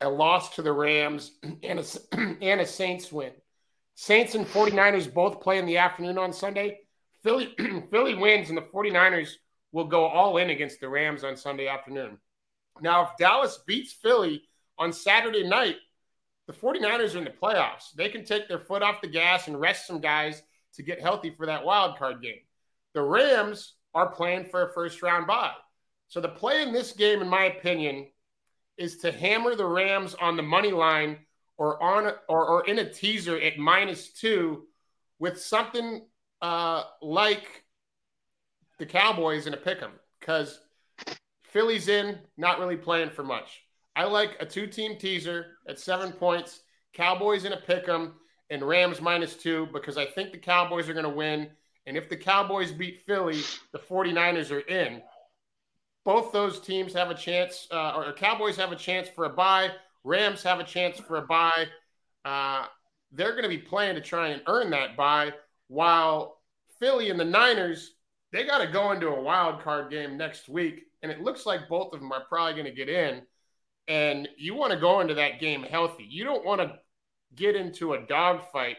a 0.00 0.08
loss 0.08 0.54
to 0.56 0.62
the 0.62 0.72
Rams, 0.72 1.32
and 1.62 1.80
a, 1.80 1.84
and 2.42 2.60
a 2.60 2.66
Saints 2.66 3.12
win. 3.12 3.32
Saints 3.94 4.34
and 4.34 4.46
49ers 4.46 5.12
both 5.12 5.40
play 5.40 5.58
in 5.58 5.66
the 5.66 5.78
afternoon 5.78 6.18
on 6.18 6.32
Sunday. 6.32 6.80
Philly, 7.22 7.54
Philly 7.90 8.14
wins, 8.14 8.48
and 8.48 8.58
the 8.58 8.62
49ers 8.62 9.34
will 9.72 9.86
go 9.86 10.04
all 10.04 10.36
in 10.36 10.50
against 10.50 10.80
the 10.80 10.88
Rams 10.88 11.24
on 11.24 11.36
Sunday 11.36 11.68
afternoon. 11.68 12.18
Now, 12.80 13.04
if 13.04 13.16
Dallas 13.18 13.60
beats 13.66 13.92
Philly 13.92 14.42
on 14.78 14.92
Saturday 14.92 15.46
night, 15.48 15.76
the 16.46 16.52
49ers 16.52 17.14
are 17.14 17.18
in 17.18 17.24
the 17.24 17.30
playoffs. 17.30 17.92
They 17.96 18.08
can 18.08 18.24
take 18.24 18.48
their 18.48 18.58
foot 18.58 18.82
off 18.82 19.00
the 19.00 19.08
gas 19.08 19.48
and 19.48 19.58
rest 19.58 19.86
some 19.86 20.00
guys 20.00 20.42
to 20.74 20.82
get 20.82 21.00
healthy 21.00 21.30
for 21.30 21.46
that 21.46 21.64
wild 21.64 21.96
card 21.96 22.20
game. 22.20 22.40
The 22.92 23.02
Rams 23.02 23.74
are 23.94 24.10
playing 24.10 24.46
for 24.46 24.62
a 24.62 24.72
first 24.72 25.02
round 25.02 25.26
bye. 25.26 25.52
So 26.08 26.20
the 26.20 26.28
play 26.28 26.62
in 26.62 26.72
this 26.72 26.92
game, 26.92 27.22
in 27.22 27.28
my 27.28 27.44
opinion, 27.44 28.08
is 28.76 28.98
to 28.98 29.12
hammer 29.12 29.54
the 29.54 29.66
Rams 29.66 30.14
on 30.20 30.36
the 30.36 30.42
money 30.42 30.72
line 30.72 31.18
or 31.56 31.82
on 31.82 32.12
or, 32.28 32.46
or 32.46 32.66
in 32.66 32.78
a 32.78 32.90
teaser 32.90 33.38
at 33.40 33.58
minus 33.58 34.12
two 34.12 34.66
with 35.18 35.40
something 35.40 36.06
uh, 36.42 36.82
like 37.00 37.64
the 38.78 38.86
Cowboys 38.86 39.46
in 39.46 39.54
a 39.54 39.58
pick 39.58 39.80
'em 39.82 39.92
because 40.20 40.60
Philly's 41.44 41.88
in, 41.88 42.18
not 42.36 42.58
really 42.58 42.76
playing 42.76 43.10
for 43.10 43.22
much. 43.22 43.62
I 43.96 44.04
like 44.04 44.36
a 44.40 44.46
two 44.46 44.66
team 44.66 44.98
teaser 44.98 45.58
at 45.68 45.78
seven 45.78 46.12
points, 46.12 46.60
Cowboys 46.92 47.44
in 47.44 47.52
a 47.52 47.60
pick 47.60 47.88
'em, 47.88 48.14
and 48.50 48.62
Rams 48.62 49.00
minus 49.00 49.36
two 49.36 49.68
because 49.72 49.96
I 49.96 50.04
think 50.04 50.32
the 50.32 50.38
Cowboys 50.38 50.88
are 50.88 50.94
going 50.94 51.04
to 51.04 51.10
win. 51.10 51.50
And 51.86 51.96
if 51.96 52.08
the 52.08 52.16
Cowboys 52.16 52.72
beat 52.72 53.02
Philly, 53.02 53.40
the 53.72 53.78
49ers 53.78 54.50
are 54.50 54.60
in. 54.60 55.02
Both 56.04 56.32
those 56.32 56.60
teams 56.60 56.92
have 56.94 57.10
a 57.10 57.14
chance, 57.14 57.66
uh, 57.70 57.94
or 57.94 58.12
Cowboys 58.12 58.56
have 58.56 58.72
a 58.72 58.76
chance 58.76 59.08
for 59.08 59.24
a 59.24 59.30
bye. 59.30 59.70
Rams 60.04 60.42
have 60.42 60.60
a 60.60 60.64
chance 60.64 60.98
for 61.00 61.16
a 61.16 61.22
bye. 61.22 61.66
Uh, 62.24 62.66
they're 63.12 63.32
going 63.32 63.44
to 63.44 63.48
be 63.48 63.58
playing 63.58 63.94
to 63.94 64.00
try 64.00 64.28
and 64.28 64.42
earn 64.46 64.70
that 64.70 64.96
bye, 64.96 65.32
while 65.68 66.38
Philly 66.78 67.10
and 67.10 67.18
the 67.18 67.24
Niners, 67.24 67.94
they 68.32 68.44
got 68.44 68.58
to 68.58 68.66
go 68.66 68.92
into 68.92 69.08
a 69.08 69.20
wild 69.20 69.62
card 69.62 69.90
game 69.90 70.16
next 70.16 70.48
week. 70.48 70.84
And 71.02 71.10
it 71.10 71.22
looks 71.22 71.46
like 71.46 71.68
both 71.68 71.92
of 71.92 72.00
them 72.00 72.12
are 72.12 72.24
probably 72.28 72.54
going 72.54 72.64
to 72.66 72.72
get 72.72 72.88
in. 72.88 73.22
And 73.86 74.28
you 74.36 74.54
want 74.54 74.72
to 74.72 74.78
go 74.78 75.00
into 75.00 75.14
that 75.14 75.40
game 75.40 75.62
healthy. 75.62 76.06
You 76.08 76.24
don't 76.24 76.44
want 76.44 76.60
to 76.60 76.78
get 77.34 77.56
into 77.56 77.94
a 77.94 78.06
dogfight 78.06 78.76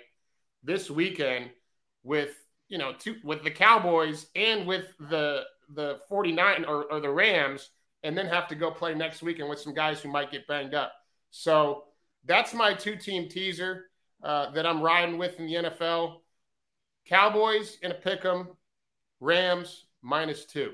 this 0.64 0.90
weekend 0.90 1.52
with 2.04 2.32
you 2.70 2.78
know 2.78 2.94
two, 2.98 3.18
with 3.24 3.44
the 3.44 3.52
Cowboys 3.52 4.28
and 4.36 4.66
with 4.66 4.86
the 5.00 5.44
the 5.74 6.00
49 6.10 6.66
or, 6.66 6.86
or 6.86 7.00
the 7.00 7.10
Rams 7.10 7.70
and 8.04 8.18
then 8.18 8.28
have 8.28 8.48
to 8.48 8.56
go 8.56 8.70
play 8.70 8.94
next 8.94 9.24
weekend 9.24 9.50
with 9.50 9.60
some 9.60 9.74
guys 9.74 10.02
who 10.02 10.10
might 10.10 10.32
get 10.32 10.48
banged 10.48 10.76
up. 10.76 10.94
So 11.38 11.84
that's 12.24 12.54
my 12.54 12.74
two 12.74 12.96
team 12.96 13.28
teaser 13.28 13.88
uh, 14.24 14.52
that 14.52 14.66
I'm 14.66 14.82
riding 14.82 15.18
with 15.18 15.38
in 15.38 15.48
the 15.48 15.56
NFL. 15.56 16.22
Cowboys 17.06 17.78
in 17.82 17.92
a 17.92 17.94
pick 17.94 18.24
'em, 18.24 18.56
Rams 19.20 19.86
minus 20.02 20.46
two. 20.46 20.74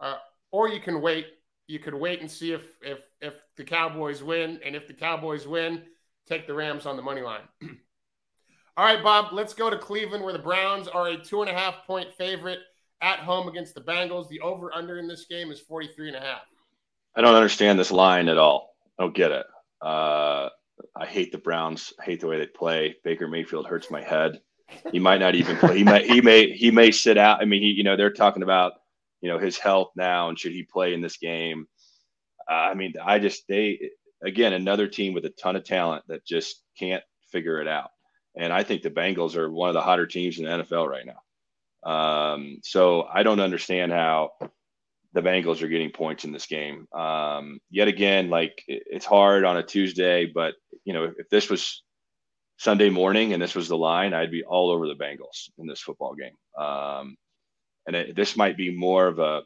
Uh, 0.00 0.16
or 0.50 0.66
you 0.68 0.80
can 0.80 1.02
wait. 1.02 1.26
You 1.66 1.78
could 1.78 1.92
wait 1.92 2.22
and 2.22 2.30
see 2.30 2.52
if 2.52 2.62
if 2.80 3.00
if 3.20 3.34
the 3.56 3.64
Cowboys 3.64 4.22
win, 4.22 4.58
and 4.64 4.74
if 4.74 4.88
the 4.88 4.94
Cowboys 4.94 5.46
win, 5.46 5.84
take 6.26 6.46
the 6.46 6.54
Rams 6.54 6.86
on 6.86 6.96
the 6.96 7.02
money 7.02 7.20
line. 7.20 7.46
All 8.78 8.84
right, 8.86 9.02
Bob, 9.02 9.34
let's 9.34 9.52
go 9.52 9.68
to 9.68 9.76
Cleveland, 9.76 10.24
where 10.24 10.32
the 10.32 10.38
Browns 10.38 10.88
are 10.88 11.08
a 11.08 11.18
two 11.18 11.42
and 11.42 11.50
a 11.50 11.54
half 11.54 11.86
point 11.86 12.14
favorite 12.14 12.60
at 13.02 13.18
home 13.18 13.46
against 13.46 13.74
the 13.74 13.82
Bengals. 13.82 14.26
The 14.28 14.40
over 14.40 14.74
under 14.74 14.98
in 14.98 15.06
this 15.06 15.26
game 15.26 15.50
is 15.50 15.60
43 15.60 16.08
and 16.08 16.16
a 16.16 16.20
half. 16.20 16.46
I 17.14 17.20
don't 17.20 17.34
understand 17.34 17.78
this 17.78 17.92
line 17.92 18.28
at 18.28 18.38
all. 18.38 18.74
I 18.98 19.02
don't 19.02 19.14
get 19.14 19.32
it. 19.32 19.44
Uh, 19.80 20.48
I 20.96 21.06
hate 21.06 21.32
the 21.32 21.38
Browns. 21.38 21.92
I 22.00 22.04
hate 22.04 22.20
the 22.20 22.26
way 22.26 22.38
they 22.38 22.46
play. 22.46 22.96
Baker 23.04 23.28
Mayfield 23.28 23.66
hurts 23.66 23.90
my 23.90 24.02
head. 24.02 24.40
He 24.92 24.98
might 24.98 25.20
not 25.20 25.34
even 25.34 25.56
play. 25.56 25.78
He 25.78 25.84
might. 25.84 26.04
He 26.04 26.20
may. 26.20 26.52
He 26.52 26.70
may 26.70 26.90
sit 26.90 27.16
out. 27.16 27.40
I 27.40 27.44
mean, 27.44 27.62
he. 27.62 27.68
You 27.68 27.84
know, 27.84 27.96
they're 27.96 28.12
talking 28.12 28.42
about 28.42 28.74
you 29.20 29.28
know 29.28 29.38
his 29.38 29.58
health 29.58 29.92
now 29.96 30.28
and 30.28 30.38
should 30.38 30.52
he 30.52 30.62
play 30.62 30.94
in 30.94 31.00
this 31.00 31.16
game. 31.16 31.66
Uh, 32.50 32.54
I 32.54 32.74
mean, 32.74 32.94
I 33.02 33.18
just 33.18 33.46
they 33.48 33.90
again 34.22 34.52
another 34.52 34.86
team 34.86 35.14
with 35.14 35.24
a 35.24 35.30
ton 35.30 35.56
of 35.56 35.64
talent 35.64 36.04
that 36.08 36.26
just 36.26 36.62
can't 36.78 37.02
figure 37.30 37.60
it 37.60 37.68
out. 37.68 37.90
And 38.36 38.52
I 38.52 38.62
think 38.62 38.82
the 38.82 38.90
Bengals 38.90 39.36
are 39.36 39.50
one 39.50 39.68
of 39.68 39.74
the 39.74 39.80
hotter 39.80 40.06
teams 40.06 40.38
in 40.38 40.44
the 40.44 40.50
NFL 40.50 40.88
right 40.88 41.06
now. 41.06 41.20
Um, 41.90 42.58
so 42.62 43.02
I 43.12 43.22
don't 43.22 43.40
understand 43.40 43.92
how 43.92 44.30
the 45.18 45.28
Bengals 45.28 45.62
are 45.62 45.68
getting 45.68 45.90
points 45.90 46.24
in 46.24 46.32
this 46.32 46.46
game. 46.46 46.86
Um, 46.96 47.58
yet 47.70 47.88
again, 47.88 48.30
like 48.30 48.62
it's 48.68 49.04
hard 49.04 49.44
on 49.44 49.56
a 49.56 49.64
Tuesday, 49.64 50.26
but 50.26 50.54
you 50.84 50.92
know, 50.92 51.12
if 51.18 51.28
this 51.28 51.50
was 51.50 51.82
Sunday 52.58 52.88
morning 52.88 53.32
and 53.32 53.42
this 53.42 53.56
was 53.56 53.68
the 53.68 53.76
line, 53.76 54.14
I'd 54.14 54.30
be 54.30 54.44
all 54.44 54.70
over 54.70 54.86
the 54.86 54.94
Bengals 54.94 55.50
in 55.58 55.66
this 55.66 55.80
football 55.80 56.14
game. 56.14 56.34
Um, 56.56 57.16
and 57.86 57.96
it, 57.96 58.16
this 58.16 58.36
might 58.36 58.56
be 58.56 58.76
more 58.76 59.08
of 59.08 59.18
a 59.18 59.42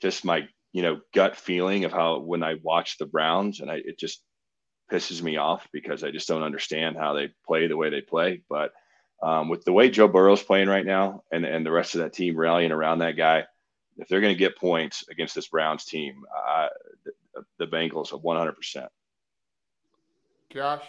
just 0.00 0.24
my 0.24 0.48
you 0.72 0.80
know 0.80 1.00
gut 1.12 1.36
feeling 1.36 1.84
of 1.84 1.92
how 1.92 2.20
when 2.20 2.42
I 2.42 2.54
watch 2.62 2.96
the 2.96 3.06
Browns, 3.06 3.60
and 3.60 3.70
I, 3.70 3.82
it 3.84 3.98
just 3.98 4.22
pisses 4.90 5.20
me 5.20 5.36
off 5.36 5.68
because 5.70 6.02
I 6.02 6.12
just 6.12 6.28
don't 6.28 6.42
understand 6.42 6.96
how 6.96 7.12
they 7.12 7.28
play 7.46 7.66
the 7.66 7.76
way 7.76 7.90
they 7.90 8.00
play. 8.00 8.40
But 8.48 8.72
um, 9.22 9.50
with 9.50 9.64
the 9.64 9.72
way 9.72 9.90
Joe 9.90 10.08
Burrow's 10.08 10.42
playing 10.42 10.68
right 10.68 10.86
now, 10.86 11.24
and 11.30 11.44
and 11.44 11.66
the 11.66 11.72
rest 11.72 11.94
of 11.94 12.00
that 12.00 12.14
team 12.14 12.38
rallying 12.38 12.72
around 12.72 13.00
that 13.00 13.18
guy, 13.18 13.44
if 13.98 14.08
they're 14.08 14.20
going 14.20 14.34
to 14.34 14.38
get 14.38 14.56
points 14.56 15.04
against 15.10 15.34
this 15.34 15.48
Browns 15.48 15.84
team, 15.84 16.24
uh, 16.36 16.68
the, 17.04 17.44
the 17.58 17.66
Bengals 17.66 18.12
are 18.12 18.18
100%. 18.18 18.88
Josh? 20.50 20.82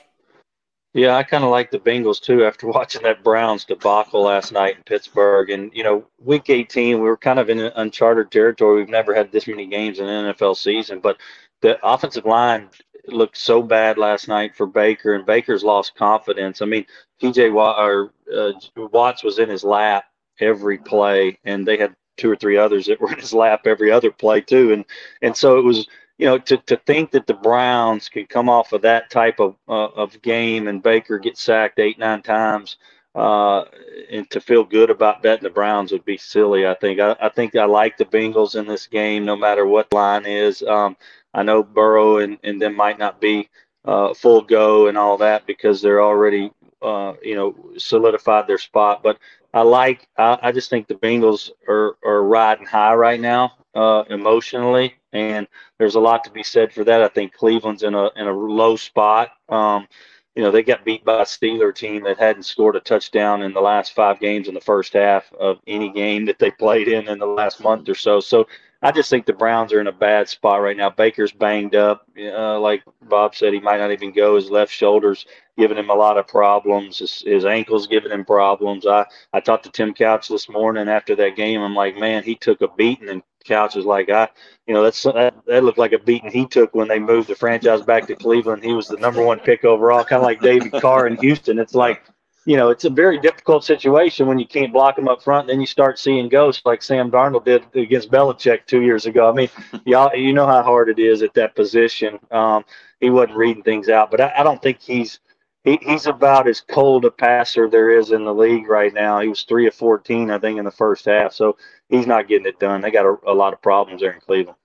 Yeah, 0.94 1.18
I 1.18 1.24
kind 1.24 1.44
of 1.44 1.50
like 1.50 1.72
the 1.72 1.80
Bengals 1.80 2.22
too 2.22 2.46
after 2.46 2.68
watching 2.72 3.04
that 3.04 3.24
Browns 3.24 3.66
debacle 3.66 4.24
last 4.24 4.52
night 4.52 4.78
in 4.78 4.84
Pittsburgh. 4.84 5.50
And, 5.50 5.72
you 5.74 5.84
know, 5.84 6.06
week 6.24 6.50
18, 6.50 6.98
we 6.98 7.02
were 7.02 7.18
kind 7.18 7.38
of 7.38 7.50
in 7.50 7.60
uncharted 7.60 8.32
territory. 8.32 8.78
We've 8.78 8.90
never 8.90 9.14
had 9.14 9.32
this 9.32 9.48
many 9.48 9.68
games 9.68 10.00
in 10.00 10.08
an 10.08 10.34
NFL 10.34 10.56
season, 10.56 11.00
but 11.00 11.18
the 11.62 11.78
offensive 11.86 12.26
line 12.26 12.70
looked 13.08 13.38
so 13.38 13.62
bad 13.62 13.98
last 13.98 14.28
night 14.28 14.56
for 14.56 14.66
Baker, 14.66 15.16
and 15.16 15.26
Baker's 15.26 15.64
lost 15.64 15.96
confidence. 15.96 16.62
I 16.62 16.66
mean, 16.66 16.86
TJ 17.22 17.52
Watt, 17.52 17.78
or, 17.78 18.14
uh, 18.34 18.54
Watts 18.78 19.24
was 19.24 19.40
in 19.40 19.50
his 19.50 19.64
lap 19.64 20.06
every 20.40 20.78
play, 20.78 21.38
and 21.44 21.68
they 21.68 21.78
had 21.78 21.94
two 22.18 22.32
or 22.32 22.36
three 22.36 22.58
others 22.58 22.86
that 22.86 23.00
were 23.00 23.12
in 23.12 23.20
his 23.20 23.34
lap 23.34 23.66
every 23.66 23.92
other 23.92 24.12
play 24.12 24.42
too. 24.42 24.74
And 24.74 24.86
and 25.22 25.36
so 25.36 25.58
it 25.58 25.64
was, 25.64 25.88
you 26.18 26.26
know, 26.26 26.38
to, 26.38 26.58
to 26.58 26.78
think 26.86 27.12
that 27.12 27.28
the 27.28 27.34
Browns 27.34 28.10
could 28.10 28.30
come 28.30 28.50
off 28.50 28.74
of 28.74 28.82
that 28.84 29.10
type 29.10 29.40
of 29.40 29.56
uh, 29.68 29.88
of 29.88 30.22
game 30.22 30.68
and 30.68 30.84
Baker 30.84 31.20
get 31.20 31.38
sacked 31.38 31.80
eight 31.80 32.00
nine 32.00 32.22
times. 32.22 32.78
Uh, 33.16 33.64
and 34.12 34.30
to 34.30 34.42
feel 34.42 34.66
good 34.66 34.90
about 34.90 35.24
betting 35.24 35.44
the 35.44 35.50
Browns 35.50 35.94
would 35.94 36.04
be 36.04 36.18
silly. 36.18 36.68
I 36.68 36.74
think. 36.74 37.00
I, 37.00 37.16
I 37.22 37.30
think 37.30 37.56
I 37.56 37.64
like 37.64 37.96
the 37.98 38.04
Bengals 38.04 38.60
in 38.60 38.68
this 38.68 38.88
game, 38.88 39.24
no 39.24 39.38
matter 39.38 39.66
what 39.66 39.94
line 39.94 40.26
is. 40.26 40.62
Um, 40.64 40.98
I 41.34 41.44
know 41.44 41.64
Burrow 41.64 42.18
and, 42.18 42.38
and 42.44 42.62
them 42.62 42.76
might 42.76 43.00
not 43.00 43.22
be 43.22 43.50
uh, 43.86 44.14
full 44.14 44.42
go 44.42 44.88
and 44.88 44.98
all 44.98 45.18
that 45.18 45.46
because 45.46 45.82
they're 45.82 46.02
already, 46.02 46.52
uh, 46.82 47.14
you 47.24 47.36
know, 47.36 47.56
solidified 47.78 48.48
their 48.48 48.58
spot. 48.58 49.02
But 49.02 49.18
I 49.56 49.62
like. 49.62 50.08
I, 50.18 50.38
I 50.44 50.52
just 50.52 50.70
think 50.70 50.88
the 50.88 50.96
Bengals 50.96 51.50
are 51.68 51.96
are 52.06 52.24
riding 52.24 52.66
high 52.66 52.94
right 52.94 53.20
now 53.20 53.54
uh, 53.74 54.04
emotionally, 54.10 54.96
and 55.14 55.48
there's 55.80 55.96
a 55.96 56.00
lot 56.00 56.26
to 56.26 56.30
be 56.30 56.44
said 56.44 56.74
for 56.74 56.84
that. 56.84 57.02
I 57.02 57.08
think 57.08 57.34
Cleveland's 57.34 57.84
in 57.84 57.96
a 57.96 58.10
in 58.18 58.28
a 58.28 58.34
low 58.34 58.76
spot. 58.76 59.30
Um, 59.48 59.88
you 60.36 60.44
know, 60.44 60.52
they 60.52 60.62
got 60.62 60.84
beat 60.84 61.06
by 61.06 61.22
a 61.22 61.26
Steeler 61.26 61.74
team 61.74 62.04
that 62.04 62.20
hadn't 62.20 62.44
scored 62.44 62.76
a 62.76 62.82
touchdown 62.82 63.42
in 63.44 63.54
the 63.54 63.62
last 63.62 63.94
five 63.94 64.20
games 64.20 64.50
in 64.50 64.54
the 64.54 64.60
first 64.60 64.92
half 64.92 65.32
of 65.40 65.60
any 65.66 65.90
game 65.90 66.26
that 66.26 66.38
they 66.38 66.52
played 66.52 66.90
in 66.90 67.08
in 67.08 67.18
the 67.18 67.26
last 67.26 67.62
month 67.62 67.88
or 67.88 67.96
so. 67.96 68.20
So 68.20 68.46
I 68.86 68.92
just 68.92 69.10
think 69.10 69.26
the 69.26 69.34
Browns 69.34 69.74
are 69.74 69.82
in 69.82 69.88
a 69.88 69.92
bad 69.92 70.30
spot 70.30 70.62
right 70.62 70.78
now. 70.78 70.92
Baker's 70.92 71.32
banged 71.32 71.74
up. 71.74 72.06
Uh, 72.16 72.60
like 72.60 72.84
Bob 73.02 73.34
said, 73.34 73.52
he 73.52 73.60
might 73.60 73.80
not 73.80 73.92
even 73.92 74.12
go. 74.12 74.36
His 74.36 74.52
left 74.52 74.72
shoulder's 74.72 75.26
giving 75.58 75.78
him 75.78 75.90
a 75.90 75.96
lot 75.96 76.20
of 76.20 76.28
problems. 76.28 77.00
His, 77.00 77.22
his 77.22 77.46
ankle's 77.46 77.88
giving 77.88 78.12
him 78.12 78.24
problems. 78.24 78.86
I, 78.86 79.08
I 79.34 79.40
talked 79.40 79.64
to 79.64 79.72
Tim 79.72 79.96
Couch 79.96 80.28
this 80.28 80.48
morning 80.48 80.88
after 80.88 81.16
that 81.16 81.36
game. 81.36 81.62
I'm 81.62 81.74
like, 81.74 81.98
man, 81.98 82.22
he 82.22 82.36
took 82.36 82.62
a 82.62 82.68
beating. 82.68 83.10
And 83.10 83.24
Couch 83.44 83.74
was 83.74 83.86
like, 83.86 84.12
I, 84.12 84.30
you 84.68 84.76
know, 84.76 84.84
that's 84.84 85.02
that, 85.02 85.34
that 85.48 85.64
looked 85.64 85.80
like 85.80 85.94
a 85.94 85.98
beating 85.98 86.30
he 86.30 86.46
took 86.46 86.76
when 86.76 86.88
they 86.88 87.00
moved 87.00 87.30
the 87.30 87.36
franchise 87.36 87.82
back 87.82 88.06
to 88.06 88.16
Cleveland. 88.16 88.64
He 88.64 88.74
was 88.74 88.88
the 88.88 88.98
number 88.98 89.26
one 89.26 89.40
pick 89.40 89.66
overall, 89.66 90.04
kind 90.04 90.22
of 90.22 90.28
like 90.28 90.42
David 90.42 90.74
Carr 90.74 91.08
in 91.08 91.18
Houston. 91.18 91.58
It's 91.58 91.74
like, 91.74 92.04
you 92.46 92.58
know, 92.58 92.70
it's 92.70 92.86
a 92.86 92.90
very 92.90 93.20
difficult 93.20 93.64
situation 93.64 94.28
when 94.28 94.38
you 94.38 94.48
can't 94.48 94.72
block 94.72 94.96
them 94.96 95.08
up 95.08 95.24
front. 95.24 95.48
Then 95.48 95.60
you 95.60 95.66
start 95.66 95.98
seeing 95.98 96.30
ghosts 96.30 96.62
like 96.66 96.84
Sam 96.84 97.10
Darnold 97.10 97.46
did 97.46 97.66
against 97.74 98.12
Belichick 98.12 98.66
two 98.68 98.84
years 98.84 99.08
ago. 99.08 99.30
I 99.30 99.34
mean, 99.34 99.50
y'all, 99.86 100.16
you 100.16 100.32
know 100.32 100.46
how 100.46 100.62
hard 100.62 100.90
it 100.90 101.00
is 101.00 101.24
at 101.24 101.34
that 101.34 101.56
position. 101.56 102.20
Um, 102.32 102.64
he 103.00 103.10
wasn't 103.10 103.38
reading 103.38 103.64
things 103.64 103.90
out, 103.90 104.12
but 104.12 104.22
I, 104.22 104.34
I 104.38 104.44
don't 104.44 104.62
think 104.62 104.80
he's 104.80 105.20
he, 105.64 105.80
he's 105.82 106.06
about 106.06 106.48
as 106.48 106.62
cold 106.62 107.06
a 107.06 107.12
passer 107.12 107.68
there 107.68 107.90
is 107.90 108.12
in 108.12 108.24
the 108.24 108.34
league 108.34 108.68
right 108.68 108.94
now. 108.94 109.20
He 109.20 109.28
was 109.28 109.42
three 109.44 109.68
of 109.68 109.74
fourteen, 109.74 110.30
I 110.30 110.38
think, 110.38 110.60
in 110.60 110.66
the 110.66 110.72
first 110.72 111.06
half. 111.06 111.34
So 111.34 111.58
he's 111.90 112.06
not 112.06 112.28
getting 112.28 112.46
it 112.46 112.60
done. 112.60 112.82
They 112.82 112.92
got 112.92 113.06
a, 113.06 113.18
a 113.26 113.34
lot 113.34 113.54
of 113.54 113.62
problems 113.62 114.02
there 114.02 114.12
in 114.12 114.22
Cleveland. 114.22 114.58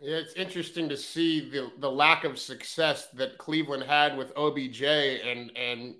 Yeah, 0.00 0.16
it's 0.16 0.32
interesting 0.34 0.88
to 0.88 0.96
see 0.96 1.48
the 1.50 1.70
the 1.78 1.90
lack 1.90 2.24
of 2.24 2.38
success 2.38 3.08
that 3.14 3.38
Cleveland 3.38 3.84
had 3.84 4.16
with 4.16 4.32
OBJ, 4.36 4.82
and 4.82 5.56
and 5.56 5.94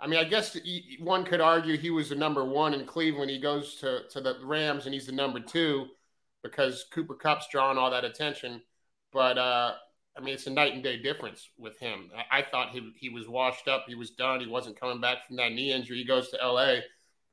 I 0.00 0.06
mean, 0.06 0.18
I 0.18 0.24
guess 0.24 0.56
one 1.00 1.24
could 1.24 1.40
argue 1.40 1.76
he 1.76 1.90
was 1.90 2.08
the 2.08 2.14
number 2.14 2.44
one 2.44 2.72
in 2.72 2.86
Cleveland. 2.86 3.30
He 3.30 3.38
goes 3.38 3.76
to 3.76 4.08
to 4.10 4.20
the 4.20 4.38
Rams, 4.42 4.86
and 4.86 4.94
he's 4.94 5.06
the 5.06 5.12
number 5.12 5.40
two 5.40 5.88
because 6.42 6.86
Cooper 6.92 7.14
Kupp's 7.14 7.48
drawing 7.50 7.76
all 7.76 7.90
that 7.90 8.04
attention. 8.04 8.62
But 9.12 9.36
uh, 9.36 9.74
I 10.16 10.20
mean, 10.20 10.34
it's 10.34 10.46
a 10.46 10.50
night 10.50 10.74
and 10.74 10.82
day 10.82 10.96
difference 10.96 11.50
with 11.58 11.78
him. 11.78 12.10
I, 12.16 12.38
I 12.38 12.42
thought 12.42 12.70
he 12.70 12.92
he 12.96 13.10
was 13.10 13.28
washed 13.28 13.68
up. 13.68 13.84
He 13.86 13.94
was 13.94 14.10
done. 14.10 14.40
He 14.40 14.46
wasn't 14.46 14.80
coming 14.80 15.00
back 15.00 15.26
from 15.26 15.36
that 15.36 15.52
knee 15.52 15.72
injury. 15.72 15.98
He 15.98 16.04
goes 16.04 16.30
to 16.30 16.36
LA 16.36 16.76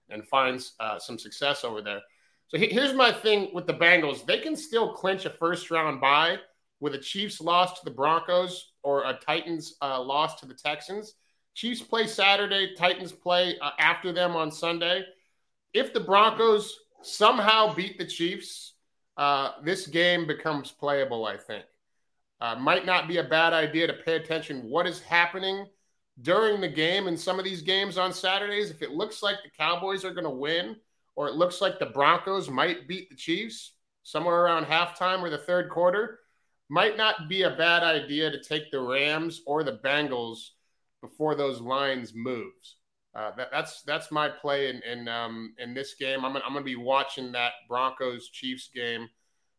and 0.10 0.28
finds 0.28 0.74
uh, 0.80 1.00
some 1.00 1.18
success 1.18 1.64
over 1.64 1.82
there. 1.82 2.02
So 2.50 2.58
here's 2.58 2.94
my 2.94 3.12
thing 3.12 3.50
with 3.54 3.68
the 3.68 3.74
Bengals. 3.74 4.26
They 4.26 4.40
can 4.40 4.56
still 4.56 4.94
clinch 4.94 5.26
a 5.26 5.30
first 5.30 5.70
round 5.70 6.00
bye 6.00 6.38
with 6.80 6.96
a 6.96 6.98
Chiefs 6.98 7.42
loss 7.42 7.80
to 7.80 7.86
the 7.86 7.92
Broncos 7.92 8.72
or 8.84 9.04
a 9.04 9.14
Titans 9.14 9.76
uh, 9.82 10.02
loss 10.02 10.40
to 10.40 10.46
the 10.46 10.54
Texans. 10.54 11.16
Chiefs 11.58 11.82
play 11.82 12.06
Saturday, 12.06 12.76
Titans 12.76 13.12
play 13.12 13.58
uh, 13.60 13.72
after 13.80 14.12
them 14.12 14.36
on 14.36 14.52
Sunday. 14.52 15.04
If 15.74 15.92
the 15.92 16.00
Broncos 16.00 16.78
somehow 17.02 17.74
beat 17.74 17.98
the 17.98 18.06
Chiefs, 18.06 18.76
uh, 19.18 19.54
this 19.64 19.88
game 19.88 20.28
becomes 20.28 20.72
playable, 20.72 21.26
I 21.26 21.36
think. 21.36 21.66
Uh, 22.40 22.54
might 22.58 22.86
not 22.86 23.08
be 23.08 23.18
a 23.18 23.24
bad 23.24 23.54
idea 23.54 23.88
to 23.88 23.94
pay 23.94 24.18
attention 24.18 24.70
what 24.70 24.86
is 24.86 25.02
happening 25.02 25.66
during 26.22 26.62
the 26.62 26.68
game 26.68 27.08
in 27.08 27.18
some 27.18 27.40
of 27.40 27.46
these 27.46 27.64
games 27.64 27.98
on 27.98 28.14
Saturdays. 28.14 28.70
If 28.70 28.84
it 28.84 28.92
looks 28.92 29.24
like 29.24 29.38
the 29.44 29.50
Cowboys 29.50 30.06
are 30.06 30.14
going 30.14 30.26
to 30.26 30.30
win, 30.30 30.76
or 31.16 31.28
it 31.28 31.34
looks 31.34 31.60
like 31.60 31.80
the 31.80 31.88
Broncos 31.88 32.52
might 32.52 32.88
beat 32.88 33.10
the 33.10 33.16
Chiefs 33.16 33.74
somewhere 34.04 34.44
around 34.44 34.66
halftime 34.66 35.24
or 35.24 35.32
the 35.32 35.40
third 35.40 35.72
quarter, 35.72 36.20
might 36.70 36.98
not 36.98 37.28
be 37.28 37.42
a 37.42 37.56
bad 37.56 37.82
idea 37.82 38.30
to 38.30 38.44
take 38.44 38.70
the 38.70 38.80
Rams 38.80 39.42
or 39.48 39.64
the 39.64 39.80
Bengals 39.84 40.50
before 41.02 41.36
those 41.36 41.62
lines 41.62 42.14
moves. 42.16 42.78
Uh, 43.16 43.32
that, 43.36 43.50
that's 43.52 43.82
that's 43.84 44.12
my 44.12 44.30
play 44.30 44.70
in 44.70 44.82
in, 44.84 45.08
um, 45.08 45.54
in 45.58 45.74
this 45.74 45.96
game. 45.96 46.24
I'm 46.24 46.34
gonna, 46.34 46.46
I'm 46.46 46.54
gonna 46.54 46.64
be 46.64 46.76
watching 46.76 47.32
that 47.32 47.54
Broncos 47.68 48.30
Chiefs 48.30 48.70
game 48.74 49.08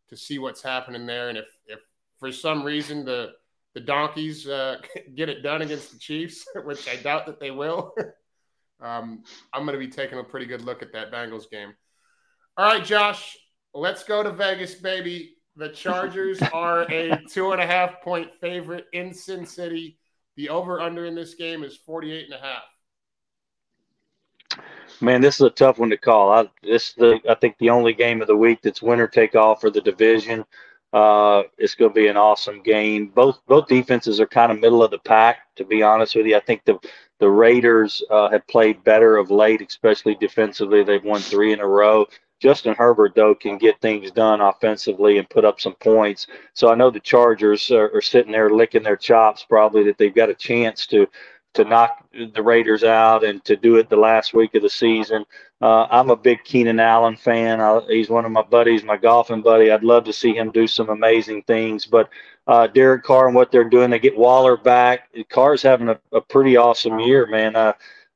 to 0.09 0.16
see 0.16 0.39
what's 0.39 0.62
happening 0.62 1.07
there, 1.07 1.28
and 1.28 1.39
if 1.39 1.49
if 1.66 1.80
for 2.18 2.30
some 2.30 2.62
reason 2.64 3.05
the 3.05 3.32
the 3.74 3.80
donkeys 3.80 4.47
uh, 4.49 4.76
get 5.14 5.28
it 5.28 5.43
done 5.43 5.62
against 5.62 5.93
the 5.93 5.99
Chiefs, 5.99 6.47
which 6.64 6.89
I 6.89 6.97
doubt 6.97 7.26
that 7.26 7.41
they 7.41 7.51
will. 7.51 7.95
um, 8.80 9.22
I'm 9.53 9.64
going 9.64 9.78
to 9.78 9.84
be 9.84 9.91
taking 9.91 10.18
a 10.18 10.24
pretty 10.24 10.47
good 10.47 10.62
look 10.62 10.82
at 10.82 10.93
that 10.93 11.12
Bengals 11.12 11.51
game. 11.51 11.74
All 12.57 12.66
right, 12.66 12.84
Josh, 12.84 13.36
let's 13.74 14.03
go 14.03 14.22
to 14.22 14.32
Vegas, 14.32 14.74
baby. 14.74 15.36
The 15.57 15.68
Chargers 15.68 16.41
are 16.53 16.82
a 16.91 17.20
two 17.28 17.53
and 17.53 17.61
a 17.61 17.66
half 17.66 18.01
point 18.03 18.30
favorite 18.41 18.86
in 18.93 19.12
Sin 19.12 19.45
City. 19.45 19.97
The 20.39 20.49
over 20.51 20.80
under 20.80 21.05
in 21.05 21.16
this 21.16 21.34
game 21.34 21.64
is 21.64 21.76
48 21.76 22.26
and 22.26 22.34
a 22.34 22.39
half. 22.39 22.62
Man, 25.01 25.20
this 25.20 25.34
is 25.34 25.41
a 25.41 25.51
tough 25.51 25.80
one 25.80 25.91
to 25.91 25.97
call. 25.97 26.30
I 26.30 26.49
this 26.62 26.93
the 26.93 27.18
I 27.28 27.34
think 27.34 27.59
the 27.59 27.70
only 27.70 27.93
game 27.93 28.20
of 28.20 28.28
the 28.28 28.36
week 28.36 28.61
that's 28.62 28.80
winner 28.80 29.09
take 29.09 29.34
all 29.34 29.57
for 29.57 29.68
the 29.68 29.80
division. 29.80 30.45
Uh, 30.93 31.43
it's 31.59 31.74
going 31.74 31.91
to 31.91 31.95
be 31.95 32.07
an 32.07 32.16
awesome 32.16 32.62
game. 32.62 33.09
Both 33.09 33.41
both 33.49 33.66
defenses 33.66 34.20
are 34.20 34.28
kind 34.28 34.53
of 34.53 34.61
middle 34.61 34.80
of 34.80 34.93
the 34.93 35.01
pack, 35.01 35.39
to 35.57 35.64
be 35.64 35.82
honest 35.82 36.14
with 36.14 36.26
you. 36.26 36.36
I 36.36 36.41
think 36.41 36.64
the 36.64 36.78
the 37.18 37.28
Raiders 37.28 38.01
uh, 38.09 38.30
have 38.30 38.47
played 38.47 38.84
better 38.84 39.16
of 39.16 39.32
late, 39.32 39.61
especially 39.61 40.14
defensively. 40.14 40.84
They've 40.84 41.03
won 41.03 41.20
three 41.20 41.53
in 41.53 41.59
a 41.59 41.66
row. 41.66 42.07
Justin 42.41 42.74
Herbert, 42.74 43.14
though, 43.14 43.34
can 43.34 43.59
get 43.59 43.80
things 43.80 44.11
done 44.11 44.41
offensively 44.41 45.18
and 45.18 45.28
put 45.28 45.45
up 45.45 45.61
some 45.61 45.74
points. 45.74 46.26
So 46.55 46.70
I 46.70 46.74
know 46.74 46.91
the 46.91 47.01
Chargers 47.01 47.70
are, 47.70 47.91
are 47.95 48.01
sitting 48.01 48.32
there 48.32 48.51
licking 48.51 48.82
their 48.82 48.97
chops, 48.97 49.45
probably 49.45 49.84
that 49.84 49.99
they've 49.99 50.14
got 50.14 50.30
a 50.30 50.34
chance 50.34 50.86
to 50.89 51.09
to 51.55 51.64
knock 51.64 52.05
the 52.12 52.43
Raiders 52.43 52.84
out 52.84 53.24
and 53.24 53.45
to 53.45 53.57
do 53.57 53.76
it 53.76 53.89
the 53.89 53.97
last 53.97 54.34
week 54.34 54.55
of 54.55 54.62
the 54.62 54.70
season. 54.70 55.24
Uh, 55.61 55.86
I'm 55.91 56.11
a 56.11 56.16
big 56.16 56.45
Keenan 56.45 56.78
Allen 56.78 57.16
fan. 57.16 57.61
I, 57.61 57.80
he's 57.89 58.11
one 58.11 58.24
of 58.24 58.30
my 58.30 58.43
buddies, 58.43 58.84
my 58.84 58.97
golfing 58.97 59.43
buddy. 59.43 59.70
I'd 59.70 59.82
love 59.82 60.05
to 60.05 60.12
see 60.12 60.34
him 60.34 60.53
do 60.53 60.66
some 60.66 60.91
amazing 60.91 61.43
things. 61.45 61.86
But 61.86 62.11
uh, 62.47 62.68
Derek 62.68 63.03
Carr 63.03 63.26
and 63.26 63.34
what 63.34 63.51
they're 63.51 63.68
doing, 63.68 63.91
they 63.91 63.99
get 63.99 64.16
Waller 64.16 64.57
back. 64.57 65.09
Carr's 65.30 65.62
having 65.62 65.89
a, 65.89 65.99
a 66.12 66.20
pretty 66.20 66.57
awesome 66.57 67.01
year, 67.01 67.26
man. 67.26 67.57
Uh, 67.57 67.72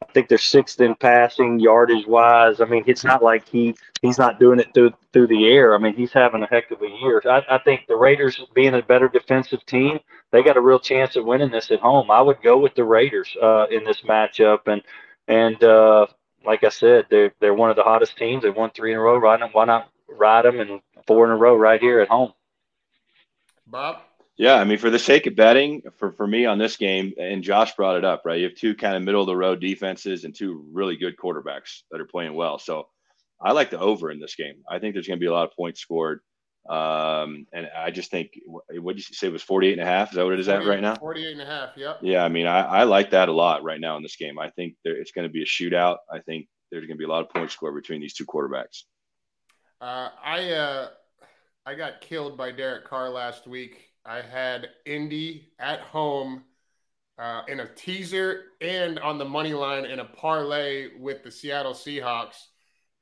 I 0.09 0.13
think 0.13 0.29
they're 0.29 0.39
sixth 0.39 0.81
in 0.81 0.95
passing 0.97 1.61
yardage 1.61 2.07
wise. 2.07 2.61
I 2.61 2.65
mean, 2.65 2.85
it's 2.87 3.05
not 3.05 3.23
like 3.23 3.49
he 3.49 3.75
he's 4.01 4.19
not 4.19 4.41
doing 4.41 4.59
it 4.59 4.75
through 4.75 4.93
through 5.13 5.29
the 5.29 5.47
air. 5.47 5.75
I 5.75 5.79
mean, 5.79 5.95
he's 5.95 6.13
having 6.13 6.43
a 6.43 6.47
heck 6.47 6.71
of 6.71 6.83
a 6.83 6.89
year. 6.89 7.23
I, 7.25 7.43
I 7.49 7.59
think 7.59 7.87
the 7.87 7.97
Raiders 7.97 8.41
being 8.55 8.75
a 8.75 8.83
better 8.83 9.09
defensive 9.09 9.65
team, 9.67 10.01
they 10.31 10.43
got 10.43 10.57
a 10.57 10.61
real 10.61 10.81
chance 10.81 11.17
of 11.17 11.25
winning 11.25 11.51
this 11.51 11.71
at 11.71 11.81
home. 11.81 12.11
I 12.11 12.21
would 12.21 12.43
go 12.43 12.59
with 12.59 12.75
the 12.75 12.85
Raiders 12.85 13.35
uh, 13.41 13.67
in 13.71 13.85
this 13.85 14.03
matchup, 14.03 14.67
and 14.67 14.83
and 15.29 15.63
uh, 15.63 16.07
like 16.45 16.65
I 16.65 16.69
said, 16.69 17.07
they're 17.11 17.33
they're 17.41 17.55
one 17.55 17.71
of 17.71 17.77
the 17.77 17.85
hottest 17.85 18.17
teams. 18.17 18.43
They 18.43 18.51
won 18.51 18.71
three 18.71 18.93
in 18.93 18.99
a 18.99 19.01
row. 19.01 19.21
Why 19.21 19.37
not? 19.37 19.55
Why 19.55 19.65
not 19.65 19.89
ride 20.09 20.45
them 20.45 20.61
and 20.61 20.81
four 21.07 21.25
in 21.27 21.31
a 21.31 21.37
row 21.37 21.57
right 21.57 21.81
here 21.81 22.01
at 22.01 22.09
home? 22.09 22.33
Bob. 23.67 24.03
Yeah, 24.39 24.55
I 24.55 24.65
mean, 24.65 24.79
for 24.79 24.91
the 24.91 24.99
sake 24.99 25.27
of 25.27 25.37
betting, 25.37 25.83
for, 25.99 26.13
for 26.13 26.27
me 26.27 26.47
on 26.47 26.59
this 26.59 26.77
game, 26.77 27.13
and 27.19 27.43
Josh 27.43 27.75
brought 27.75 27.97
it 27.97 28.05
up, 28.05 28.23
right? 28.25 28.39
You 28.39 28.49
have 28.49 28.57
two 28.57 28.75
kind 28.75 28.97
of 28.97 29.03
middle 29.03 29.21
of 29.21 29.27
the 29.27 29.37
road 29.37 29.61
defenses 29.61 30.25
and 30.25 30.35
two 30.35 30.67
really 30.73 30.97
good 30.97 31.17
quarterbacks 31.17 31.83
that 31.91 32.01
are 32.01 32.07
playing 32.07 32.35
well. 32.35 32.59
So 32.59 32.89
I 33.41 33.53
like 33.53 33.71
the 33.71 33.79
over 33.79 34.11
in 34.11 34.21
this 34.21 34.35
game. 34.35 34.63
I 34.69 34.79
think 34.79 34.95
there's 34.95 35.07
going 35.07 35.19
to 35.19 35.23
be 35.23 35.29
a 35.29 35.33
lot 35.33 35.49
of 35.49 35.55
points 35.55 35.81
scored. 35.81 36.21
Um, 36.69 37.47
and 37.53 37.69
I 37.77 37.91
just 37.91 38.11
think, 38.11 38.39
what 38.47 38.97
did 38.97 39.09
you 39.09 39.15
say 39.15 39.27
it 39.27 39.33
was 39.33 39.43
48 39.43 39.73
and 39.73 39.83
a 39.83 39.85
half? 39.85 40.11
Is 40.11 40.17
that 40.17 40.25
what 40.25 40.33
it 40.33 40.41
is 40.41 40.49
at 40.49 40.65
right 40.65 40.81
now? 40.81 40.95
48 40.95 41.33
and 41.33 41.43
a 41.43 41.47
half. 41.47 41.71
Yep. 41.77 41.99
Yeah. 42.03 42.25
I 42.25 42.29
mean, 42.29 42.47
I, 42.47 42.61
I 42.61 42.83
like 42.85 43.11
that 43.11 43.29
a 43.29 43.33
lot 43.33 43.65
right 43.65 43.81
now 43.81 43.97
in 43.97 44.03
this 44.03 44.17
game. 44.17 44.39
I 44.39 44.49
think 44.51 44.77
there, 44.85 44.97
it's 44.97 45.13
going 45.13 45.27
to 45.27 45.33
be 45.33 45.43
a 45.43 45.47
shootout. 45.47 45.99
I 46.11 46.21
think 46.21 46.49
there's 46.71 46.87
going 46.87 46.97
to 46.97 46.99
be 46.99 47.05
a 47.05 47.09
lot 47.09 47.23
of 47.23 47.31
points 47.31 47.53
scored 47.53 47.75
between 47.75 48.01
these 48.01 48.15
two 48.15 48.25
quarterbacks. 48.25 48.85
Uh, 49.81 50.09
I, 50.25 50.53
uh, 50.53 50.89
I 51.67 51.75
got 51.75 52.01
killed 52.01 52.39
by 52.39 52.53
Derek 52.53 52.85
Carr 52.87 53.11
last 53.11 53.47
week. 53.47 53.92
I 54.05 54.21
had 54.21 54.69
Indy 54.85 55.53
at 55.59 55.81
home 55.81 56.45
uh, 57.19 57.43
in 57.49 57.61
a 57.61 57.75
teaser 57.75 58.45
and 58.61 58.99
on 58.99 59.19
the 59.19 59.25
money 59.25 59.55
line 59.55 59.85
in 59.85 60.01
a 60.01 60.05
parlay 60.05 60.89
with 60.99 61.23
the 61.23 61.31
Seattle 61.31 61.75
Seahawks. 61.75 62.37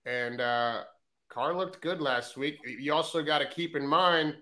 And 0.05 0.41
uh, 0.41 0.83
Carr 1.29 1.55
looked 1.57 1.81
good 1.81 2.01
last 2.01 2.37
week. 2.37 2.59
You 2.65 2.93
also 2.93 3.23
got 3.23 3.39
to 3.39 3.49
keep 3.49 3.77
in 3.77 3.87
mind 3.87 4.37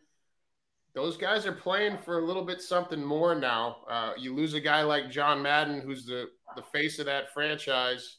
those 0.95 1.17
guys 1.17 1.47
are 1.47 1.53
playing 1.53 1.97
for 1.97 2.19
a 2.19 2.25
little 2.25 2.45
bit 2.45 2.61
something 2.61 3.05
more 3.05 3.35
now. 3.35 3.77
Uh, 3.89 4.13
you 4.19 4.35
lose 4.35 4.55
a 4.55 4.61
guy 4.61 4.83
like 4.83 5.11
John 5.11 5.41
Madden, 5.41 5.81
who's 5.81 6.05
the 6.05 6.27
the 6.57 6.63
face 6.63 6.99
of 6.99 7.07
that 7.07 7.33
franchise 7.33 8.17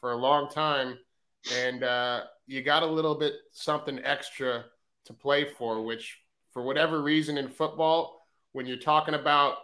for 0.00 0.12
a 0.12 0.16
long 0.16 0.48
time, 0.48 0.98
and 1.52 1.82
uh, 1.82 2.22
you 2.46 2.62
got 2.62 2.82
a 2.82 2.86
little 2.86 3.16
bit 3.16 3.34
something 3.50 4.00
extra 4.02 4.64
to 5.04 5.12
play 5.12 5.46
for. 5.58 5.82
Which, 5.82 6.20
for 6.52 6.62
whatever 6.62 7.02
reason, 7.02 7.38
in 7.38 7.48
football, 7.48 8.26
when 8.52 8.66
you're 8.66 8.76
talking 8.76 9.14
about 9.14 9.56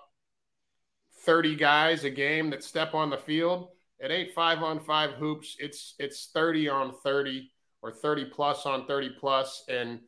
30 1.24 1.56
guys 1.56 2.04
a 2.04 2.10
game 2.10 2.50
that 2.50 2.64
step 2.64 2.94
on 2.94 3.10
the 3.10 3.18
field, 3.18 3.68
it 3.98 4.10
ain't 4.10 4.32
five 4.32 4.62
on 4.62 4.80
five 4.80 5.12
hoops. 5.12 5.56
It's 5.58 5.94
it's 5.98 6.30
30 6.32 6.68
on 6.68 6.94
30 7.02 7.50
or 7.82 7.92
30 7.92 8.26
plus 8.26 8.66
on 8.66 8.86
30 8.86 9.10
plus, 9.18 9.64
and 9.68 10.00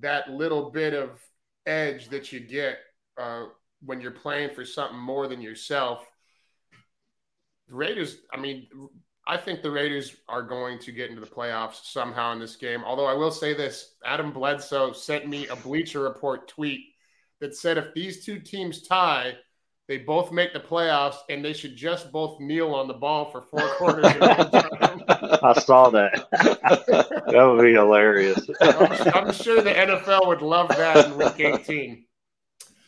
that 0.00 0.30
little 0.30 0.70
bit 0.70 0.94
of 0.94 1.20
edge 1.64 2.08
that 2.08 2.32
you 2.32 2.40
get 2.40 2.78
uh, 3.18 3.44
when 3.84 4.00
you're 4.00 4.10
playing 4.10 4.54
for 4.54 4.64
something 4.64 4.98
more 4.98 5.28
than 5.28 5.40
yourself. 5.40 6.04
Raiders, 7.68 8.18
I 8.32 8.38
mean, 8.38 8.68
I 9.26 9.36
think 9.36 9.62
the 9.62 9.70
Raiders 9.70 10.16
are 10.28 10.42
going 10.42 10.78
to 10.80 10.92
get 10.92 11.10
into 11.10 11.20
the 11.20 11.26
playoffs 11.26 11.84
somehow 11.84 12.32
in 12.32 12.38
this 12.38 12.56
game. 12.56 12.84
Although 12.84 13.06
I 13.06 13.14
will 13.14 13.32
say 13.32 13.54
this 13.54 13.96
Adam 14.04 14.32
Bledsoe 14.32 14.92
sent 14.92 15.26
me 15.28 15.48
a 15.48 15.56
Bleacher 15.56 16.00
Report 16.00 16.46
tweet 16.46 16.80
that 17.40 17.56
said 17.56 17.76
if 17.76 17.92
these 17.92 18.24
two 18.24 18.38
teams 18.38 18.82
tie, 18.82 19.36
they 19.88 19.98
both 19.98 20.32
make 20.32 20.52
the 20.52 20.60
playoffs, 20.60 21.18
and 21.28 21.44
they 21.44 21.52
should 21.52 21.76
just 21.76 22.10
both 22.10 22.40
kneel 22.40 22.74
on 22.74 22.88
the 22.88 22.94
ball 22.94 23.30
for 23.30 23.42
four 23.42 23.68
quarters. 23.76 24.04
I 24.20 25.54
saw 25.64 25.90
that. 25.90 26.26
that 26.32 27.44
would 27.44 27.62
be 27.62 27.72
hilarious. 27.72 28.50
I'm, 28.60 29.26
I'm, 29.28 29.32
sure 29.32 29.62
the 29.62 29.72
NFL 29.72 30.26
would 30.26 30.42
love 30.42 30.68
that 30.70 31.06
in 31.06 31.16
Week 31.16 31.38
18. 31.38 32.04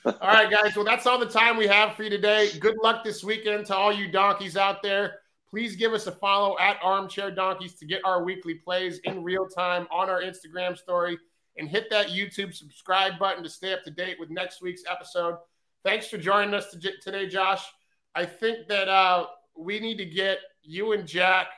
All 0.07 0.13
right, 0.23 0.51
guys. 0.51 0.75
Well, 0.75 0.85
that's 0.85 1.07
all 1.07 1.21
the 1.21 1.27
time 1.27 1.57
we 1.57 1.69
have 1.69 1.95
for 1.95 2.03
you 2.03 2.11
today. 2.11 2.51
Good 2.59 2.79
luck 2.83 3.05
this 3.05 3.23
weekend 3.23 3.67
to 3.67 3.77
all 3.77 3.93
you 3.93 4.11
donkeys 4.11 4.57
out 4.57 4.83
there. 4.83 5.21
Please 5.51 5.77
give 5.77 5.93
us 5.93 6.07
a 6.07 6.13
follow 6.13 6.59
at 6.59 6.77
Armchair 6.83 7.31
Donkeys 7.31 7.75
to 7.75 7.87
get 7.87 8.05
our 8.05 8.23
weekly 8.23 8.55
plays 8.55 8.99
in 9.05 9.23
real 9.23 9.47
time 9.47 9.87
on 9.91 10.11
our 10.11 10.23
Instagram 10.23 10.77
story, 10.77 11.19
and 11.57 11.69
hit 11.69 11.89
that 11.91 12.09
YouTube 12.09 12.55
subscribe 12.55 13.19
button 13.19 13.43
to 13.43 13.49
stay 13.49 13.73
up 13.73 13.83
to 13.85 13.91
date 13.91 14.17
with 14.21 14.31
next 14.31 14.61
week's 14.63 14.83
episode. 14.89 15.37
Thanks 15.85 16.09
for 16.09 16.19
joining 16.19 16.55
us 16.55 16.75
today, 17.03 17.29
Josh. 17.29 17.65
I 18.15 18.27
think 18.27 18.69
that 18.69 18.89
uh, 18.89 19.27
we 19.57 19.81
need 19.81 19.99
to 19.99 20.05
get 20.05 20.39
you 20.63 20.93
and 20.93 21.07
Jack 21.07 21.49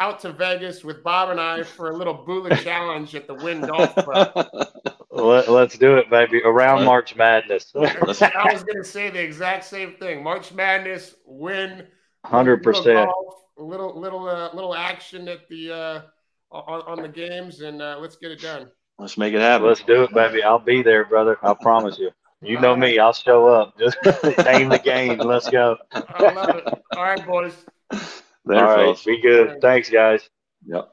out 0.00 0.20
to 0.20 0.32
Vegas 0.32 0.84
with 0.84 1.02
Bob 1.02 1.30
and 1.30 1.40
I 1.40 1.62
for 1.62 1.90
a 1.90 1.96
little 1.96 2.14
Bula 2.14 2.56
challenge 2.62 3.14
at 3.14 3.26
the 3.26 3.34
Wynn 3.34 3.60
Golf 3.60 3.94
Club. 3.94 4.32
Let, 5.10 5.48
us 5.48 5.76
do 5.76 5.96
it, 5.96 6.08
baby. 6.10 6.40
Around 6.44 6.84
March 6.84 7.16
Madness. 7.16 7.72
I 7.74 7.80
was 8.02 8.20
going 8.20 8.76
to 8.76 8.84
say 8.84 9.10
the 9.10 9.20
exact 9.20 9.64
same 9.64 9.94
thing. 9.94 10.22
March 10.22 10.52
Madness, 10.52 11.14
win. 11.26 11.86
Hundred 12.24 12.62
percent. 12.62 13.10
A 13.58 13.62
little 13.62 13.98
little 13.98 14.28
uh, 14.28 14.50
little 14.54 14.74
action 14.74 15.28
at 15.28 15.48
the 15.48 15.72
uh, 15.72 16.00
on, 16.50 16.82
on 16.82 17.02
the 17.02 17.08
games, 17.08 17.60
and 17.60 17.82
uh, 17.82 17.98
let's 18.00 18.16
get 18.16 18.30
it 18.30 18.40
done. 18.40 18.70
Let's 18.98 19.16
make 19.16 19.34
it 19.34 19.40
happen. 19.40 19.66
Let's 19.66 19.82
do 19.82 20.02
it, 20.02 20.12
baby. 20.12 20.42
I'll 20.42 20.58
be 20.58 20.82
there, 20.82 21.04
brother. 21.04 21.38
I 21.42 21.54
promise 21.54 21.98
you. 21.98 22.10
You 22.40 22.60
know 22.60 22.76
me. 22.76 22.98
I'll 22.98 23.12
show 23.12 23.48
up. 23.48 23.78
Just 23.78 23.96
aim 24.46 24.68
the 24.68 24.80
game. 24.82 25.18
Let's 25.18 25.48
go. 25.48 25.76
I 25.92 26.32
love 26.32 26.56
it. 26.56 26.64
All 26.96 27.02
right, 27.02 27.24
boys. 27.26 27.54
There, 28.44 28.66
All 28.66 28.76
right. 28.76 29.04
Be 29.04 29.20
good. 29.20 29.60
Thanks, 29.60 29.90
guys. 29.90 30.28
Yep. 30.66 30.88